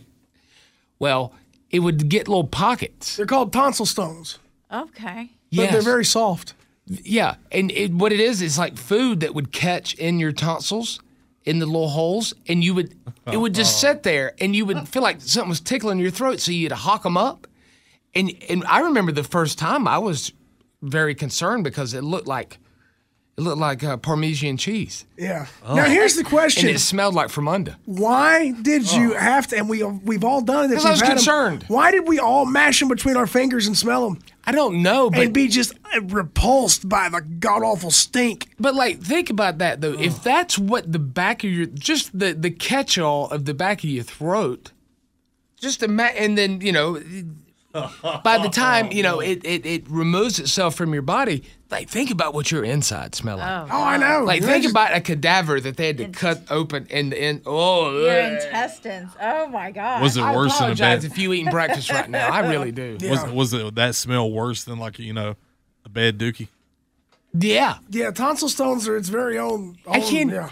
Well, 0.99 1.33
it 1.71 1.79
would 1.79 2.07
get 2.07 2.27
little 2.27 2.45
pockets. 2.47 3.15
They're 3.17 3.25
called 3.25 3.51
tonsil 3.51 3.87
stones, 3.87 4.37
Okay. 4.71 5.31
but 5.51 5.57
Yes. 5.57 5.71
they're 5.73 5.81
very 5.81 6.05
soft. 6.05 6.53
Yeah, 6.85 7.35
and 7.51 7.71
it, 7.71 7.91
what 7.93 8.13
it 8.13 8.19
is 8.19 8.43
is 8.43 8.59
like 8.59 8.77
food 8.77 9.21
that 9.21 9.33
would 9.33 9.51
catch 9.51 9.95
in 9.95 10.19
your 10.19 10.31
tonsils, 10.31 10.99
in 11.45 11.57
the 11.57 11.65
little 11.65 11.89
holes, 11.89 12.33
and 12.47 12.63
you 12.63 12.75
would 12.75 12.93
it 13.31 13.37
would 13.37 13.55
just 13.55 13.79
sit 13.81 14.03
there, 14.03 14.33
and 14.39 14.55
you 14.55 14.65
would 14.67 14.87
feel 14.87 15.01
like 15.01 15.19
something 15.21 15.49
was 15.49 15.59
tickling 15.59 15.97
your 15.97 16.11
throat, 16.11 16.39
so 16.39 16.51
you'd 16.51 16.71
hawk 16.71 17.01
them 17.03 17.17
up, 17.17 17.47
and 18.13 18.31
and 18.49 18.63
I 18.65 18.81
remember 18.81 19.11
the 19.11 19.23
first 19.23 19.57
time 19.57 19.87
I 19.87 19.97
was 19.97 20.31
very 20.83 21.15
concerned 21.15 21.63
because 21.63 21.95
it 21.95 22.03
looked 22.03 22.27
like 22.27 22.59
it 23.37 23.41
looked 23.41 23.57
like 23.59 23.83
uh, 23.83 23.97
Parmesan 23.97 24.55
cheese, 24.55 25.05
Yeah. 25.17 25.47
Now 25.67 25.83
here's 25.85 26.15
the 26.15 26.23
question. 26.23 26.67
and 26.67 26.75
it 26.75 26.79
smelled 26.79 27.13
like 27.15 27.27
Fremunda. 27.27 27.75
Why 27.83 28.51
did 28.61 28.91
you 28.93 29.13
have 29.13 29.47
to? 29.47 29.57
And 29.57 29.67
we 29.67 29.83
we've 29.83 30.23
all 30.23 30.39
done 30.41 30.71
'Cause 30.71 30.85
I 30.85 30.91
was 30.91 31.01
concerned. 31.01 31.65
Why 31.67 31.91
did 31.91 32.07
we 32.07 32.17
all 32.17 32.45
mash 32.45 32.79
them 32.79 32.87
between 32.87 33.17
our 33.17 33.27
fingers 33.27 33.67
and 33.67 33.75
smell 33.77 34.07
them 34.09 34.19
I 34.47 34.51
don't 34.53 34.81
know, 34.83 35.09
but 35.09 35.19
and 35.19 35.33
be 35.33 35.47
just 35.49 35.73
uh, 35.93 36.01
repulsed 36.03 36.87
by 36.87 37.09
the 37.09 37.19
god 37.21 37.61
awful 37.63 37.91
stink? 37.91 38.47
But 38.59 38.73
like, 38.75 39.01
think 39.01 39.29
about 39.29 39.57
that 39.57 39.81
though. 39.81 39.93
If 39.99 40.23
that's 40.23 40.57
what 40.57 40.91
the 40.91 40.99
back 40.99 41.43
of 41.43 41.49
your, 41.49 41.65
just 41.65 42.17
the 42.17 42.33
the 42.33 42.51
catch-all 42.51 43.29
of 43.31 43.43
the 43.45 43.53
back 43.53 43.79
of 43.83 43.89
your 43.89 44.03
throat, 44.05 44.71
just 45.59 45.83
ima- 45.83 46.13
and 46.15 46.37
then 46.37 46.61
you 46.61 46.71
know, 46.71 47.01
by 48.23 48.37
the 48.37 48.49
time 48.49 48.91
you 48.91 49.03
know 49.03 49.19
it, 49.31 49.41
it 49.43 49.65
it 49.65 49.89
removes 49.89 50.39
itself 50.39 50.75
from 50.75 50.93
your 50.93 51.01
body, 51.01 51.43
like 51.75 51.89
think 51.89 52.11
about 52.11 52.33
what 52.33 52.51
your 52.51 52.63
inside 52.63 53.15
smell 53.15 53.37
like. 53.37 53.47
Oh, 53.47 53.67
oh 53.71 53.83
I 53.83 53.97
know. 53.97 54.23
Like 54.23 54.41
You 54.41 54.47
think 54.47 54.63
just- 54.63 54.73
about 54.73 54.95
a 54.95 55.01
cadaver 55.01 55.59
that 55.59 55.77
they 55.77 55.87
had 55.87 55.97
to 55.97 56.07
cut 56.07 56.41
open 56.49 56.87
and 56.89 57.13
and 57.13 57.41
oh. 57.45 57.91
Your 57.99 58.11
ugh. 58.11 58.33
intestines. 58.33 59.11
Oh 59.21 59.47
my 59.47 59.71
god. 59.71 60.01
Was 60.01 60.17
it 60.17 60.21
I 60.23 60.35
worse 60.35 60.53
than 60.53 60.69
a 60.69 60.73
apologize 60.73 61.03
bad? 61.03 61.11
if 61.11 61.17
you 61.17 61.33
eating 61.33 61.51
breakfast 61.51 61.91
right 61.91 62.09
now. 62.09 62.29
I 62.29 62.49
really 62.49 62.71
do. 62.71 62.97
Was 63.09 63.23
was 63.31 63.53
it 63.53 63.75
that 63.75 63.95
smell 63.95 64.31
worse 64.31 64.63
than 64.63 64.79
like 64.79 64.99
you 64.99 65.13
know 65.13 65.35
a 65.85 65.89
bad 65.89 66.17
dookie? 66.17 66.47
Yeah. 67.37 67.77
Yeah, 67.89 68.11
tonsil 68.11 68.49
stones 68.49 68.87
are 68.87 68.95
its 68.95 69.09
very 69.09 69.37
own. 69.37 69.77
I 69.87 69.99
can't. 69.99 70.31
Yeah. 70.31 70.49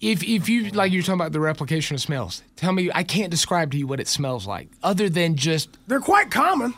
If 0.00 0.22
if 0.22 0.48
you 0.48 0.70
like, 0.70 0.92
you're 0.92 1.02
talking 1.02 1.20
about 1.20 1.32
the 1.32 1.40
replication 1.40 1.94
of 1.94 2.00
smells. 2.00 2.42
Tell 2.56 2.72
me, 2.72 2.90
I 2.94 3.02
can't 3.02 3.30
describe 3.30 3.72
to 3.72 3.78
you 3.78 3.86
what 3.86 4.00
it 4.00 4.08
smells 4.08 4.46
like, 4.46 4.68
other 4.82 5.08
than 5.08 5.36
just. 5.36 5.76
They're 5.86 6.00
quite 6.00 6.30
common. 6.30 6.74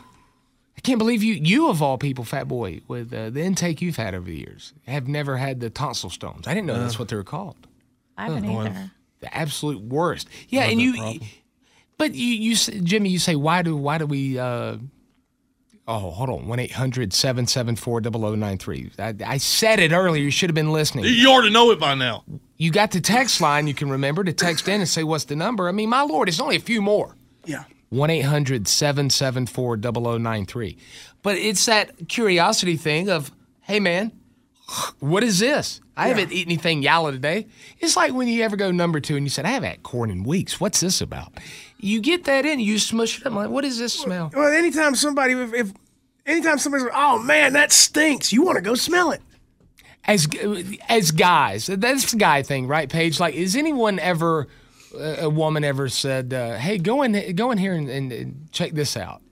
I 0.77 0.81
can't 0.83 0.99
believe 0.99 1.23
you, 1.23 1.35
you 1.35 1.69
of 1.71 1.81
all 1.83 1.97
people, 1.99 2.25
fat 2.25 2.47
boy, 2.49 2.81
with 2.87 3.13
uh, 3.13 3.31
the 3.31 3.41
intake 3.43 3.81
you've 3.81 3.97
had 3.97 4.15
over 4.15 4.27
the 4.27 4.37
years, 4.37 4.73
have 4.87 5.09
never 5.09 5.37
had 5.39 5.61
the 5.61 5.71
tonsil 5.71 6.11
stones. 6.11 6.47
I 6.47 6.55
didn't 6.55 6.67
know 6.67 6.79
that's 6.79 6.99
what 6.99 7.09
they 7.09 7.17
were 7.17 7.25
called. 7.25 7.57
I 8.19 8.25
haven't 8.25 8.45
either. 8.45 8.91
The 9.21 9.35
absolute 9.37 9.83
worst. 9.83 10.29
Yeah, 10.49 10.65
and 10.65 10.81
you. 10.81 11.21
But 11.99 12.15
you, 12.15 12.27
you, 12.27 12.53
s- 12.53 12.69
Jimmy, 12.83 13.09
you 13.09 13.19
say 13.19 13.37
why 13.37 13.63
do 13.63 13.75
why 13.75 13.97
do 13.97 14.05
we? 14.05 14.39
Uh, 14.39 14.77
oh, 15.89 16.11
hold 16.11 16.29
on, 16.29 16.47
one 16.47 16.59
0093 16.59 18.91
I, 18.99 19.15
I 19.25 19.37
said 19.39 19.81
it 19.81 19.93
earlier. 19.93 20.23
You 20.23 20.31
should 20.31 20.51
have 20.51 20.55
been 20.55 20.73
listening. 20.73 21.07
You 21.07 21.31
already 21.31 21.51
know 21.51 21.71
it 21.71 21.81
by 21.81 21.95
now. 21.95 22.25
You 22.59 22.71
got 22.71 22.91
the 22.91 23.01
text 23.01 23.41
line. 23.41 23.67
You 23.67 23.75
can 23.75 23.91
remember 23.91 24.25
to 24.25 24.33
text 24.33 24.69
in 24.69 24.81
and 24.81 24.89
say 24.89 25.05
what's 25.05 25.25
the 25.25 25.37
number. 25.37 25.69
I 25.69 25.73
mean, 25.73 25.89
my 25.89 26.03
lord, 26.03 26.29
it's 26.29 26.41
only 26.41 26.57
a 26.57 26.61
few 26.61 26.83
more. 26.83 27.15
Yeah. 27.47 27.65
1 27.91 28.11
800 28.11 28.69
774 28.69 29.77
0093. 29.77 30.79
But 31.23 31.37
it's 31.37 31.67
that 31.67 32.09
curiosity 32.09 32.77
thing 32.77 33.09
of, 33.09 33.33
hey, 33.63 33.81
man, 33.81 34.13
what 34.99 35.23
is 35.23 35.39
this? 35.39 35.81
I 35.97 36.09
haven't 36.09 36.33
eaten 36.33 36.53
anything 36.53 36.83
yalla 36.83 37.13
today. 37.13 37.47
It's 37.79 37.97
like 37.97 38.13
when 38.13 38.29
you 38.29 38.43
ever 38.43 38.57
go 38.57 38.71
number 38.71 39.01
two 39.01 39.17
and 39.17 39.25
you 39.25 39.31
said, 39.31 39.47
I 39.47 39.51
haven't 39.51 39.71
had 39.71 39.83
corn 39.83 40.11
in 40.11 40.25
weeks. 40.25 40.61
What's 40.61 40.81
this 40.81 41.01
about? 41.01 41.33
You 41.79 42.01
get 42.01 42.25
that 42.25 42.45
in, 42.45 42.61
you 42.61 42.79
smush 42.79 43.19
it 43.19 43.27
up. 43.27 43.33
I'm 43.33 43.37
like, 43.37 43.49
what 43.49 43.63
does 43.63 43.79
this 43.79 43.95
smell? 43.95 44.31
Well, 44.35 44.53
anytime 44.53 44.95
somebody, 44.95 45.33
if, 45.33 45.55
if 45.55 45.73
anytime 46.27 46.59
somebody's 46.59 46.85
like, 46.85 46.95
oh 46.95 47.19
man, 47.23 47.55
that 47.55 47.73
stinks, 47.73 48.33
you 48.33 48.43
want 48.43 48.57
to 48.57 48.63
go 48.63 48.75
smell 48.75 49.13
it. 49.13 49.23
As 50.05 50.29
as 50.89 51.11
guys, 51.11 51.67
that's 51.67 52.13
the 52.13 52.19
guy 52.19 52.43
thing, 52.43 52.67
right, 52.69 52.89
Paige? 52.89 53.19
Like, 53.19 53.35
is 53.35 53.57
anyone 53.57 53.99
ever, 53.99 54.47
a 54.99 55.29
woman 55.31 55.65
ever 55.65 55.89
said, 55.89 56.33
uh, 56.33 56.57
hey, 56.57 56.79
go 56.79 57.03
in, 57.03 57.35
go 57.37 57.51
in 57.51 57.59
here 57.59 57.75
and, 57.75 57.89
and, 57.89 58.13
and 58.13 58.49
check 58.53 58.73
this 58.73 58.97
out? 58.97 59.23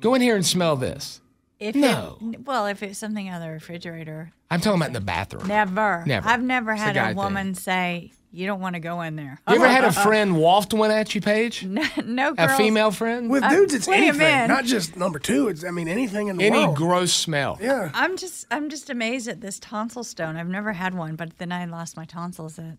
Go 0.00 0.14
in 0.14 0.20
here 0.22 0.36
and 0.36 0.46
smell 0.46 0.76
this. 0.76 1.20
If 1.58 1.74
No. 1.74 2.18
It, 2.20 2.46
well, 2.46 2.66
if 2.66 2.82
it's 2.84 2.98
something 3.00 3.28
out 3.28 3.42
of 3.42 3.46
the 3.48 3.52
refrigerator, 3.52 4.32
I'm 4.50 4.60
talking 4.60 4.78
about 4.80 4.88
in 4.88 4.92
the 4.94 5.00
bathroom. 5.00 5.48
never. 5.48 6.04
Never. 6.06 6.28
I've 6.28 6.42
never 6.42 6.72
It's 6.72 6.80
had 6.82 6.94
guy 6.94 7.06
a 7.06 7.08
thing. 7.08 7.16
woman 7.16 7.54
say, 7.56 8.12
"You 8.30 8.46
don't 8.46 8.60
want 8.60 8.74
to 8.76 8.80
go 8.80 9.00
in 9.02 9.16
there." 9.16 9.40
You 9.48 9.56
ever 9.56 9.66
had 9.68 9.82
a 9.82 9.90
friend 10.04 10.36
waft 10.38 10.72
one 10.72 10.92
at 10.92 11.12
you, 11.16 11.20
Paige? 11.20 11.64
no, 11.64 11.82
no 12.04 12.32
A 12.38 12.56
female 12.56 12.92
friend? 12.92 13.28
With 13.28 13.42
Uh, 13.42 13.50
dudes, 13.50 13.74
it's 13.74 13.86
plenty 13.86 14.06
anything, 14.06 14.46
not 14.46 14.64
just 14.66 14.96
number 14.96 15.18
two. 15.18 15.48
It's 15.48 15.64
I 15.64 15.72
mean 15.72 15.88
anything 15.88 16.28
in 16.28 16.36
the 16.36 16.44
world. 16.44 16.54
Any 16.54 16.64
world. 16.66 16.76
gross 16.76 17.12
smell. 17.12 17.58
yeah. 17.60 17.90
I'm 17.92 18.16
just, 18.16 18.46
I'm 18.52 18.68
just 18.70 18.88
amazed 18.88 19.26
at 19.26 19.40
this 19.40 19.58
tonsil 19.58 20.04
stone. 20.04 20.36
I've 20.36 20.46
never 20.48 20.72
had 20.74 20.94
one, 20.94 21.16
but 21.16 21.38
then 21.38 21.50
I 21.50 21.64
lost 21.64 21.96
my 21.96 22.04
tonsils 22.04 22.56
at. 22.60 22.78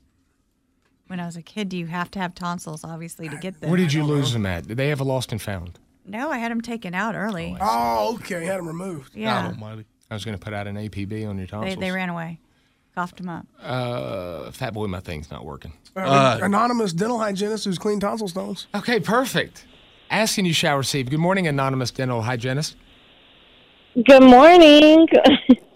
When 1.09 1.19
I 1.19 1.25
was 1.25 1.35
a 1.35 1.41
kid, 1.41 1.69
do 1.69 1.77
you 1.77 1.87
have 1.87 2.11
to 2.11 2.19
have 2.19 2.35
tonsils, 2.35 2.83
obviously, 2.83 3.29
to 3.29 3.35
get 3.37 3.59
them. 3.59 3.71
Where 3.71 3.77
did 3.79 3.91
you 3.91 4.03
lose 4.03 4.31
them 4.31 4.45
at? 4.45 4.67
Did 4.67 4.77
they 4.77 4.89
have 4.89 4.99
a 4.99 5.03
lost 5.03 5.31
and 5.31 5.41
found? 5.41 5.79
No, 6.05 6.29
I 6.29 6.37
had 6.37 6.51
them 6.51 6.61
taken 6.61 6.93
out 6.93 7.15
early. 7.15 7.57
Oh, 7.59 8.19
okay. 8.19 8.45
Had 8.45 8.59
them 8.59 8.67
removed. 8.67 9.15
yeah, 9.15 9.41
God 9.41 9.53
Almighty. 9.53 9.85
I 10.11 10.13
was 10.13 10.23
going 10.23 10.37
to 10.37 10.43
put 10.43 10.53
out 10.53 10.67
an 10.67 10.75
APB 10.75 11.27
on 11.27 11.39
your 11.39 11.47
they, 11.47 11.51
tonsils. 11.51 11.79
they 11.79 11.89
ran 11.89 12.09
away, 12.09 12.39
coughed 12.93 13.17
them 13.17 13.27
up. 13.27 13.47
Uh, 13.59 14.51
fat 14.51 14.71
boy, 14.75 14.85
my 14.85 14.99
thing's 14.99 15.31
not 15.31 15.45
working. 15.45 15.73
Uh, 15.95 16.37
anonymous 16.43 16.93
dental 16.93 17.17
hygienist 17.17 17.65
who's 17.65 17.79
cleaned 17.79 18.01
tonsil 18.01 18.27
stones. 18.27 18.67
Okay, 18.75 18.99
perfect. 18.99 19.65
Asking 20.11 20.45
you 20.45 20.53
shall 20.53 20.77
receive. 20.77 21.09
Good 21.09 21.19
morning, 21.19 21.47
anonymous 21.47 21.89
dental 21.89 22.21
hygienist. 22.21 22.75
Good 23.95 24.23
morning. 24.23 25.07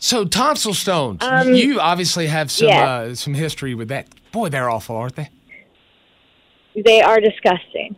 So 0.03 0.25
tonsil 0.25 0.73
stones. 0.73 1.23
Um, 1.23 1.53
you 1.53 1.79
obviously 1.79 2.27
have 2.27 2.51
some 2.51 2.67
yeah. 2.67 2.89
uh, 2.91 3.15
some 3.15 3.33
history 3.33 3.73
with 3.73 3.87
that. 3.87 4.09
Boy, 4.33 4.49
they're 4.49 4.69
awful, 4.69 4.97
aren't 4.97 5.15
they? 5.15 5.29
they 6.75 6.99
are 7.01 7.21
disgusting. 7.21 7.95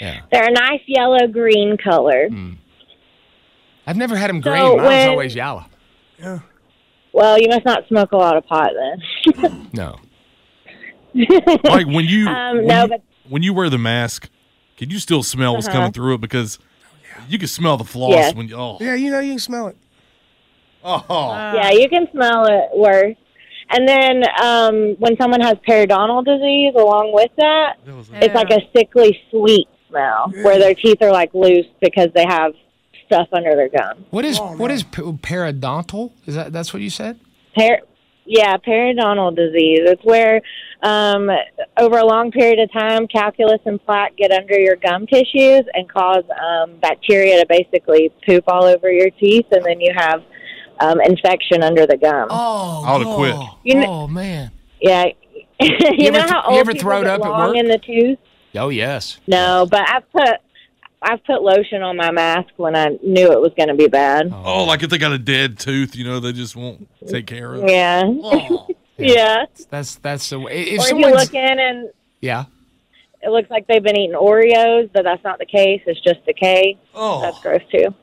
Yeah. 0.00 0.20
They're 0.32 0.48
a 0.48 0.50
nice 0.50 0.80
yellow 0.86 1.26
green 1.26 1.76
color. 1.76 2.30
I've 3.86 3.98
never 3.98 4.16
had 4.16 4.30
them 4.30 4.42
So 4.42 4.50
green. 4.50 4.76
Mine 4.78 4.84
was 4.84 5.06
always 5.08 5.34
yellow. 5.34 5.66
Yeah. 6.18 6.38
Well, 7.12 7.38
you 7.38 7.48
must 7.48 7.66
not 7.66 7.86
smoke 7.88 8.12
a 8.12 8.16
lot 8.16 8.38
of 8.38 8.46
pot 8.46 8.70
then. 8.74 9.68
No. 9.74 9.96
Like 11.14 11.86
when 11.86 12.06
you 12.06 12.28
Um, 12.28 12.56
when, 12.58 12.66
no, 12.66 12.82
you 12.84 12.88
but- 12.88 13.02
when 13.28 13.42
you 13.42 13.52
wear 13.52 13.68
the 13.68 13.76
mask, 13.76 14.30
can 14.78 14.88
you 14.88 14.98
still 14.98 15.22
smell 15.22 15.52
what's 15.52 15.66
Uh-huh. 15.68 15.76
coming 15.76 15.92
through 15.92 16.14
it? 16.14 16.22
Because 16.22 16.58
you 17.28 17.38
can 17.38 17.48
smell 17.48 17.76
the 17.76 17.84
floss 17.84 18.12
Yes. 18.12 18.34
when 18.34 18.48
you. 18.48 18.56
Oh, 18.56 18.78
Yeah, 18.80 18.94
you 18.94 19.10
know 19.10 19.20
you 19.20 19.32
can 19.32 19.38
smell 19.38 19.68
it. 19.68 19.76
oh. 20.84 21.04
yeah, 21.54 21.70
you 21.70 21.88
can 21.88 22.06
smell 22.12 22.46
it 22.46 22.68
worse. 22.76 23.16
And 23.70 23.88
then 23.88 24.22
um, 24.40 24.94
when 25.00 25.16
someone 25.16 25.40
has 25.40 25.54
periodontal 25.68 26.24
disease 26.24 26.74
along 26.76 27.12
with 27.12 27.32
that, 27.36 27.76
it's 28.22 28.34
like 28.34 28.50
a 28.50 28.60
sickly 28.76 29.20
sweet 29.30 29.66
smell 29.88 30.30
where 30.42 30.58
their 30.58 30.74
teeth 30.74 30.98
are 31.02 31.10
like 31.10 31.34
loose 31.34 31.66
because 31.80 32.08
they 32.14 32.24
have 32.28 32.52
stuff 33.06 33.26
under 33.32 33.56
their 33.56 33.68
gum. 33.68 34.04
What 34.10 34.24
is 34.24 34.38
Oh, 34.40 34.56
what 34.56 34.70
p- 34.70 35.02
periodontal? 35.02 36.12
Is 36.26 36.36
that 36.36 36.52
that's 36.52 36.72
what 36.72 36.80
you 36.82 36.90
said? 36.90 37.18
Per- 37.56 37.80
yeah, 38.26 38.56
periodontal 38.58 39.34
disease. 39.36 39.80
It's 39.84 40.04
where 40.04 40.40
um, 40.82 41.30
over 41.78 41.98
a 41.98 42.04
long 42.04 42.30
period 42.30 42.58
of 42.60 42.72
time, 42.72 43.06
calculus 43.08 43.60
and 43.64 43.82
plaque 43.84 44.16
get 44.16 44.30
under 44.32 44.58
your 44.58 44.76
gum 44.76 45.06
tissues 45.06 45.62
and 45.74 45.88
cause 45.88 46.24
um, 46.40 46.76
bacteria 46.80 47.40
to 47.40 47.46
basically 47.48 48.12
poop 48.26 48.44
all 48.48 48.64
over 48.64 48.90
your 48.90 49.10
teeth, 49.10 49.46
and 49.52 49.64
then 49.64 49.80
you 49.80 49.92
have 49.96 50.22
um, 50.80 51.00
infection 51.00 51.62
under 51.62 51.86
the 51.86 51.96
gum. 51.96 52.28
Oh, 52.30 52.82
I 52.84 52.98
would've 52.98 53.14
quit. 53.14 53.34
You 53.64 53.72
kn- 53.74 53.86
oh 53.88 54.06
man. 54.08 54.50
Yeah. 54.80 55.06
you, 55.60 55.70
You 55.96 56.10
know 56.10 56.18
th- 56.20 56.30
how 56.30 56.42
you 56.42 56.50
old 56.50 56.60
ever 56.60 56.72
people 56.72 56.90
throwed 56.90 57.04
get 57.04 57.20
up 57.20 57.26
at 57.26 57.30
long 57.30 57.48
work? 57.48 57.56
in 57.56 57.68
the 57.68 57.78
tooth? 57.78 58.18
Oh 58.56 58.68
yes. 58.68 59.18
No, 59.26 59.66
but 59.70 59.88
I've 59.88 60.10
put 60.12 60.40
I've 61.08 61.22
put 61.24 61.40
lotion 61.40 61.82
on 61.82 61.96
my 61.96 62.10
mask 62.10 62.48
when 62.56 62.74
I 62.74 62.98
knew 63.00 63.30
it 63.30 63.40
was 63.40 63.52
going 63.56 63.68
to 63.68 63.76
be 63.76 63.86
bad. 63.86 64.28
Oh, 64.32 64.64
like 64.64 64.82
if 64.82 64.90
they 64.90 64.98
got 64.98 65.12
a 65.12 65.18
dead 65.18 65.56
tooth, 65.56 65.94
you 65.94 66.04
know, 66.04 66.18
they 66.18 66.32
just 66.32 66.56
won't 66.56 66.88
take 67.06 67.28
care 67.28 67.54
of. 67.54 67.62
Yeah. 67.68 68.02
Oh. 68.04 68.66
yeah. 68.98 69.44
That's 69.70 69.94
that's 69.96 70.28
the 70.30 70.40
way. 70.40 70.62
If 70.62 70.80
Or 70.80 70.96
if 70.96 70.98
you 70.98 71.10
look 71.14 71.32
in 71.32 71.60
and 71.60 71.90
yeah. 72.20 72.46
it 73.22 73.30
looks 73.30 73.48
like 73.50 73.68
they've 73.68 73.82
been 73.82 73.96
eating 73.96 74.16
Oreos, 74.16 74.90
but 74.92 75.04
that's 75.04 75.22
not 75.22 75.38
the 75.38 75.46
case. 75.46 75.80
It's 75.86 76.00
just 76.00 76.26
decay. 76.26 76.76
Oh. 76.92 77.20
That's 77.20 77.40
gross 77.40 77.62
too. 77.70 77.94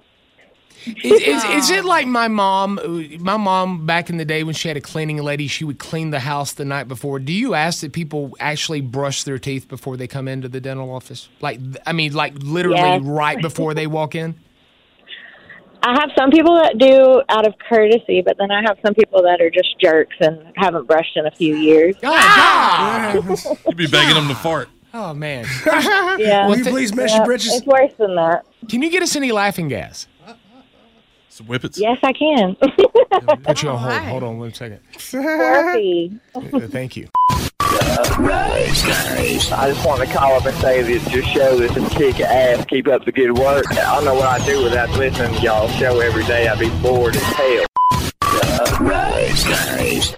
Is, 0.86 1.22
is, 1.22 1.44
is 1.46 1.70
it 1.70 1.86
like 1.86 2.06
my 2.08 2.28
mom? 2.28 2.80
My 3.20 3.38
mom 3.38 3.86
back 3.86 4.10
in 4.10 4.18
the 4.18 4.26
day 4.26 4.44
when 4.44 4.54
she 4.54 4.68
had 4.68 4.76
a 4.76 4.82
cleaning 4.82 5.18
lady, 5.24 5.48
she 5.48 5.64
would 5.64 5.80
clean 5.80 6.10
the 6.10 6.20
house 6.20 6.54
the 6.54 6.66
night 6.66 6.88
before. 6.88 7.20
Do 7.20 7.32
you 7.32 7.54
ask 7.54 7.82
that 7.82 7.94
people 7.94 8.36
actually 8.40 8.82
brush 8.82 9.24
their 9.24 9.40
teeth 9.40 9.68
before 9.70 9.96
they 9.98 10.08
come 10.08 10.28
into 10.28 10.50
the 10.50 10.60
dental 10.60 10.94
office? 10.94 11.30
Like, 11.40 11.60
I 11.86 11.94
mean, 11.94 12.14
like 12.14 12.34
literally 12.38 12.78
Yes. 12.80 13.02
right 13.04 13.42
before 13.42 13.74
they 13.74 13.88
walk 13.88 14.14
in. 14.16 14.36
I 15.86 16.00
have 16.00 16.12
some 16.18 16.32
people 16.32 16.56
that 16.56 16.78
do 16.78 17.22
out 17.28 17.46
of 17.46 17.56
courtesy, 17.70 18.22
but 18.22 18.38
then 18.38 18.52
I 18.52 18.62
have 18.66 18.78
some 18.86 18.94
people 18.94 19.22
that 19.24 19.42
are 19.42 19.50
just 19.50 19.78
jerks 19.82 20.16
and 20.22 20.42
haven't 20.56 20.88
brushed 20.88 21.18
in 21.18 21.26
a 21.26 21.32
few 21.32 21.56
years. 21.58 21.96
Ah, 22.04 23.14
You'd 23.68 23.76
be 23.78 23.88
begging 23.88 24.16
them 24.16 24.30
to 24.30 24.36
fart. 24.36 24.70
Oh 24.94 25.14
man. 25.14 25.46
Yeah. 26.20 26.48
Will 26.48 26.58
you 26.58 26.66
please 26.66 26.94
mesh 26.96 27.10
Yeah, 27.10 27.18
your 27.18 27.26
britches? 27.26 27.54
It's 27.56 27.66
worse 27.66 27.92
than 27.98 28.16
that. 28.16 28.46
Can 28.70 28.82
you 28.84 28.90
get 28.92 29.02
us 29.02 29.16
any 29.16 29.32
laughing 29.32 29.68
gas? 29.68 30.08
Some 31.34 31.48
whippets. 31.48 31.80
Yes, 31.80 31.98
I 32.04 32.14
can. 32.14 32.56
Put 33.44 33.64
you 33.64 33.70
on 33.70 33.80
hold. 33.80 34.04
Hold 34.04 34.24
on 34.24 34.38
one 34.38 34.54
second. 34.54 34.82
Slurpee. 34.94 36.20
Thank 36.70 36.96
you. 36.96 37.08
I 37.72 38.70
just 39.68 39.84
want 39.84 40.08
to 40.08 40.16
call 40.16 40.34
up 40.36 40.46
and 40.46 40.56
say 40.58 40.84
that 40.84 41.12
your 41.12 41.24
show 41.24 41.60
is 41.60 41.74
some 41.74 41.90
kick 41.90 42.20
ass. 42.20 42.64
Keep 42.66 42.88
up 42.88 43.06
the 43.06 43.12
good 43.12 43.36
work. 43.36 43.66
I 43.72 43.96
don't 43.96 44.06
know 44.06 44.14
what 44.14 44.28
I'd 44.28 44.46
do 44.46 44.64
without 44.64 44.92
listening 44.92 45.34
to 45.34 45.42
y'all 45.42 45.68
show 45.70 46.02
every 46.02 46.24
day. 46.26 46.48
I'd 46.48 46.60
be 46.60 46.70
bored 46.84 47.16
as 47.16 47.24
hell. 47.24 47.66
Rise 48.80 49.44
Guys. 49.44 50.16